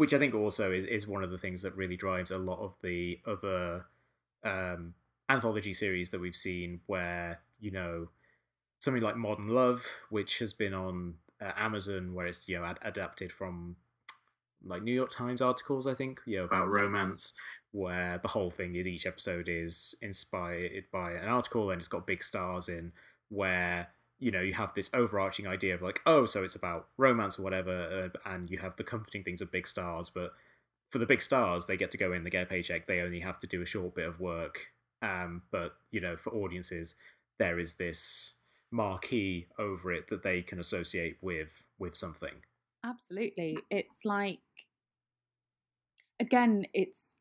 which 0.00 0.14
I 0.14 0.18
think 0.18 0.34
also 0.34 0.72
is, 0.72 0.86
is 0.86 1.06
one 1.06 1.22
of 1.22 1.30
the 1.30 1.36
things 1.36 1.60
that 1.60 1.76
really 1.76 1.94
drives 1.94 2.30
a 2.30 2.38
lot 2.38 2.60
of 2.60 2.74
the 2.82 3.20
other 3.26 3.84
um, 4.42 4.94
anthology 5.28 5.74
series 5.74 6.08
that 6.08 6.20
we've 6.20 6.34
seen, 6.34 6.80
where 6.86 7.40
you 7.60 7.70
know 7.70 8.08
something 8.80 9.02
like 9.02 9.16
Modern 9.16 9.48
Love, 9.48 9.86
which 10.08 10.40
has 10.40 10.52
been 10.52 10.74
on 10.74 11.14
uh, 11.40 11.52
Amazon, 11.56 12.14
where 12.14 12.26
it's 12.26 12.48
you 12.48 12.58
know 12.58 12.64
ad- 12.64 12.80
adapted 12.82 13.30
from 13.30 13.76
like 14.64 14.82
New 14.82 14.92
York 14.92 15.10
Times 15.10 15.40
articles, 15.40 15.86
I 15.86 15.94
think, 15.94 16.20
you 16.26 16.38
know 16.38 16.44
about 16.44 16.66
yes. 16.66 16.72
romance, 16.72 17.32
where 17.72 18.18
the 18.18 18.28
whole 18.28 18.50
thing 18.50 18.74
is 18.74 18.86
each 18.86 19.06
episode 19.06 19.48
is 19.48 19.94
inspired 20.02 20.84
by 20.92 21.12
an 21.12 21.28
article 21.28 21.70
and 21.70 21.80
it's 21.80 21.88
got 21.88 22.06
big 22.06 22.22
stars 22.22 22.68
in 22.68 22.92
where 23.28 23.88
you 24.18 24.30
know 24.30 24.40
you 24.40 24.54
have 24.54 24.74
this 24.74 24.90
overarching 24.92 25.46
idea 25.46 25.74
of 25.74 25.80
like 25.80 26.00
oh 26.04 26.26
so 26.26 26.42
it's 26.42 26.56
about 26.56 26.88
romance 26.96 27.38
or 27.38 27.42
whatever 27.42 28.10
uh, 28.14 28.30
and 28.30 28.50
you 28.50 28.58
have 28.58 28.76
the 28.76 28.84
comforting 28.84 29.22
things 29.22 29.40
of 29.40 29.52
big 29.52 29.66
stars 29.66 30.10
but 30.10 30.32
for 30.90 30.98
the 30.98 31.06
big 31.06 31.22
stars 31.22 31.66
they 31.66 31.76
get 31.76 31.90
to 31.92 31.98
go 31.98 32.12
in 32.12 32.24
they 32.24 32.30
get 32.30 32.42
a 32.42 32.46
paycheck 32.46 32.86
they 32.86 33.00
only 33.00 33.20
have 33.20 33.38
to 33.38 33.46
do 33.46 33.62
a 33.62 33.66
short 33.66 33.94
bit 33.94 34.06
of 34.06 34.18
work 34.18 34.72
um, 35.00 35.42
but 35.50 35.76
you 35.92 36.00
know 36.00 36.16
for 36.16 36.34
audiences 36.34 36.96
there 37.38 37.58
is 37.58 37.74
this 37.74 38.34
marquee 38.70 39.46
over 39.58 39.92
it 39.92 40.08
that 40.08 40.22
they 40.22 40.42
can 40.42 40.58
associate 40.58 41.16
with 41.20 41.64
with 41.78 41.96
something 41.96 42.42
absolutely 42.84 43.58
it's 43.70 44.04
like 44.04 44.40
again 46.20 46.64
it's 46.72 47.16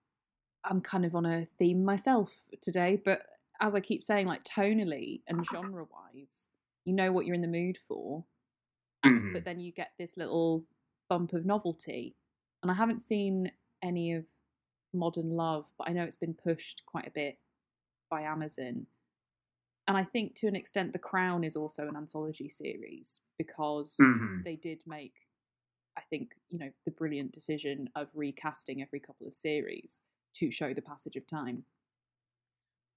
i'm 0.64 0.82
kind 0.82 1.06
of 1.06 1.16
on 1.16 1.26
a 1.26 1.48
theme 1.58 1.84
myself 1.84 2.42
today 2.62 3.02
but 3.04 3.22
as 3.60 3.74
i 3.74 3.80
keep 3.80 4.04
saying 4.04 4.28
like 4.28 4.44
tonally 4.44 5.22
and 5.28 5.46
genre 5.46 5.86
wise 5.92 6.50
you 6.90 6.96
know 6.96 7.12
what 7.12 7.26
you're 7.26 7.36
in 7.36 7.42
the 7.42 7.48
mood 7.48 7.78
for, 7.88 8.26
mm-hmm. 9.06 9.34
but 9.34 9.46
then 9.46 9.60
you 9.60 9.72
get 9.72 9.92
this 10.00 10.18
little 10.18 10.66
bump 11.08 11.34
of 11.34 11.46
novelty. 11.46 12.16
And 12.64 12.72
I 12.72 12.74
haven't 12.74 13.02
seen 13.02 13.52
any 13.84 14.14
of 14.14 14.26
Modern 14.92 15.30
Love, 15.30 15.66
but 15.78 15.88
I 15.88 15.94
know 15.94 16.04
it's 16.04 16.16
been 16.16 16.34
pushed 16.34 16.82
quite 16.88 17.08
a 17.08 17.12
bit 17.12 17.38
by 18.10 18.22
Amazon. 18.22 18.88
And 19.90 19.98
I 19.98 20.04
think 20.04 20.36
to 20.36 20.48
an 20.48 20.56
extent, 20.56 20.94
The 20.94 21.00
Crown 21.00 21.44
is 21.44 21.56
also 21.56 21.88
an 21.88 21.98
anthology 21.98 22.48
series 22.48 23.22
because 23.40 23.96
mm-hmm. 24.00 24.44
they 24.46 24.56
did 24.56 24.84
make, 24.86 25.16
I 25.98 26.02
think, 26.12 26.34
you 26.48 26.60
know, 26.60 26.70
the 26.86 26.92
brilliant 26.92 27.32
decision 27.32 27.90
of 27.96 28.08
recasting 28.14 28.84
every 28.84 29.00
couple 29.00 29.26
of 29.26 29.36
series 29.36 30.02
to 30.36 30.52
show 30.52 30.76
the 30.76 30.84
passage 30.84 31.16
of 31.16 31.26
time. 31.26 31.64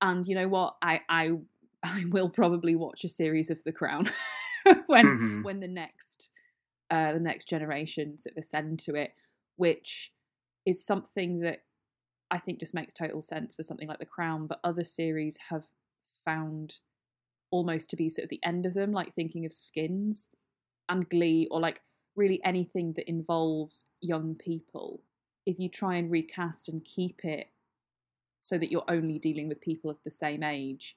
And 0.02 0.26
you 0.26 0.34
know 0.34 0.48
what? 0.48 0.76
I, 0.82 1.00
I 1.08 1.30
I 1.82 2.04
will 2.10 2.28
probably 2.28 2.76
watch 2.76 3.04
a 3.04 3.08
series 3.08 3.48
of 3.48 3.64
The 3.64 3.72
Crown 3.72 4.10
when 4.86 5.06
mm-hmm. 5.06 5.42
when 5.44 5.60
the 5.60 5.68
next 5.68 6.28
uh, 6.90 7.14
the 7.14 7.20
next 7.20 7.48
generation 7.48 8.18
sort 8.18 8.36
of 8.36 8.42
ascend 8.42 8.80
to 8.80 8.96
it, 8.96 9.14
which 9.56 10.12
is 10.66 10.84
something 10.84 11.40
that 11.40 11.60
I 12.30 12.36
think 12.36 12.60
just 12.60 12.74
makes 12.74 12.92
total 12.92 13.22
sense 13.22 13.54
for 13.54 13.62
something 13.62 13.88
like 13.88 13.98
The 13.98 14.04
Crown. 14.04 14.46
But 14.46 14.60
other 14.62 14.84
series 14.84 15.38
have 15.48 15.64
found 16.24 16.78
almost 17.50 17.90
to 17.90 17.96
be 17.96 18.08
sort 18.08 18.24
of 18.24 18.30
the 18.30 18.40
end 18.42 18.66
of 18.66 18.74
them, 18.74 18.92
like 18.92 19.14
thinking 19.14 19.44
of 19.44 19.52
Skins 19.52 20.30
and 20.88 21.08
Glee, 21.08 21.46
or 21.50 21.60
like 21.60 21.80
really 22.16 22.40
anything 22.44 22.94
that 22.94 23.08
involves 23.08 23.86
young 24.00 24.34
people. 24.34 25.00
If 25.46 25.58
you 25.58 25.68
try 25.68 25.96
and 25.96 26.10
recast 26.10 26.68
and 26.68 26.84
keep 26.84 27.24
it 27.24 27.48
so 28.40 28.58
that 28.58 28.70
you're 28.70 28.84
only 28.88 29.18
dealing 29.18 29.48
with 29.48 29.60
people 29.60 29.90
of 29.90 29.98
the 30.04 30.10
same 30.10 30.42
age, 30.42 30.96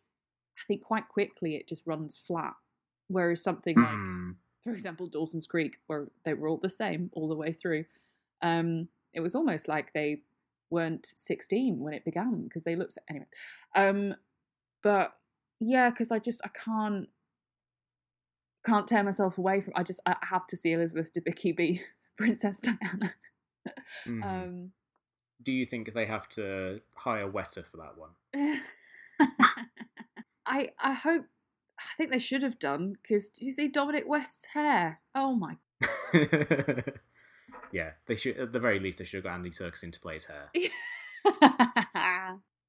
I 0.57 0.61
think 0.67 0.83
quite 0.83 1.07
quickly 1.07 1.55
it 1.55 1.67
just 1.67 1.85
runs 1.85 2.17
flat. 2.17 2.53
Whereas 3.07 3.43
something 3.43 3.75
like, 3.75 3.87
mm. 3.87 4.35
for 4.63 4.73
example, 4.73 5.07
Dawson's 5.07 5.45
Creek, 5.45 5.77
where 5.87 6.07
they 6.23 6.33
were 6.33 6.47
all 6.47 6.57
the 6.57 6.69
same 6.69 7.11
all 7.13 7.27
the 7.27 7.35
way 7.35 7.53
through, 7.53 7.85
um, 8.41 8.87
it 9.13 9.19
was 9.19 9.35
almost 9.35 9.67
like 9.67 9.93
they 9.93 10.21
weren't 10.69 11.05
16 11.05 11.79
when 11.79 11.93
it 11.93 12.05
began 12.05 12.43
because 12.43 12.63
they 12.63 12.75
looked 12.75 12.97
anyway. 13.09 13.27
Um, 13.75 14.15
but 14.85 15.17
yeah, 15.59 15.89
because 15.89 16.11
I 16.11 16.19
just 16.19 16.41
I 16.45 16.49
can't 16.49 17.09
can't 18.63 18.87
tear 18.87 19.03
myself 19.03 19.39
away 19.39 19.61
from. 19.61 19.73
I 19.75 19.81
just 19.81 19.99
I 20.05 20.15
have 20.21 20.45
to 20.47 20.55
see 20.55 20.73
Elizabeth 20.73 21.11
Debicki 21.11 21.57
be 21.57 21.81
Princess 22.17 22.59
Diana. 22.59 23.15
mm-hmm. 24.05 24.23
um, 24.23 24.71
Do 25.41 25.51
you 25.51 25.65
think 25.65 25.93
they 25.93 26.05
have 26.05 26.29
to 26.29 26.81
hire 26.97 27.27
Weta 27.27 27.65
for 27.65 27.77
that 27.77 27.97
one? 27.97 28.11
I 30.45 30.69
I 30.79 30.93
hope 30.93 31.25
I 31.79 31.83
think 31.97 32.11
they 32.11 32.19
should 32.19 32.43
have 32.43 32.59
done 32.59 32.97
because 33.01 33.29
did 33.29 33.47
you 33.47 33.53
see 33.53 33.67
Dominic 33.67 34.03
West's 34.05 34.45
hair? 34.53 34.99
Oh 35.15 35.33
my! 35.33 35.57
yeah, 37.71 37.93
they 38.05 38.15
should 38.15 38.37
at 38.37 38.53
the 38.53 38.59
very 38.59 38.79
least 38.79 38.99
they 38.99 39.05
should 39.05 39.23
have 39.23 39.31
got 39.31 39.33
Andy 39.33 39.49
Serkis 39.49 39.81
in 39.81 39.89
to 39.89 39.99
play 39.99 40.13
his 40.13 40.25
hair. 40.25 40.51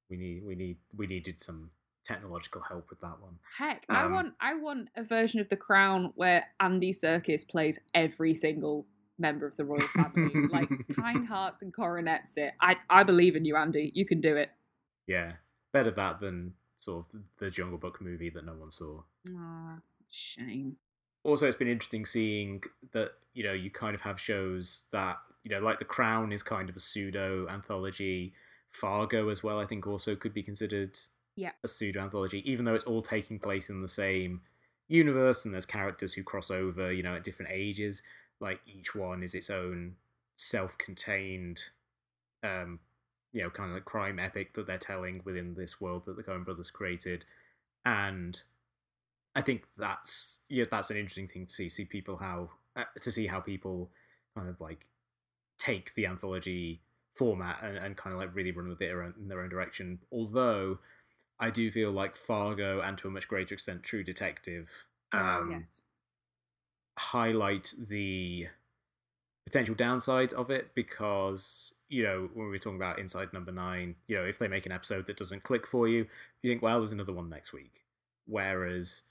we 0.08 0.16
need 0.16 0.42
we 0.46 0.54
need 0.54 0.78
we 0.96 1.06
needed 1.06 1.42
some 1.42 1.72
technological 2.06 2.62
help 2.62 2.88
with 2.90 3.00
that 3.00 3.20
one. 3.20 3.38
Heck, 3.58 3.84
um, 3.88 3.96
I 3.96 4.06
want 4.06 4.34
I 4.40 4.54
want 4.54 4.88
a 4.96 5.02
version 5.02 5.40
of 5.40 5.48
The 5.48 5.56
Crown 5.56 6.12
where 6.14 6.46
Andy 6.60 6.92
Serkis 6.92 7.46
plays 7.46 7.78
every 7.94 8.34
single 8.34 8.86
member 9.18 9.46
of 9.46 9.56
the 9.56 9.64
royal 9.64 9.80
family, 9.80 10.48
like 10.48 10.68
kind 10.96 11.26
hearts 11.26 11.62
and 11.62 11.74
coronets. 11.74 12.36
It. 12.36 12.52
I 12.60 12.76
I 12.88 13.02
believe 13.02 13.36
in 13.36 13.44
you, 13.44 13.56
Andy. 13.56 13.92
You 13.94 14.06
can 14.06 14.20
do 14.20 14.36
it. 14.36 14.50
Yeah, 15.06 15.32
better 15.72 15.90
that 15.90 16.20
than 16.20 16.54
sort 16.78 17.06
of 17.14 17.20
the 17.38 17.50
Jungle 17.50 17.78
Book 17.78 18.00
movie 18.00 18.30
that 18.30 18.44
no 18.44 18.54
one 18.54 18.70
saw. 18.70 19.02
Ah, 19.36 19.78
shame. 20.10 20.76
Also, 21.24 21.46
it's 21.46 21.56
been 21.56 21.68
interesting 21.68 22.06
seeing 22.06 22.62
that 22.92 23.12
you 23.34 23.44
know 23.44 23.52
you 23.52 23.70
kind 23.70 23.94
of 23.94 24.02
have 24.02 24.20
shows 24.20 24.84
that 24.92 25.18
you 25.42 25.54
know 25.54 25.62
like 25.62 25.78
The 25.78 25.84
Crown 25.84 26.32
is 26.32 26.42
kind 26.42 26.68
of 26.68 26.76
a 26.76 26.80
pseudo 26.80 27.48
anthology. 27.48 28.32
Fargo 28.72 29.30
as 29.30 29.42
well, 29.42 29.58
I 29.58 29.64
think, 29.64 29.86
also 29.86 30.14
could 30.14 30.34
be 30.34 30.42
considered 30.42 30.98
yeah. 31.36 31.52
a 31.62 31.68
pseudo 31.68 32.00
anthology, 32.00 32.42
even 32.50 32.64
though 32.64 32.74
it's 32.74 32.84
all 32.84 33.02
taking 33.02 33.38
place 33.38 33.70
in 33.70 33.82
the 33.82 33.88
same 33.88 34.40
universe 34.88 35.44
and 35.44 35.54
there's 35.54 35.66
characters 35.66 36.14
who 36.14 36.22
cross 36.22 36.50
over, 36.50 36.92
you 36.92 37.02
know, 37.02 37.14
at 37.14 37.24
different 37.24 37.52
ages. 37.52 38.02
Like 38.40 38.60
each 38.66 38.94
one 38.94 39.22
is 39.22 39.34
its 39.34 39.50
own 39.50 39.96
self-contained, 40.36 41.60
um, 42.42 42.80
you 43.32 43.42
know, 43.42 43.50
kind 43.50 43.70
of 43.70 43.74
like 43.74 43.84
crime 43.84 44.18
epic 44.18 44.54
that 44.54 44.66
they're 44.66 44.78
telling 44.78 45.22
within 45.24 45.54
this 45.54 45.80
world 45.80 46.04
that 46.06 46.16
the 46.16 46.22
Coen 46.22 46.44
Brothers 46.44 46.70
created, 46.70 47.24
and 47.84 48.42
I 49.34 49.42
think 49.42 49.66
that's 49.76 50.40
yeah, 50.48 50.64
that's 50.70 50.90
an 50.90 50.96
interesting 50.96 51.28
thing 51.28 51.46
to 51.46 51.52
see. 51.52 51.68
See 51.68 51.84
people 51.84 52.16
how 52.16 52.50
uh, 52.74 52.84
to 53.02 53.12
see 53.12 53.26
how 53.26 53.40
people 53.40 53.90
kind 54.34 54.48
of 54.48 54.60
like 54.60 54.86
take 55.58 55.94
the 55.94 56.06
anthology 56.06 56.80
format 57.14 57.62
and, 57.62 57.76
and 57.76 57.96
kind 57.96 58.14
of 58.14 58.20
like 58.20 58.34
really 58.34 58.52
run 58.52 58.68
with 58.68 58.80
it 58.80 58.90
in 58.90 59.28
their 59.28 59.40
own 59.40 59.48
direction. 59.48 59.98
Although 60.12 60.78
I 61.38 61.50
do 61.50 61.70
feel 61.70 61.90
like 61.90 62.16
Fargo 62.16 62.80
and 62.80 62.96
to 62.98 63.08
a 63.08 63.10
much 63.10 63.28
greater 63.28 63.54
extent 63.54 63.82
True 63.82 64.02
Detective 64.02 64.86
Oh, 65.12 65.18
um, 65.18 65.50
yes. 65.52 65.82
highlight 66.98 67.72
the 67.78 68.48
potential 69.44 69.74
downsides 69.74 70.32
of 70.32 70.50
it 70.50 70.74
because 70.74 71.74
you 71.88 72.02
know 72.02 72.28
when 72.34 72.46
we 72.46 72.52
were 72.52 72.58
talking 72.58 72.76
about 72.76 72.98
Inside 72.98 73.32
Number 73.32 73.52
Nine, 73.52 73.96
you 74.08 74.16
know 74.16 74.24
if 74.24 74.38
they 74.38 74.48
make 74.48 74.66
an 74.66 74.72
episode 74.72 75.06
that 75.06 75.16
doesn't 75.16 75.42
click 75.44 75.66
for 75.66 75.86
you, 75.86 76.06
you 76.42 76.50
think 76.50 76.62
well 76.62 76.78
there's 76.78 76.92
another 76.92 77.12
one 77.12 77.28
next 77.28 77.52
week. 77.52 77.84
Whereas 78.26 79.02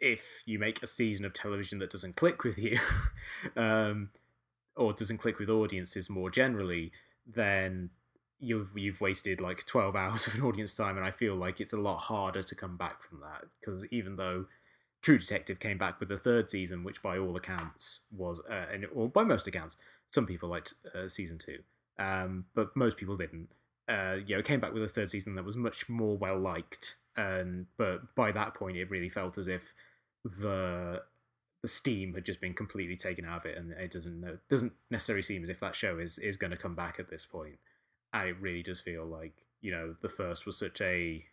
if 0.00 0.42
you 0.44 0.58
make 0.58 0.82
a 0.82 0.86
season 0.86 1.24
of 1.24 1.32
television 1.32 1.78
that 1.78 1.90
doesn't 1.90 2.16
click 2.16 2.42
with 2.44 2.58
you, 2.58 2.78
um, 3.56 4.10
or 4.76 4.92
doesn't 4.92 5.18
click 5.18 5.38
with 5.38 5.48
audiences 5.48 6.10
more 6.10 6.28
generally, 6.30 6.92
then 7.26 7.90
you've 8.42 8.76
you've 8.76 9.00
wasted 9.00 9.40
like 9.40 9.64
12 9.64 9.94
hours 9.96 10.26
of 10.26 10.34
an 10.34 10.42
audience 10.42 10.74
time 10.74 10.96
and 10.96 11.06
i 11.06 11.10
feel 11.10 11.34
like 11.34 11.60
it's 11.60 11.72
a 11.72 11.78
lot 11.78 11.98
harder 11.98 12.42
to 12.42 12.54
come 12.54 12.76
back 12.76 13.02
from 13.02 13.20
that 13.20 13.44
because 13.60 13.86
even 13.92 14.16
though 14.16 14.46
true 15.00 15.18
detective 15.18 15.58
came 15.58 15.78
back 15.78 15.98
with 15.98 16.10
a 16.10 16.16
third 16.16 16.50
season 16.50 16.84
which 16.84 17.02
by 17.02 17.16
all 17.18 17.36
accounts 17.36 18.00
was 18.14 18.40
uh, 18.50 18.66
and 18.72 18.86
or 18.94 19.08
by 19.08 19.24
most 19.24 19.46
accounts 19.46 19.76
some 20.10 20.26
people 20.26 20.48
liked 20.48 20.74
uh, 20.94 21.08
season 21.08 21.38
two 21.38 21.58
um, 21.98 22.46
but 22.54 22.74
most 22.76 22.96
people 22.96 23.16
didn't. 23.16 23.48
Uh, 23.88 24.16
you 24.26 24.36
know 24.36 24.42
came 24.42 24.60
back 24.60 24.72
with 24.72 24.82
a 24.82 24.88
third 24.88 25.10
season 25.10 25.34
that 25.34 25.44
was 25.44 25.56
much 25.56 25.88
more 25.88 26.16
well 26.16 26.38
liked 26.38 26.96
and 27.16 27.66
but 27.76 28.14
by 28.14 28.30
that 28.30 28.54
point 28.54 28.76
it 28.76 28.88
really 28.90 29.08
felt 29.08 29.36
as 29.36 29.48
if 29.48 29.74
the 30.24 31.02
the 31.62 31.68
steam 31.68 32.14
had 32.14 32.24
just 32.24 32.40
been 32.40 32.54
completely 32.54 32.94
taken 32.96 33.24
out 33.24 33.38
of 33.38 33.46
it 33.46 33.58
and 33.58 33.72
it 33.72 33.90
doesn't 33.90 34.22
it 34.22 34.38
doesn't 34.48 34.72
necessarily 34.88 35.22
seem 35.22 35.42
as 35.42 35.50
if 35.50 35.58
that 35.58 35.74
show 35.74 35.98
is 35.98 36.18
is 36.20 36.36
going 36.36 36.52
to 36.52 36.56
come 36.56 36.76
back 36.76 37.00
at 37.00 37.10
this 37.10 37.26
point 37.26 37.58
and 38.12 38.28
it 38.28 38.36
really 38.40 38.62
does 38.62 38.80
feel 38.80 39.04
like 39.04 39.44
you 39.60 39.70
know 39.70 39.94
the 40.02 40.08
first 40.08 40.46
was 40.46 40.58
such 40.58 40.80
a 40.80 41.24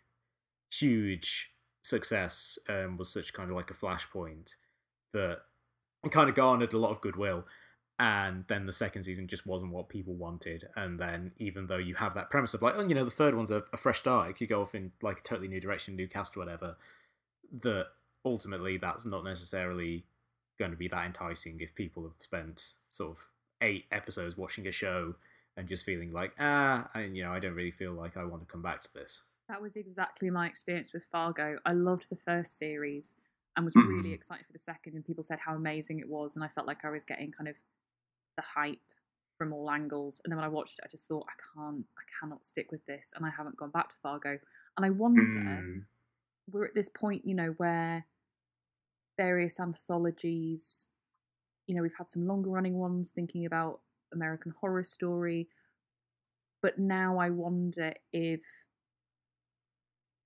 huge 0.72 1.52
success 1.82 2.58
um 2.68 2.96
was 2.96 3.12
such 3.12 3.32
kind 3.32 3.50
of 3.50 3.56
like 3.56 3.70
a 3.70 3.74
flashpoint 3.74 4.54
that 5.12 5.40
kind 6.10 6.28
of 6.28 6.34
garnered 6.34 6.72
a 6.72 6.78
lot 6.78 6.90
of 6.90 7.00
goodwill 7.00 7.44
and 7.98 8.44
then 8.48 8.64
the 8.64 8.72
second 8.72 9.02
season 9.02 9.28
just 9.28 9.46
wasn't 9.46 9.70
what 9.70 9.88
people 9.88 10.14
wanted 10.14 10.68
and 10.76 10.98
then 10.98 11.32
even 11.38 11.66
though 11.66 11.76
you 11.76 11.94
have 11.94 12.14
that 12.14 12.30
premise 12.30 12.54
of 12.54 12.62
like 12.62 12.74
oh 12.76 12.86
you 12.86 12.94
know 12.94 13.04
the 13.04 13.10
third 13.10 13.34
one's 13.34 13.50
a, 13.50 13.62
a 13.72 13.76
fresh 13.76 13.98
start 13.98 14.30
it 14.30 14.36
could 14.36 14.48
go 14.48 14.62
off 14.62 14.74
in 14.74 14.92
like 15.02 15.18
a 15.18 15.22
totally 15.22 15.48
new 15.48 15.60
direction 15.60 15.96
new 15.96 16.08
cast 16.08 16.36
whatever 16.36 16.76
that 17.62 17.88
ultimately 18.24 18.76
that's 18.76 19.04
not 19.06 19.24
necessarily 19.24 20.04
going 20.58 20.70
to 20.70 20.76
be 20.76 20.88
that 20.88 21.04
enticing 21.04 21.60
if 21.60 21.74
people 21.74 22.02
have 22.04 22.12
spent 22.20 22.72
sort 22.90 23.10
of 23.10 23.28
eight 23.60 23.84
episodes 23.90 24.36
watching 24.36 24.66
a 24.66 24.72
show 24.72 25.14
and 25.60 25.68
just 25.68 25.84
feeling 25.84 26.10
like 26.12 26.32
ah 26.40 26.88
and 26.94 27.16
you 27.16 27.22
know 27.22 27.30
i 27.30 27.38
don't 27.38 27.54
really 27.54 27.70
feel 27.70 27.92
like 27.92 28.16
i 28.16 28.24
want 28.24 28.40
to 28.42 28.50
come 28.50 28.62
back 28.62 28.82
to 28.82 28.92
this 28.94 29.22
That 29.48 29.60
was 29.62 29.76
exactly 29.76 30.30
my 30.30 30.46
experience 30.46 30.92
with 30.92 31.04
Fargo. 31.10 31.58
I 31.66 31.72
loved 31.72 32.08
the 32.08 32.16
first 32.16 32.56
series 32.56 33.16
and 33.56 33.64
was 33.64 33.74
really 33.76 34.10
Mhm. 34.10 34.14
excited 34.14 34.46
for 34.46 34.52
the 34.52 34.60
second, 34.60 34.94
and 34.94 35.04
people 35.04 35.24
said 35.24 35.40
how 35.40 35.54
amazing 35.56 35.98
it 35.98 36.08
was, 36.08 36.36
and 36.36 36.44
I 36.44 36.48
felt 36.48 36.68
like 36.68 36.84
I 36.84 36.90
was 36.90 37.04
getting 37.04 37.32
kind 37.32 37.48
of 37.48 37.56
the 38.36 38.42
hype 38.42 38.80
from 39.36 39.52
all 39.52 39.68
angles. 39.68 40.20
And 40.22 40.30
then 40.30 40.36
when 40.38 40.44
I 40.44 40.48
watched 40.58 40.78
it, 40.78 40.84
I 40.84 40.88
just 40.88 41.08
thought 41.08 41.26
I 41.28 41.36
can't, 41.52 41.84
I 41.98 42.04
cannot 42.20 42.44
stick 42.44 42.70
with 42.70 42.86
this, 42.86 43.12
and 43.16 43.26
I 43.26 43.30
haven't 43.30 43.56
gone 43.56 43.70
back 43.70 43.88
to 43.88 43.96
Fargo. 43.96 44.38
And 44.76 44.86
I 44.86 44.90
wonder, 44.90 45.22
Mm. 45.24 45.84
we're 46.52 46.64
at 46.66 46.74
this 46.76 46.88
point, 46.88 47.26
you 47.26 47.34
know, 47.34 47.50
where 47.58 48.06
various 49.16 49.58
anthologies, 49.58 50.86
you 51.66 51.74
know, 51.74 51.82
we've 51.82 51.98
had 51.98 52.08
some 52.08 52.26
longer 52.26 52.50
running 52.50 52.74
ones 52.78 53.10
thinking 53.10 53.44
about 53.46 53.80
American 54.12 54.54
Horror 54.60 54.84
Story, 54.84 55.48
but 56.62 56.78
now 56.78 57.18
I 57.18 57.30
wonder 57.30 57.94
if 58.12 58.40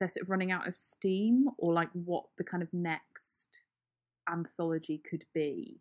they're 0.01 0.09
sort 0.09 0.23
of 0.23 0.31
running 0.31 0.51
out 0.53 0.67
of 0.67 0.75
steam 0.77 1.49
or 1.59 1.73
like 1.73 1.91
what 1.93 2.25
the 2.37 2.45
kind 2.45 2.63
of 2.63 2.73
next 2.73 3.63
anthology 4.29 4.99
could 5.09 5.25
be 5.35 5.81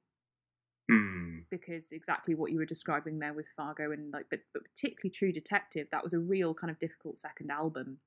Mm. 0.91 1.45
because 1.49 1.93
exactly 1.93 2.35
what 2.35 2.51
you 2.51 2.57
were 2.57 2.65
describing 2.65 3.19
there 3.19 3.33
with 3.33 3.47
Fargo 3.55 3.93
and 3.93 4.11
like 4.11 4.25
but, 4.29 4.41
but 4.53 4.63
particularly 4.65 5.11
True 5.11 5.31
Detective 5.31 5.87
that 5.93 6.03
was 6.03 6.11
a 6.11 6.19
real 6.19 6.53
kind 6.53 6.69
of 6.69 6.77
difficult 6.77 7.17
second 7.17 7.49
album 7.51 7.99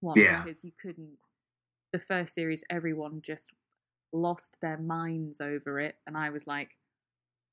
one 0.00 0.18
Yeah. 0.18 0.42
because 0.42 0.64
you 0.64 0.72
couldn't 0.80 1.18
the 1.92 1.98
first 1.98 2.32
series 2.34 2.64
everyone 2.70 3.20
just 3.20 3.52
lost 4.10 4.62
their 4.62 4.78
minds 4.78 5.38
over 5.38 5.78
it 5.78 5.96
and 6.06 6.16
I 6.16 6.30
was 6.30 6.46
like 6.46 6.78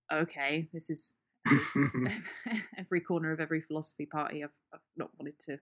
okay 0.10 0.70
this 0.72 0.90
is 0.90 1.16
every 2.78 3.02
corner 3.02 3.32
of 3.32 3.40
every 3.40 3.62
philosophy 3.62 4.06
party 4.06 4.44
I've, 4.44 4.50
I've 4.74 4.80
not 4.98 5.12
wanted 5.20 5.38
to 5.40 5.58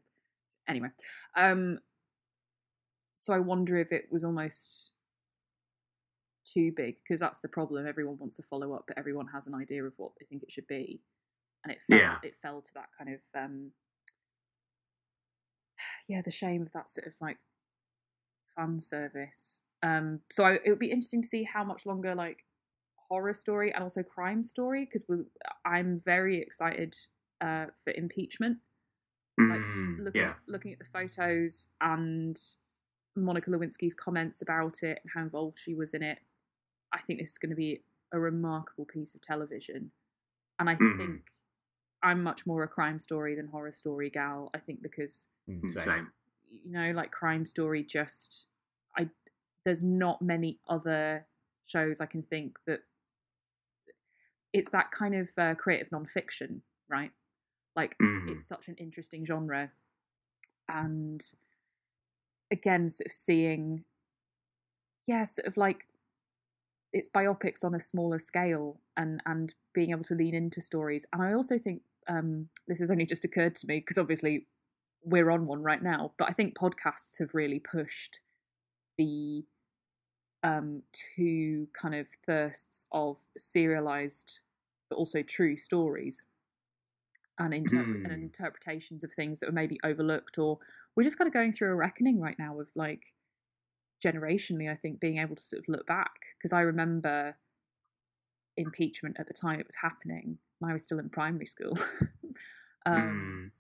anyway. 0.68 0.90
Um 1.36 1.80
so 3.16 3.34
I 3.34 3.40
wonder 3.40 3.78
if 3.78 3.92
it 3.92 4.06
was 4.12 4.24
almost 4.24 4.94
too 6.46 6.72
big 6.76 6.96
because 7.04 7.20
that's 7.20 7.40
the 7.40 7.48
problem. 7.48 7.88
Everyone 7.88 8.18
wants 8.20 8.40
a 8.40 8.44
follow 8.44 8.74
up 8.74 8.86
but 8.88 8.98
everyone 8.98 9.28
has 9.34 9.48
an 9.48 9.56
idea 9.56 9.84
of 9.84 9.94
what 9.98 10.12
they 10.20 10.26
think 10.26 10.44
it 10.44 10.52
should 10.52 10.68
be. 10.68 11.02
And 11.64 11.72
it 11.72 11.80
fell, 11.90 12.00
Yeah. 12.00 12.18
it 12.24 12.36
fell 12.42 12.62
to 12.62 12.74
that 12.76 12.90
kind 12.98 13.14
of 13.14 13.20
um 13.42 13.72
yeah 16.10 16.22
the 16.24 16.32
shame 16.32 16.62
of 16.62 16.72
that 16.74 16.90
sort 16.90 17.08
of 17.08 17.14
like 17.22 17.38
fan 18.56 18.80
service. 18.80 19.62
Um 19.82 20.22
so 20.32 20.44
I, 20.46 20.54
it 20.64 20.70
would 20.70 20.80
be 20.80 20.92
interesting 20.92 21.22
to 21.22 21.28
see 21.28 21.44
how 21.44 21.64
much 21.64 21.86
longer 21.86 22.16
like 22.16 22.46
horror 23.14 23.34
story 23.34 23.72
and 23.74 23.84
also 23.84 24.02
crime 24.02 24.44
story 24.44 24.86
because 24.86 25.06
i'm 25.66 26.00
very 26.00 26.40
excited 26.42 26.96
uh 27.42 27.66
for 27.84 27.94
impeachment 27.94 28.58
like 29.40 29.62
Mm. 29.62 30.00
looking 30.00 30.22
yeah. 30.22 30.30
at, 30.32 30.38
looking 30.48 30.72
at 30.74 30.80
the 30.80 30.86
photos 30.86 31.68
and 31.82 32.38
Monica 33.16 33.50
Lewinsky's 33.50 33.94
comments 33.94 34.42
about 34.42 34.82
it 34.84 35.00
and 35.04 35.12
how 35.14 35.22
involved 35.22 35.58
she 35.60 35.74
was 35.74 35.94
in 35.94 36.04
it, 36.04 36.20
I 36.92 37.00
think 37.00 37.20
this 37.20 37.32
is 37.32 37.38
going 37.38 37.50
to 37.50 37.56
be 37.56 37.82
a 38.12 38.20
remarkable 38.20 38.86
piece 38.86 39.16
of 39.16 39.22
television. 39.22 39.92
And 40.60 40.70
I 40.70 40.76
Mhm. 40.76 40.98
think 40.98 41.32
I'm 42.04 42.22
much 42.24 42.46
more 42.46 42.64
a 42.64 42.68
crime 42.68 43.00
story 43.00 43.34
than 43.36 43.48
horror 43.48 43.72
story 43.74 44.10
gal. 44.10 44.50
I 44.54 44.60
think 44.60 44.82
because 44.82 45.28
Mm, 45.50 45.62
Mm, 45.62 45.74
same. 45.74 45.84
Same. 45.84 46.12
you 46.66 46.72
know, 46.72 46.92
like 46.92 47.12
crime 47.12 47.46
story, 47.46 47.84
just 47.84 48.48
I 48.98 49.10
there's 49.66 49.84
not 49.84 50.22
many 50.22 50.60
other 50.68 51.26
shows 51.66 52.02
I 52.02 52.06
can 52.06 52.22
think 52.24 52.60
that 52.68 52.82
it's 54.54 54.70
that 54.70 54.92
kind 54.92 55.16
of 55.16 55.30
uh, 55.38 55.56
creative 55.56 55.90
nonfiction, 55.90 56.62
right? 56.90 57.12
Like 57.76 57.98
Mhm. 58.00 58.30
it's 58.30 58.48
such 58.48 58.68
an 58.68 58.76
interesting 58.78 59.26
genre, 59.26 59.72
and 60.70 61.24
again, 62.52 62.90
sort 62.90 63.08
of 63.08 63.12
seeing, 63.12 63.86
yeah, 65.08 65.24
sort 65.26 65.48
of 65.48 65.58
like 65.58 65.88
it's 66.92 67.10
biopics 67.10 67.64
on 67.64 67.74
a 67.74 67.80
smaller 67.80 68.20
scale, 68.20 68.80
and 68.96 69.22
and 69.26 69.56
being 69.74 69.92
able 69.92 70.04
to 70.04 70.16
lean 70.16 70.36
into 70.36 70.62
stories. 70.62 71.06
And 71.12 71.22
I 71.22 71.34
also 71.34 71.58
think 71.58 71.82
um, 72.08 72.50
this 72.68 72.80
has 72.80 72.92
only 72.92 73.06
just 73.06 73.26
occurred 73.26 73.56
to 73.56 73.68
me 73.68 73.80
because 73.80 73.98
obviously 73.98 74.48
we're 75.04 75.32
on 75.32 75.48
one 75.48 75.64
right 75.64 75.82
now, 75.82 76.14
but 76.18 76.30
I 76.30 76.34
think 76.34 76.56
podcasts 76.56 77.20
have 77.20 77.34
really 77.34 77.60
pushed 77.60 78.20
the 78.98 79.46
um, 80.44 80.84
two 80.92 81.68
kind 81.74 81.96
of 81.96 82.08
thirsts 82.26 82.86
of 82.92 83.18
serialized 83.38 84.40
but 84.90 84.98
also 84.98 85.22
true 85.24 85.56
stories 85.58 86.24
and, 87.40 87.54
interp- 87.54 88.06
and 88.06 88.14
Mm. 88.14 88.22
interpretations 88.24 89.04
of 89.04 89.12
things 89.14 89.40
that 89.40 89.48
were 89.48 89.54
maybe 89.54 89.80
overlooked 89.84 90.38
or 90.38 90.60
we're 90.96 91.04
just 91.04 91.18
kind 91.18 91.28
of 91.28 91.34
going 91.34 91.52
through 91.52 91.72
a 91.72 91.76
reckoning 91.76 92.20
right 92.20 92.38
now 92.38 92.60
of 92.60 92.68
like 92.76 93.14
generationally 94.04 94.70
i 94.70 94.76
think 94.76 95.00
being 95.00 95.18
able 95.18 95.36
to 95.36 95.42
sort 95.44 95.62
of 95.62 95.68
look 95.70 95.88
back 95.88 96.12
because 96.38 96.54
i 96.54 96.60
remember 96.62 97.36
impeachment 98.58 99.16
at 99.20 99.28
the 99.28 99.34
time 99.34 99.60
it 99.60 99.66
was 99.66 99.78
happening 99.78 100.38
and 100.62 100.70
i 100.70 100.74
was 100.74 100.84
still 100.84 101.00
in 101.00 101.10
primary 101.10 101.46
school 101.46 101.78
um, 102.86 103.52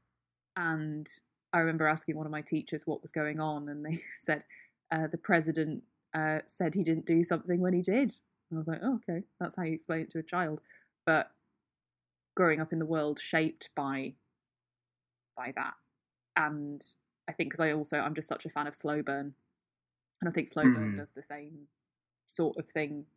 Mm. 0.57 0.57
and 0.57 1.07
I 1.53 1.59
remember 1.59 1.87
asking 1.87 2.17
one 2.17 2.25
of 2.25 2.31
my 2.31 2.41
teachers 2.41 2.87
what 2.87 3.03
was 3.03 3.11
going 3.11 3.39
on, 3.39 3.69
and 3.69 3.85
they 3.85 4.01
said 4.17 4.43
uh, 4.91 5.05
the 5.11 5.19
president 5.19 5.83
uh, 6.13 6.39
said 6.45 6.75
he 6.75 6.83
didn't 6.83 7.05
do 7.05 7.23
something 7.23 7.59
when 7.59 7.73
he 7.73 7.81
did. 7.81 8.19
And 8.49 8.57
I 8.57 8.59
was 8.59 8.67
like, 8.67 8.81
oh, 8.83 8.95
okay, 8.95 9.23
that's 9.39 9.55
how 9.55 9.63
you 9.63 9.73
explain 9.73 10.01
it 10.01 10.09
to 10.11 10.19
a 10.19 10.23
child. 10.23 10.61
But 11.05 11.31
growing 12.35 12.59
up 12.59 12.73
in 12.73 12.79
the 12.79 12.85
world 12.85 13.19
shaped 13.19 13.69
by 13.75 14.13
by 15.35 15.51
that, 15.55 15.73
and 16.35 16.83
I 17.27 17.31
think 17.31 17.49
because 17.49 17.59
I 17.59 17.71
also 17.71 17.99
I'm 17.99 18.15
just 18.15 18.27
such 18.27 18.45
a 18.45 18.49
fan 18.49 18.67
of 18.67 18.75
slow 18.75 19.01
burn, 19.01 19.33
and 20.21 20.29
I 20.29 20.31
think 20.31 20.47
slow 20.47 20.63
burn 20.63 20.93
Mhm. 20.93 20.97
does 20.97 21.11
the 21.11 21.23
same 21.23 21.67
sort 22.27 22.57
of 22.57 22.69
thing. 22.69 23.07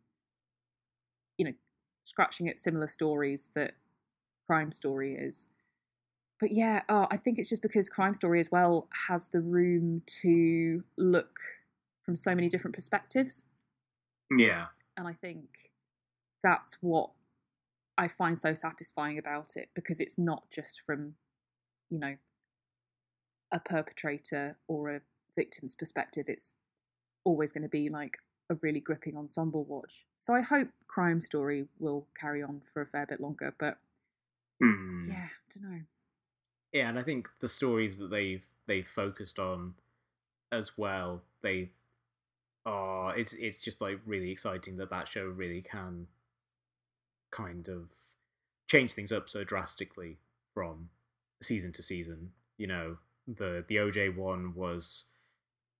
You 1.37 1.45
know, 1.45 1.53
scratching 2.03 2.49
at 2.49 2.59
similar 2.59 2.87
stories 2.87 3.51
that 3.53 3.75
Crime 4.47 4.71
Story 4.71 5.15
is. 5.15 5.49
But 6.39 6.51
yeah, 6.51 6.83
oh, 6.89 7.07
I 7.09 7.17
think 7.17 7.39
it's 7.39 7.49
just 7.49 7.61
because 7.61 7.89
Crime 7.89 8.15
Story 8.15 8.39
as 8.39 8.51
well 8.51 8.87
has 9.07 9.27
the 9.29 9.41
room 9.41 10.01
to 10.21 10.83
look 10.95 11.39
from 12.07 12.15
so 12.15 12.33
many 12.33 12.47
different 12.47 12.73
perspectives. 12.73 13.43
Yeah. 14.31 14.67
And 14.95 15.07
I 15.07 15.13
think 15.13 15.49
that's 16.41 16.77
what 16.79 17.09
I 17.97 18.07
find 18.07 18.39
so 18.39 18.53
satisfying 18.53 19.17
about 19.17 19.57
it 19.57 19.69
because 19.75 19.99
it's 19.99 20.17
not 20.17 20.49
just 20.49 20.79
from, 20.79 21.15
you 21.89 21.99
know, 21.99 22.15
a 23.53 23.59
perpetrator 23.59 24.55
or 24.69 24.89
a 24.89 25.01
victim's 25.35 25.75
perspective. 25.75 26.25
It's 26.29 26.53
always 27.25 27.51
going 27.51 27.63
to 27.63 27.69
be 27.69 27.89
like 27.89 28.19
a 28.49 28.55
really 28.61 28.79
gripping 28.79 29.17
ensemble 29.17 29.65
watch. 29.65 30.05
So 30.17 30.33
I 30.33 30.39
hope 30.39 30.69
Crime 30.87 31.19
Story 31.19 31.67
will 31.77 32.07
carry 32.17 32.41
on 32.41 32.61
for 32.73 32.81
a 32.81 32.87
fair 32.87 33.05
bit 33.05 33.19
longer. 33.19 33.53
But 33.59 33.79
Hmm. 34.61 35.09
yeah, 35.09 35.27
I 35.27 35.59
don't 35.59 35.71
know. 35.71 35.81
Yeah, 36.71 36.89
and 36.89 36.97
I 36.97 37.03
think 37.03 37.29
the 37.41 37.49
stories 37.49 37.97
that 37.97 38.11
they've 38.11 38.47
they've 38.65 38.87
focused 38.87 39.39
on 39.39 39.75
as 40.51 40.77
well, 40.77 41.21
they 41.41 41.71
are 42.67 43.17
it's 43.17 43.33
it's 43.33 43.59
just 43.59 43.81
like 43.81 43.99
really 44.05 44.29
exciting 44.29 44.77
that 44.77 44.89
that 44.89 45.07
show 45.07 45.25
really 45.25 45.61
can 45.61 46.07
kind 47.31 47.67
of 47.69 47.89
change 48.67 48.91
things 48.91 49.11
up 49.11 49.29
so 49.29 49.43
drastically 49.43 50.17
from 50.53 50.89
season 51.41 51.71
to 51.71 51.81
season. 51.81 52.31
You 52.57 52.67
know, 52.67 52.97
the 53.25 53.63
the 53.67 53.77
OJ 53.77 54.15
one 54.15 54.53
was 54.53 55.05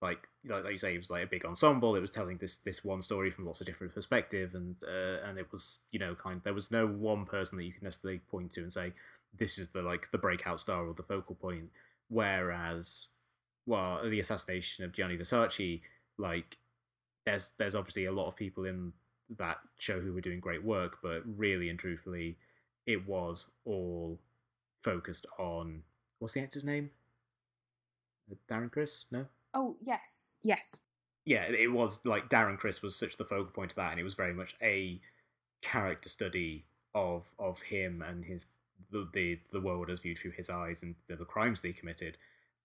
like 0.02 0.28
like, 0.48 0.64
like 0.64 0.72
you 0.72 0.78
say, 0.78 0.96
it 0.96 1.00
was 1.00 1.10
like 1.10 1.24
a 1.24 1.28
big 1.28 1.46
ensemble. 1.46 1.96
It 1.96 2.00
was 2.00 2.12
telling 2.12 2.38
this 2.38 2.58
this 2.60 2.86
one 2.86 3.02
story 3.02 3.32
from 3.32 3.46
lots 3.46 3.60
of 3.60 3.68
different 3.68 3.94
perspective, 3.94 4.56
and 4.56 4.76
uh, 4.88 5.28
and 5.28 5.38
it 5.38 5.52
was 5.52 5.80
you 5.92 6.00
know 6.00 6.16
kind. 6.16 6.42
There 6.44 6.54
was 6.54 6.72
no 6.72 6.88
one 6.88 7.26
person 7.26 7.58
that 7.58 7.66
you 7.66 7.74
could 7.74 7.84
necessarily 7.84 8.20
point 8.32 8.54
to 8.54 8.62
and 8.62 8.72
say 8.72 8.94
this 9.38 9.58
is 9.58 9.70
the 9.70 9.82
like 9.82 10.10
the 10.12 10.18
breakout 10.18 10.62
star 10.62 10.88
or 10.88 10.94
the 10.94 11.04
focal 11.04 11.36
point. 11.36 11.70
Whereas, 12.10 13.10
well, 13.66 14.00
the 14.08 14.22
assassination 14.22 14.86
of 14.86 14.94
Gianni 14.94 15.18
Versace, 15.18 15.82
like 16.18 16.58
there's 17.28 17.52
there's 17.58 17.76
obviously 17.76 18.06
a 18.06 18.12
lot 18.12 18.28
of 18.28 18.38
people 18.38 18.64
in 18.64 18.94
that 19.38 19.58
show 19.78 20.00
who 20.00 20.14
were 20.14 20.22
doing 20.22 20.40
great 20.40 20.64
work, 20.64 21.00
but 21.04 21.22
really 21.26 21.70
and 21.70 21.78
truthfully, 21.78 22.38
it 22.86 23.06
was 23.06 23.48
all 23.66 24.18
focused 24.82 25.26
on 25.38 25.84
what's 26.20 26.34
the 26.36 26.42
actor's 26.42 26.64
name? 26.64 26.90
Uh, 28.32 28.36
Darren 28.50 28.72
Criss? 28.72 29.08
No. 29.12 29.26
Oh 29.54 29.76
yes, 29.82 30.36
yes. 30.42 30.82
Yeah, 31.26 31.44
it 31.44 31.74
was 31.74 32.06
like 32.06 32.30
Darren 32.30 32.58
Criss 32.58 32.82
was 32.82 32.96
such 32.96 33.18
the 33.18 33.26
focal 33.26 33.52
point 33.52 33.74
of 33.74 33.76
that, 33.76 33.92
and 33.92 34.00
it 34.00 34.06
was 34.06 34.14
very 34.14 34.34
much 34.34 34.56
a 34.62 35.02
character 35.62 36.08
study 36.08 36.64
of 36.96 37.34
of 37.38 37.64
him 37.64 38.02
and 38.02 38.24
his 38.24 38.48
the 38.90 39.10
the, 39.12 39.40
the 39.52 39.60
world 39.60 39.90
as 39.90 40.00
viewed 40.00 40.18
through 40.18 40.32
his 40.32 40.50
eyes 40.50 40.82
and 40.82 40.96
the, 41.10 41.18
the 41.18 41.26
crimes 41.26 41.62
he 41.62 41.74
committed. 41.74 42.18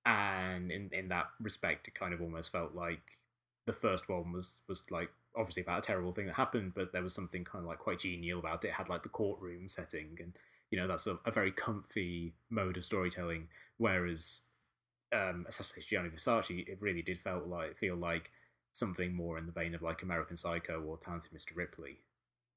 And 0.06 0.70
in 0.70 0.90
in 0.92 1.08
that 1.08 1.30
respect, 1.40 1.88
it 1.88 1.94
kind 1.94 2.14
of 2.14 2.22
almost 2.22 2.52
felt 2.52 2.76
like 2.76 3.18
the 3.66 3.72
first 3.72 4.08
one 4.08 4.32
was 4.32 4.60
was 4.68 4.90
like 4.90 5.10
obviously 5.36 5.62
about 5.62 5.78
a 5.78 5.82
terrible 5.86 6.12
thing 6.12 6.26
that 6.26 6.34
happened, 6.34 6.72
but 6.74 6.92
there 6.92 7.02
was 7.02 7.14
something 7.14 7.44
kind 7.44 7.62
of 7.64 7.68
like 7.68 7.78
quite 7.78 8.00
genial 8.00 8.38
about 8.38 8.64
it. 8.64 8.68
it 8.68 8.74
had 8.74 8.88
like 8.88 9.02
the 9.02 9.08
courtroom 9.08 9.68
setting, 9.68 10.16
and 10.20 10.36
you 10.70 10.78
know 10.78 10.86
that's 10.88 11.06
a, 11.06 11.18
a 11.24 11.30
very 11.30 11.52
comfy 11.52 12.34
mode 12.50 12.76
of 12.76 12.84
storytelling. 12.84 13.48
Whereas 13.78 14.42
um, 15.12 15.46
Assassination 15.48 15.88
Gianni 15.90 16.08
Versace, 16.10 16.66
it 16.68 16.78
really 16.80 17.02
did 17.02 17.18
felt 17.18 17.46
like 17.46 17.76
feel 17.76 17.96
like 17.96 18.30
something 18.72 19.14
more 19.14 19.36
in 19.38 19.46
the 19.46 19.52
vein 19.52 19.74
of 19.74 19.82
like 19.82 20.02
American 20.02 20.36
Psycho 20.36 20.80
or 20.82 20.96
Talented 20.98 21.30
Mr. 21.32 21.54
Ripley, 21.56 21.98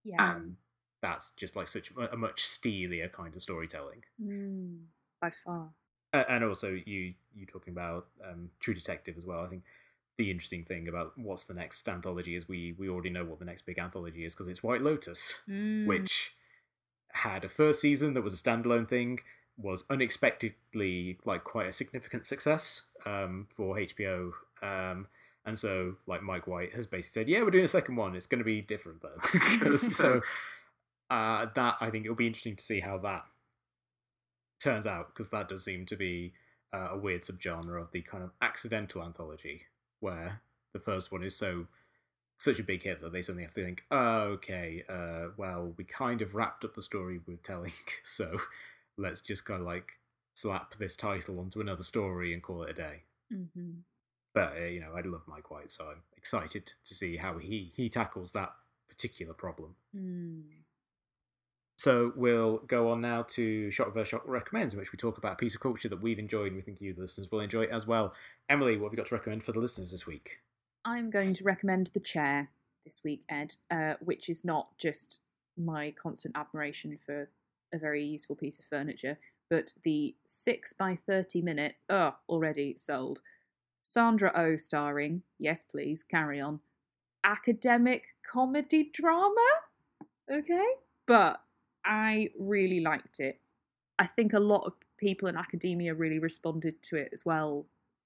Yes. 0.03 0.19
and 0.45 0.55
that's 1.01 1.31
just 1.31 1.55
like 1.55 1.67
such 1.67 1.91
a, 2.11 2.15
much 2.17 2.41
steelier 2.43 3.09
kind 3.09 3.35
of 3.35 3.43
storytelling. 3.43 4.03
Mm, 4.21 4.85
by 5.21 5.31
far. 5.43 5.69
Uh, 6.13 6.23
and 6.29 6.43
also, 6.43 6.69
you 6.85 7.13
you 7.35 7.45
talking 7.45 7.73
about 7.73 8.07
um, 8.27 8.49
True 8.59 8.73
Detective 8.73 9.15
as 9.17 9.25
well. 9.25 9.41
I 9.43 9.47
think 9.47 9.63
the 10.17 10.31
interesting 10.31 10.63
thing 10.63 10.87
about 10.87 11.13
what's 11.17 11.45
the 11.45 11.53
next 11.53 11.87
anthology 11.89 12.35
is 12.35 12.47
we 12.47 12.73
we 12.77 12.87
already 12.89 13.09
know 13.09 13.25
what 13.25 13.39
the 13.39 13.45
next 13.45 13.65
big 13.65 13.77
anthology 13.79 14.23
is 14.23 14.33
because 14.33 14.47
it's 14.47 14.63
White 14.63 14.81
Lotus, 14.81 15.41
Mm. 15.49 15.85
which 15.87 16.33
had 17.13 17.43
a 17.45 17.49
first 17.49 17.81
season 17.81 18.13
that 18.13 18.21
was 18.23 18.33
a 18.33 18.37
standalone 18.37 18.87
thing, 18.87 19.19
was 19.57 19.85
unexpectedly 19.89 21.17
like 21.25 21.43
quite 21.43 21.67
a 21.67 21.71
significant 21.71 22.25
success 22.25 22.83
um, 23.05 23.47
for 23.53 23.77
HBO. 23.77 24.31
Um, 24.61 25.07
and 25.45 25.59
so, 25.59 25.95
like 26.07 26.23
Mike 26.23 26.47
White 26.47 26.73
has 26.73 26.87
basically 26.87 27.21
said, 27.21 27.29
"Yeah, 27.29 27.43
we're 27.43 27.51
doing 27.51 27.65
a 27.65 27.69
second 27.69 27.95
one. 27.97 28.15
It's 28.15 28.25
going 28.27 28.39
to 28.39 28.45
be 28.45 28.61
different 28.61 29.01
though." 29.01 29.71
so 29.77 30.21
uh, 31.09 31.47
that 31.55 31.75
I 31.81 31.89
think 31.89 32.05
it'll 32.05 32.15
be 32.15 32.27
interesting 32.27 32.55
to 32.55 32.63
see 32.63 32.79
how 32.79 32.97
that 32.99 33.25
turns 34.59 34.87
out 34.87 35.09
because 35.09 35.29
that 35.29 35.47
does 35.49 35.63
seem 35.63 35.85
to 35.85 35.95
be 35.95 36.33
uh, 36.73 36.89
a 36.91 36.97
weird 36.97 37.23
subgenre 37.23 37.79
of 37.79 37.91
the 37.91 38.01
kind 38.01 38.23
of 38.23 38.31
accidental 38.41 39.03
anthology 39.03 39.63
where 40.05 40.41
the 40.71 40.79
first 40.79 41.11
one 41.11 41.23
is 41.23 41.35
so 41.35 41.65
such 42.37 42.59
a 42.59 42.63
big 42.63 42.83
hit 42.83 43.01
that 43.01 43.11
they 43.11 43.21
suddenly 43.21 43.43
have 43.43 43.53
to 43.53 43.63
think, 43.63 43.85
oh, 43.89 44.19
okay, 44.37 44.83
uh, 44.87 45.29
well, 45.35 45.73
we 45.77 45.83
kind 45.83 46.21
of 46.21 46.35
wrapped 46.35 46.63
up 46.63 46.75
the 46.75 46.81
story 46.81 47.19
we 47.25 47.33
we're 47.33 47.39
telling, 47.41 47.71
so 48.03 48.37
let's 48.97 49.21
just 49.21 49.45
kind 49.45 49.61
of 49.61 49.65
like 49.65 49.93
slap 50.35 50.75
this 50.75 50.95
title 50.95 51.39
onto 51.39 51.59
another 51.59 51.81
story 51.83 52.33
and 52.33 52.43
call 52.43 52.63
it 52.63 52.69
a 52.69 52.73
day. 52.73 53.03
hmm 53.31 53.79
But 54.33 54.53
uh, 54.61 54.65
you 54.65 54.79
know, 54.79 54.93
I 54.95 55.01
love 55.01 55.23
Mike 55.27 55.49
White, 55.49 55.71
so 55.71 55.85
I'm 55.85 56.03
excited 56.15 56.73
to 56.83 56.93
see 56.93 57.17
how 57.17 57.39
he 57.39 57.71
he 57.75 57.89
tackles 57.89 58.31
that 58.33 58.53
particular 58.87 59.33
problem. 59.33 59.75
Mm. 59.95 60.43
So 61.85 62.13
we'll 62.15 62.63
go 62.65 62.89
on 62.89 63.01
now 63.01 63.21
to 63.21 63.69
Shot 63.69 63.93
vs 63.93 64.07
Shot 64.07 64.27
recommends, 64.27 64.73
in 64.73 64.79
which 64.79 64.91
we 64.91 64.97
talk 64.97 65.19
about 65.19 65.33
a 65.33 65.35
piece 65.35 65.53
of 65.53 65.61
culture 65.61 65.87
that 65.87 66.01
we've 66.01 66.17
enjoyed 66.17 66.47
and 66.47 66.55
we 66.55 66.61
think 66.63 66.81
you, 66.81 66.95
the 66.95 67.01
listeners, 67.01 67.31
will 67.31 67.41
enjoy 67.41 67.65
as 67.65 67.85
well. 67.85 68.11
Emily, 68.49 68.75
what 68.75 68.87
have 68.87 68.93
you 68.93 68.97
got 68.97 69.05
to 69.09 69.13
recommend 69.13 69.43
for 69.43 69.51
the 69.51 69.59
listeners 69.59 69.91
this 69.91 70.07
week? 70.07 70.39
I'm 70.83 71.11
going 71.11 71.35
to 71.35 71.43
recommend 71.43 71.91
the 71.93 71.99
chair 71.99 72.49
this 72.85 73.01
week, 73.03 73.21
Ed, 73.29 73.57
uh, 73.69 73.93
which 73.99 74.29
is 74.29 74.43
not 74.43 74.75
just 74.79 75.19
my 75.55 75.91
constant 75.91 76.35
admiration 76.35 76.97
for 77.05 77.29
a 77.71 77.77
very 77.77 78.03
useful 78.03 78.35
piece 78.35 78.57
of 78.57 78.65
furniture, 78.65 79.19
but 79.47 79.75
the 79.83 80.15
six 80.25 80.73
by 80.73 80.95
thirty 80.95 81.43
minute. 81.43 81.75
Oh, 81.87 82.15
already 82.27 82.73
sold. 82.79 83.19
Sandra 83.79 84.31
O 84.35 84.41
oh 84.41 84.55
starring. 84.55 85.21
Yes, 85.37 85.63
please 85.63 86.01
carry 86.01 86.41
on. 86.41 86.61
Academic 87.23 88.05
comedy 88.27 88.89
drama. 88.91 89.45
Okay, 90.27 90.65
but 91.05 91.41
I 91.85 92.29
really 92.37 92.79
liked 92.79 93.19
it. 93.19 93.39
I 93.99 94.07
think 94.07 94.33
a 94.33 94.39
lot 94.39 94.63
of 94.65 94.73
people 94.97 95.27
in 95.27 95.37
academia 95.37 95.93
really 95.93 96.19
responded 96.19 96.81
to 96.83 96.97
it 96.97 97.09
as 97.13 97.23
well. 97.25 97.65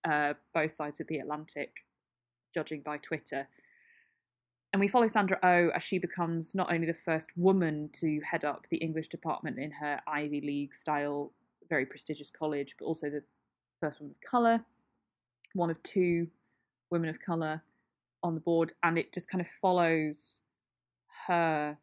Uh, 0.10 0.34
both 0.54 0.72
sides 0.72 1.00
of 1.00 1.08
the 1.08 1.18
Atlantic 1.18 1.86
judging 2.54 2.82
by 2.82 2.98
Twitter. 2.98 3.48
And 4.72 4.80
we 4.80 4.88
follow 4.88 5.08
Sandra 5.08 5.40
O 5.42 5.48
oh 5.50 5.70
as 5.76 5.84
she 5.84 5.98
becomes 5.98 6.54
not 6.54 6.72
only 6.72 6.86
the 6.86 6.94
first 6.94 7.32
woman 7.36 7.90
to 7.94 8.22
head 8.22 8.46
up 8.46 8.68
the 8.70 8.78
English 8.78 9.08
department 9.08 9.58
in 9.58 9.72
her 9.72 10.00
Ivy 10.08 10.42
League 10.42 10.76
style, 10.76 11.32
very 11.68 11.86
prestigious 11.86 12.30
college, 12.30 12.76
but 12.78 12.86
also 12.86 13.10
the 13.10 13.24
first 13.80 14.00
woman 14.00 14.16
of 14.16 14.30
colour, 14.30 14.66
one 15.54 15.70
of 15.70 15.82
two 15.82 16.28
women 16.92 17.10
of 17.10 17.20
colour 17.20 17.64
on 18.22 18.36
the 18.36 18.42
board. 18.42 18.74
And 18.84 18.98
it 18.98 19.12
just 19.12 19.30
kind 19.30 19.42
of 19.42 19.48
follows 19.48 20.42
her 21.28 21.78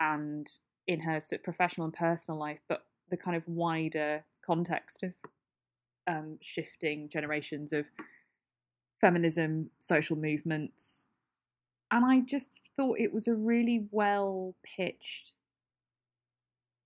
and 0.00 0.48
in 0.86 1.00
her 1.00 1.20
sort 1.20 1.40
of 1.40 1.44
professional 1.44 1.84
and 1.84 1.94
personal 1.94 2.38
life, 2.38 2.60
but 2.68 2.84
the 3.10 3.16
kind 3.16 3.36
of 3.36 3.46
wider 3.46 4.24
context 4.44 5.02
of 5.02 5.12
um, 6.06 6.38
shifting 6.40 7.08
generations 7.08 7.72
of 7.72 7.86
feminism, 9.00 9.70
social 9.78 10.16
movements. 10.16 11.08
And 11.90 12.04
I 12.04 12.20
just 12.20 12.50
thought 12.76 12.98
it 12.98 13.12
was 13.12 13.28
a 13.28 13.34
really 13.34 13.86
well 13.90 14.54
pitched 14.64 15.32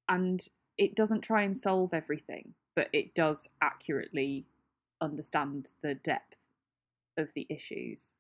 and 0.09 0.47
it 0.79 0.95
doesn't 0.95 1.23
try 1.23 1.43
and 1.43 1.57
solve 1.57 1.93
everything, 1.93 2.55
but 2.75 2.89
it 2.93 3.15
does 3.15 3.49
accurately 3.63 4.47
understand 5.01 5.73
the 5.83 5.95
depth 5.95 6.39
of 7.17 7.33
the 7.35 7.47
issues. 7.49 8.13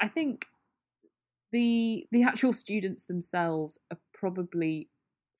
I 0.00 0.08
think 0.08 0.46
the 1.52 2.06
the 2.10 2.22
actual 2.22 2.52
students 2.52 3.04
themselves 3.04 3.78
are 3.90 3.98
probably 4.14 4.88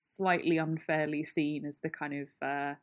slightly 0.00 0.58
unfairly 0.58 1.24
seen 1.24 1.64
as 1.64 1.80
the 1.80 1.90
kind 1.90 2.14
of 2.14 2.28
uh, 2.46 2.74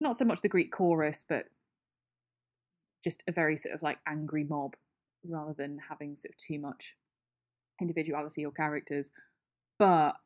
not 0.00 0.16
so 0.16 0.24
much 0.24 0.40
the 0.40 0.48
Greek 0.48 0.72
chorus, 0.72 1.24
but 1.28 1.46
just 3.02 3.22
a 3.28 3.32
very 3.32 3.56
sort 3.56 3.74
of 3.74 3.82
like 3.82 3.98
angry 4.06 4.44
mob 4.44 4.74
rather 5.26 5.52
than 5.52 5.78
having 5.88 6.16
sort 6.16 6.32
of 6.32 6.36
too 6.36 6.58
much 6.58 6.94
individuality 7.80 8.44
or 8.44 8.52
characters. 8.52 9.10
But 9.78 10.16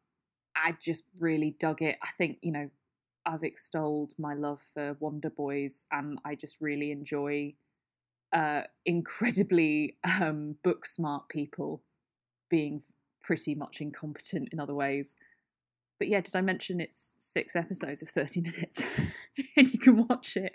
I 0.56 0.76
just 0.80 1.04
really 1.18 1.56
dug 1.58 1.82
it. 1.82 1.98
I 2.02 2.10
think, 2.16 2.38
you 2.42 2.52
know, 2.52 2.70
I've 3.26 3.42
extolled 3.42 4.12
my 4.18 4.34
love 4.34 4.60
for 4.74 4.96
Wonder 5.00 5.30
Boys 5.30 5.86
and 5.92 6.18
I 6.24 6.34
just 6.34 6.56
really 6.60 6.90
enjoy 6.90 7.54
uh, 8.32 8.62
incredibly 8.84 9.96
um, 10.04 10.56
book 10.62 10.86
smart 10.86 11.28
people 11.28 11.82
being 12.50 12.82
pretty 13.22 13.54
much 13.54 13.80
incompetent 13.80 14.48
in 14.52 14.60
other 14.60 14.74
ways. 14.74 15.18
But 15.98 16.08
yeah, 16.08 16.20
did 16.20 16.36
I 16.36 16.40
mention 16.40 16.80
it's 16.80 17.16
six 17.18 17.56
episodes 17.56 18.02
of 18.02 18.10
30 18.10 18.40
minutes? 18.42 18.82
and 19.56 19.72
you 19.72 19.78
can 19.78 20.06
watch 20.08 20.36
it 20.36 20.52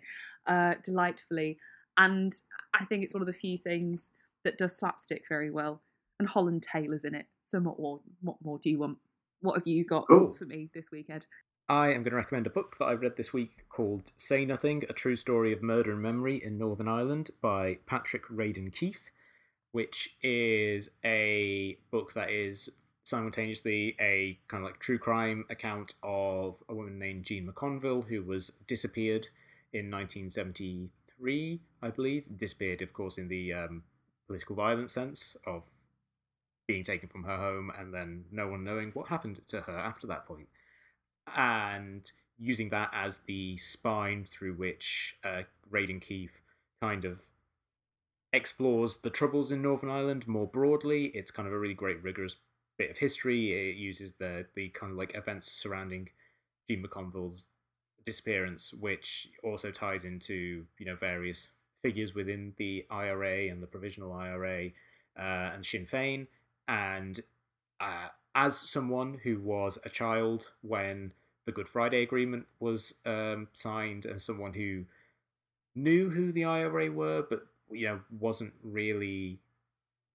uh, 0.48 0.76
delightfully. 0.84 1.58
And 1.98 2.34
I 2.74 2.86
think 2.86 3.04
it's 3.04 3.14
one 3.14 3.22
of 3.22 3.28
the 3.28 3.34
few 3.34 3.58
things 3.58 4.12
that 4.44 4.58
does 4.58 4.78
slapstick 4.78 5.24
very 5.28 5.52
well. 5.52 5.82
And 6.20 6.30
Holland 6.30 6.64
Taylor's 6.64 7.04
in 7.04 7.16
it. 7.16 7.26
So 7.44 7.60
what 7.60 7.80
more, 7.80 8.00
what 8.22 8.38
more 8.44 8.60
do 8.60 8.70
you 8.70 8.80
want? 8.80 8.98
What 9.42 9.56
have 9.56 9.68
you 9.68 9.84
got 9.86 10.08
Cool. 10.08 10.36
for 10.38 10.46
me 10.46 10.70
this 10.74 10.90
weekend? 10.92 11.28
I 11.68 11.88
am 11.88 12.04
going 12.04 12.12
to 12.12 12.16
recommend 12.18 12.46
a 12.48 12.52
book 12.52 12.78
that 12.80 12.86
I 12.86 12.94
read 12.94 13.16
this 13.16 13.34
week 13.34 13.66
called 13.70 14.12
Say 14.18 14.46
Nothing 14.46 14.84
A 14.90 14.94
True 14.94 15.16
Story 15.16 15.54
of 15.54 15.64
Murder 15.64 15.94
and 15.94 16.02
Memory 16.02 16.42
in 16.44 16.58
Northern 16.58 16.88
Ireland 16.88 17.32
by 17.42 17.80
Patrick 17.86 18.26
Radden 18.28 18.74
Keefe, 18.74 19.12
which 19.72 20.16
is 20.22 20.90
a 21.06 21.78
book 21.90 22.14
that 22.14 22.30
is 22.30 22.70
simultaneously 23.14 23.96
a 24.02 24.40
kind 24.48 24.64
of 24.64 24.72
like 24.72 24.80
true 24.80 24.98
crime 24.98 25.46
account 25.52 25.94
of 26.02 26.64
a 26.68 26.74
woman 26.74 26.98
named 26.98 27.24
Jean 27.24 27.48
McConville 27.48 28.08
who 28.08 28.24
was 28.24 28.54
disappeared 28.66 29.28
in 29.72 29.92
1973, 29.92 31.62
I 31.84 31.90
believe. 31.92 32.24
Disappeared, 32.36 32.82
of 32.82 32.92
course, 32.92 33.20
in 33.20 33.28
the 33.28 33.54
um, 33.54 33.84
political 34.26 34.56
violence 34.56 34.94
sense 34.94 35.38
of 35.46 35.70
being 36.68 36.84
taken 36.84 37.08
from 37.08 37.24
her 37.26 37.38
home 37.38 37.72
and 37.78 37.94
then 37.94 38.26
no 38.32 38.48
one 38.48 38.64
knowing 38.64 38.90
what 38.96 39.10
happened 39.10 39.42
to 39.48 39.62
her 39.62 39.78
after 39.78 40.08
that 40.08 40.26
point. 40.26 40.48
and 41.36 42.12
using 42.40 42.70
that 42.70 42.90
as 42.92 43.20
the 43.20 43.56
spine 43.58 44.26
through 44.28 44.56
which 44.56 45.18
uh, 45.24 45.44
Radden 45.72 46.02
Keefe 46.02 46.42
kind 46.82 47.06
of 47.06 47.26
explores 48.34 48.98
the 48.98 49.12
troubles 49.12 49.52
in 49.52 49.62
Northern 49.62 49.92
Ireland 49.92 50.28
more 50.28 50.48
broadly. 50.48 51.06
It's 51.14 51.30
kind 51.30 51.48
of 51.48 51.54
a 51.54 51.60
really 51.60 51.76
great, 51.76 52.04
rigorous 52.04 52.38
bit 52.84 52.92
of 52.92 52.98
history. 52.98 53.70
It 53.70 53.78
uses 53.78 54.14
the 54.14 54.46
the 54.56 54.70
kind 54.70 54.92
of 54.92 54.98
like 54.98 55.16
events 55.16 55.52
surrounding 55.52 56.10
Jean 56.68 56.84
McConville's 56.84 57.46
disappearance, 58.06 58.74
which 58.74 59.30
also 59.44 59.72
ties 59.72 60.04
into 60.04 60.66
you 60.78 60.86
know 60.86 60.96
various 60.96 61.50
figures 61.82 62.14
within 62.14 62.54
the 62.58 62.86
IRA 62.90 63.50
and 63.50 63.62
the 63.62 63.68
provisional 63.68 64.14
IRA 64.14 64.68
uh, 65.18 65.52
and 65.54 65.66
Sinn 65.66 65.86
Féin, 65.86 66.28
and 66.68 67.22
uh, 67.80 68.10
as 68.36 68.58
someone 68.58 69.20
who 69.24 69.40
was 69.40 69.80
a 69.86 69.90
child 69.90 70.52
when 70.62 71.12
the 71.46 71.52
Good 71.52 71.68
Friday 71.68 72.02
Agreement 72.02 72.46
was 72.60 72.96
um, 73.06 73.48
signed, 73.54 74.06
and 74.06 74.22
someone 74.22 74.54
who 74.54 74.86
knew 75.74 76.10
who 76.10 76.32
the 76.32 76.46
IRA 76.46 76.92
were, 76.92 77.26
but 77.30 77.48
you 77.72 77.88
know 77.88 78.02
wasn't 78.20 78.54
really 78.62 79.40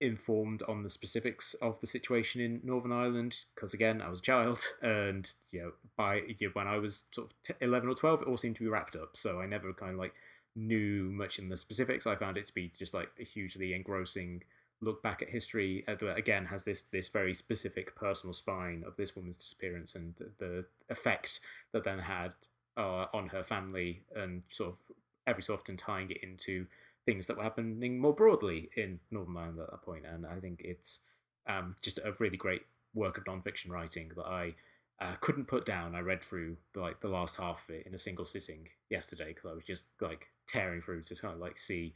informed 0.00 0.62
on 0.68 0.82
the 0.82 0.90
specifics 0.90 1.54
of 1.54 1.80
the 1.80 1.86
situation 1.86 2.40
in 2.40 2.60
Northern 2.62 2.92
Ireland 2.92 3.40
because 3.54 3.74
again 3.74 4.00
I 4.00 4.08
was 4.08 4.20
a 4.20 4.22
child 4.22 4.60
and 4.80 5.28
you 5.50 5.60
know 5.60 5.72
by 5.96 6.22
you 6.26 6.46
know, 6.46 6.50
when 6.52 6.68
I 6.68 6.78
was 6.78 7.02
sort 7.10 7.28
of 7.28 7.42
t- 7.42 7.54
11 7.60 7.88
or 7.88 7.94
12 7.94 8.22
it 8.22 8.28
all 8.28 8.36
seemed 8.36 8.56
to 8.56 8.62
be 8.62 8.68
wrapped 8.68 8.94
up 8.94 9.16
so 9.16 9.40
I 9.40 9.46
never 9.46 9.72
kind 9.72 9.92
of 9.92 9.98
like 9.98 10.14
knew 10.58 11.10
much 11.10 11.38
in 11.38 11.48
the 11.48 11.56
specifics. 11.56 12.06
I 12.06 12.16
found 12.16 12.36
it 12.36 12.46
to 12.46 12.54
be 12.54 12.72
just 12.78 12.92
like 12.92 13.10
a 13.18 13.24
hugely 13.24 13.72
engrossing 13.72 14.42
look 14.80 15.02
back 15.02 15.22
at 15.22 15.30
history 15.30 15.84
uh, 15.88 15.94
that 15.96 16.16
again 16.16 16.46
has 16.46 16.64
this 16.64 16.82
this 16.82 17.08
very 17.08 17.34
specific 17.34 17.96
personal 17.96 18.32
spine 18.32 18.84
of 18.86 18.96
this 18.96 19.16
woman's 19.16 19.36
disappearance 19.36 19.94
and 19.94 20.14
the, 20.16 20.30
the 20.38 20.64
effect 20.88 21.40
that 21.72 21.84
then 21.84 22.00
had 22.00 22.32
uh, 22.76 23.06
on 23.12 23.28
her 23.28 23.42
family 23.42 24.02
and 24.14 24.42
sort 24.50 24.70
of 24.70 24.78
every 25.26 25.42
so 25.42 25.54
often 25.54 25.76
tying 25.76 26.10
it 26.10 26.22
into 26.22 26.66
things 27.08 27.26
that 27.26 27.38
were 27.38 27.42
happening 27.42 27.98
more 27.98 28.12
broadly 28.12 28.68
in 28.76 29.00
Northern 29.10 29.38
Ireland 29.38 29.60
at 29.60 29.70
that 29.70 29.82
point. 29.82 30.04
And 30.04 30.26
I 30.26 30.40
think 30.40 30.60
it's 30.62 31.00
um, 31.46 31.74
just 31.80 31.98
a 32.04 32.12
really 32.20 32.36
great 32.36 32.66
work 32.92 33.16
of 33.16 33.24
nonfiction 33.24 33.70
writing 33.70 34.10
that 34.14 34.26
I 34.26 34.54
uh, 35.00 35.14
couldn't 35.22 35.46
put 35.48 35.64
down. 35.64 35.94
I 35.94 36.00
read 36.00 36.22
through 36.22 36.58
the, 36.74 36.80
like 36.80 37.00
the 37.00 37.08
last 37.08 37.36
half 37.36 37.66
of 37.66 37.76
it 37.76 37.86
in 37.86 37.94
a 37.94 37.98
single 37.98 38.26
sitting 38.26 38.68
yesterday 38.90 39.28
because 39.28 39.50
I 39.50 39.54
was 39.54 39.64
just 39.64 39.84
like 40.02 40.28
tearing 40.46 40.82
through 40.82 41.00
to 41.04 41.14
kind 41.14 41.32
of 41.32 41.40
like 41.40 41.58
see 41.58 41.94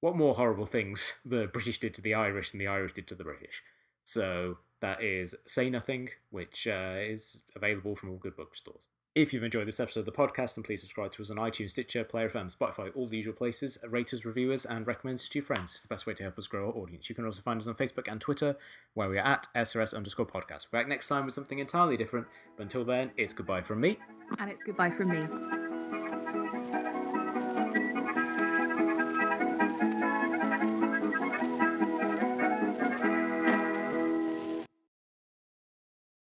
what 0.00 0.16
more 0.16 0.34
horrible 0.34 0.64
things 0.64 1.20
the 1.26 1.46
British 1.46 1.78
did 1.78 1.92
to 1.94 2.02
the 2.02 2.14
Irish 2.14 2.52
than 2.52 2.58
the 2.58 2.68
Irish 2.68 2.94
did 2.94 3.06
to 3.08 3.14
the 3.14 3.24
British. 3.24 3.62
So 4.04 4.56
that 4.80 5.02
is 5.02 5.34
Say 5.44 5.68
Nothing, 5.68 6.08
which 6.30 6.66
uh, 6.66 6.94
is 7.00 7.42
available 7.54 7.96
from 7.96 8.12
all 8.12 8.16
good 8.16 8.34
bookstores. 8.34 8.86
If 9.14 9.32
you've 9.32 9.44
enjoyed 9.44 9.68
this 9.68 9.78
episode 9.78 10.00
of 10.00 10.06
the 10.06 10.12
podcast, 10.12 10.56
then 10.56 10.64
please 10.64 10.80
subscribe 10.80 11.12
to 11.12 11.22
us 11.22 11.30
on 11.30 11.36
iTunes, 11.36 11.70
Stitcher, 11.70 12.02
Player 12.02 12.28
FM, 12.28 12.52
Spotify, 12.52 12.90
all 12.96 13.06
the 13.06 13.16
usual 13.16 13.32
places. 13.32 13.78
Rate 13.88 14.12
us, 14.12 14.24
review 14.24 14.52
us, 14.52 14.64
and 14.64 14.84
recommend 14.88 15.20
us 15.20 15.28
to 15.28 15.38
your 15.38 15.44
friends. 15.44 15.70
It's 15.70 15.82
the 15.82 15.88
best 15.88 16.04
way 16.04 16.14
to 16.14 16.24
help 16.24 16.36
us 16.36 16.48
grow 16.48 16.66
our 16.66 16.72
audience. 16.72 17.08
You 17.08 17.14
can 17.14 17.24
also 17.24 17.40
find 17.40 17.60
us 17.60 17.68
on 17.68 17.76
Facebook 17.76 18.10
and 18.10 18.20
Twitter, 18.20 18.56
where 18.94 19.08
we 19.08 19.18
are 19.18 19.24
at 19.24 19.46
SRS 19.54 19.94
underscore 19.94 20.26
podcast. 20.26 20.66
We're 20.72 20.80
back 20.80 20.88
next 20.88 21.06
time 21.06 21.26
with 21.26 21.34
something 21.34 21.60
entirely 21.60 21.96
different, 21.96 22.26
but 22.56 22.64
until 22.64 22.84
then, 22.84 23.12
it's 23.16 23.32
goodbye 23.32 23.62
from 23.62 23.80
me. 23.80 24.00
And 24.40 24.50
it's 24.50 24.64
goodbye 24.64 24.90
from 24.90 25.10
me. 25.10 25.63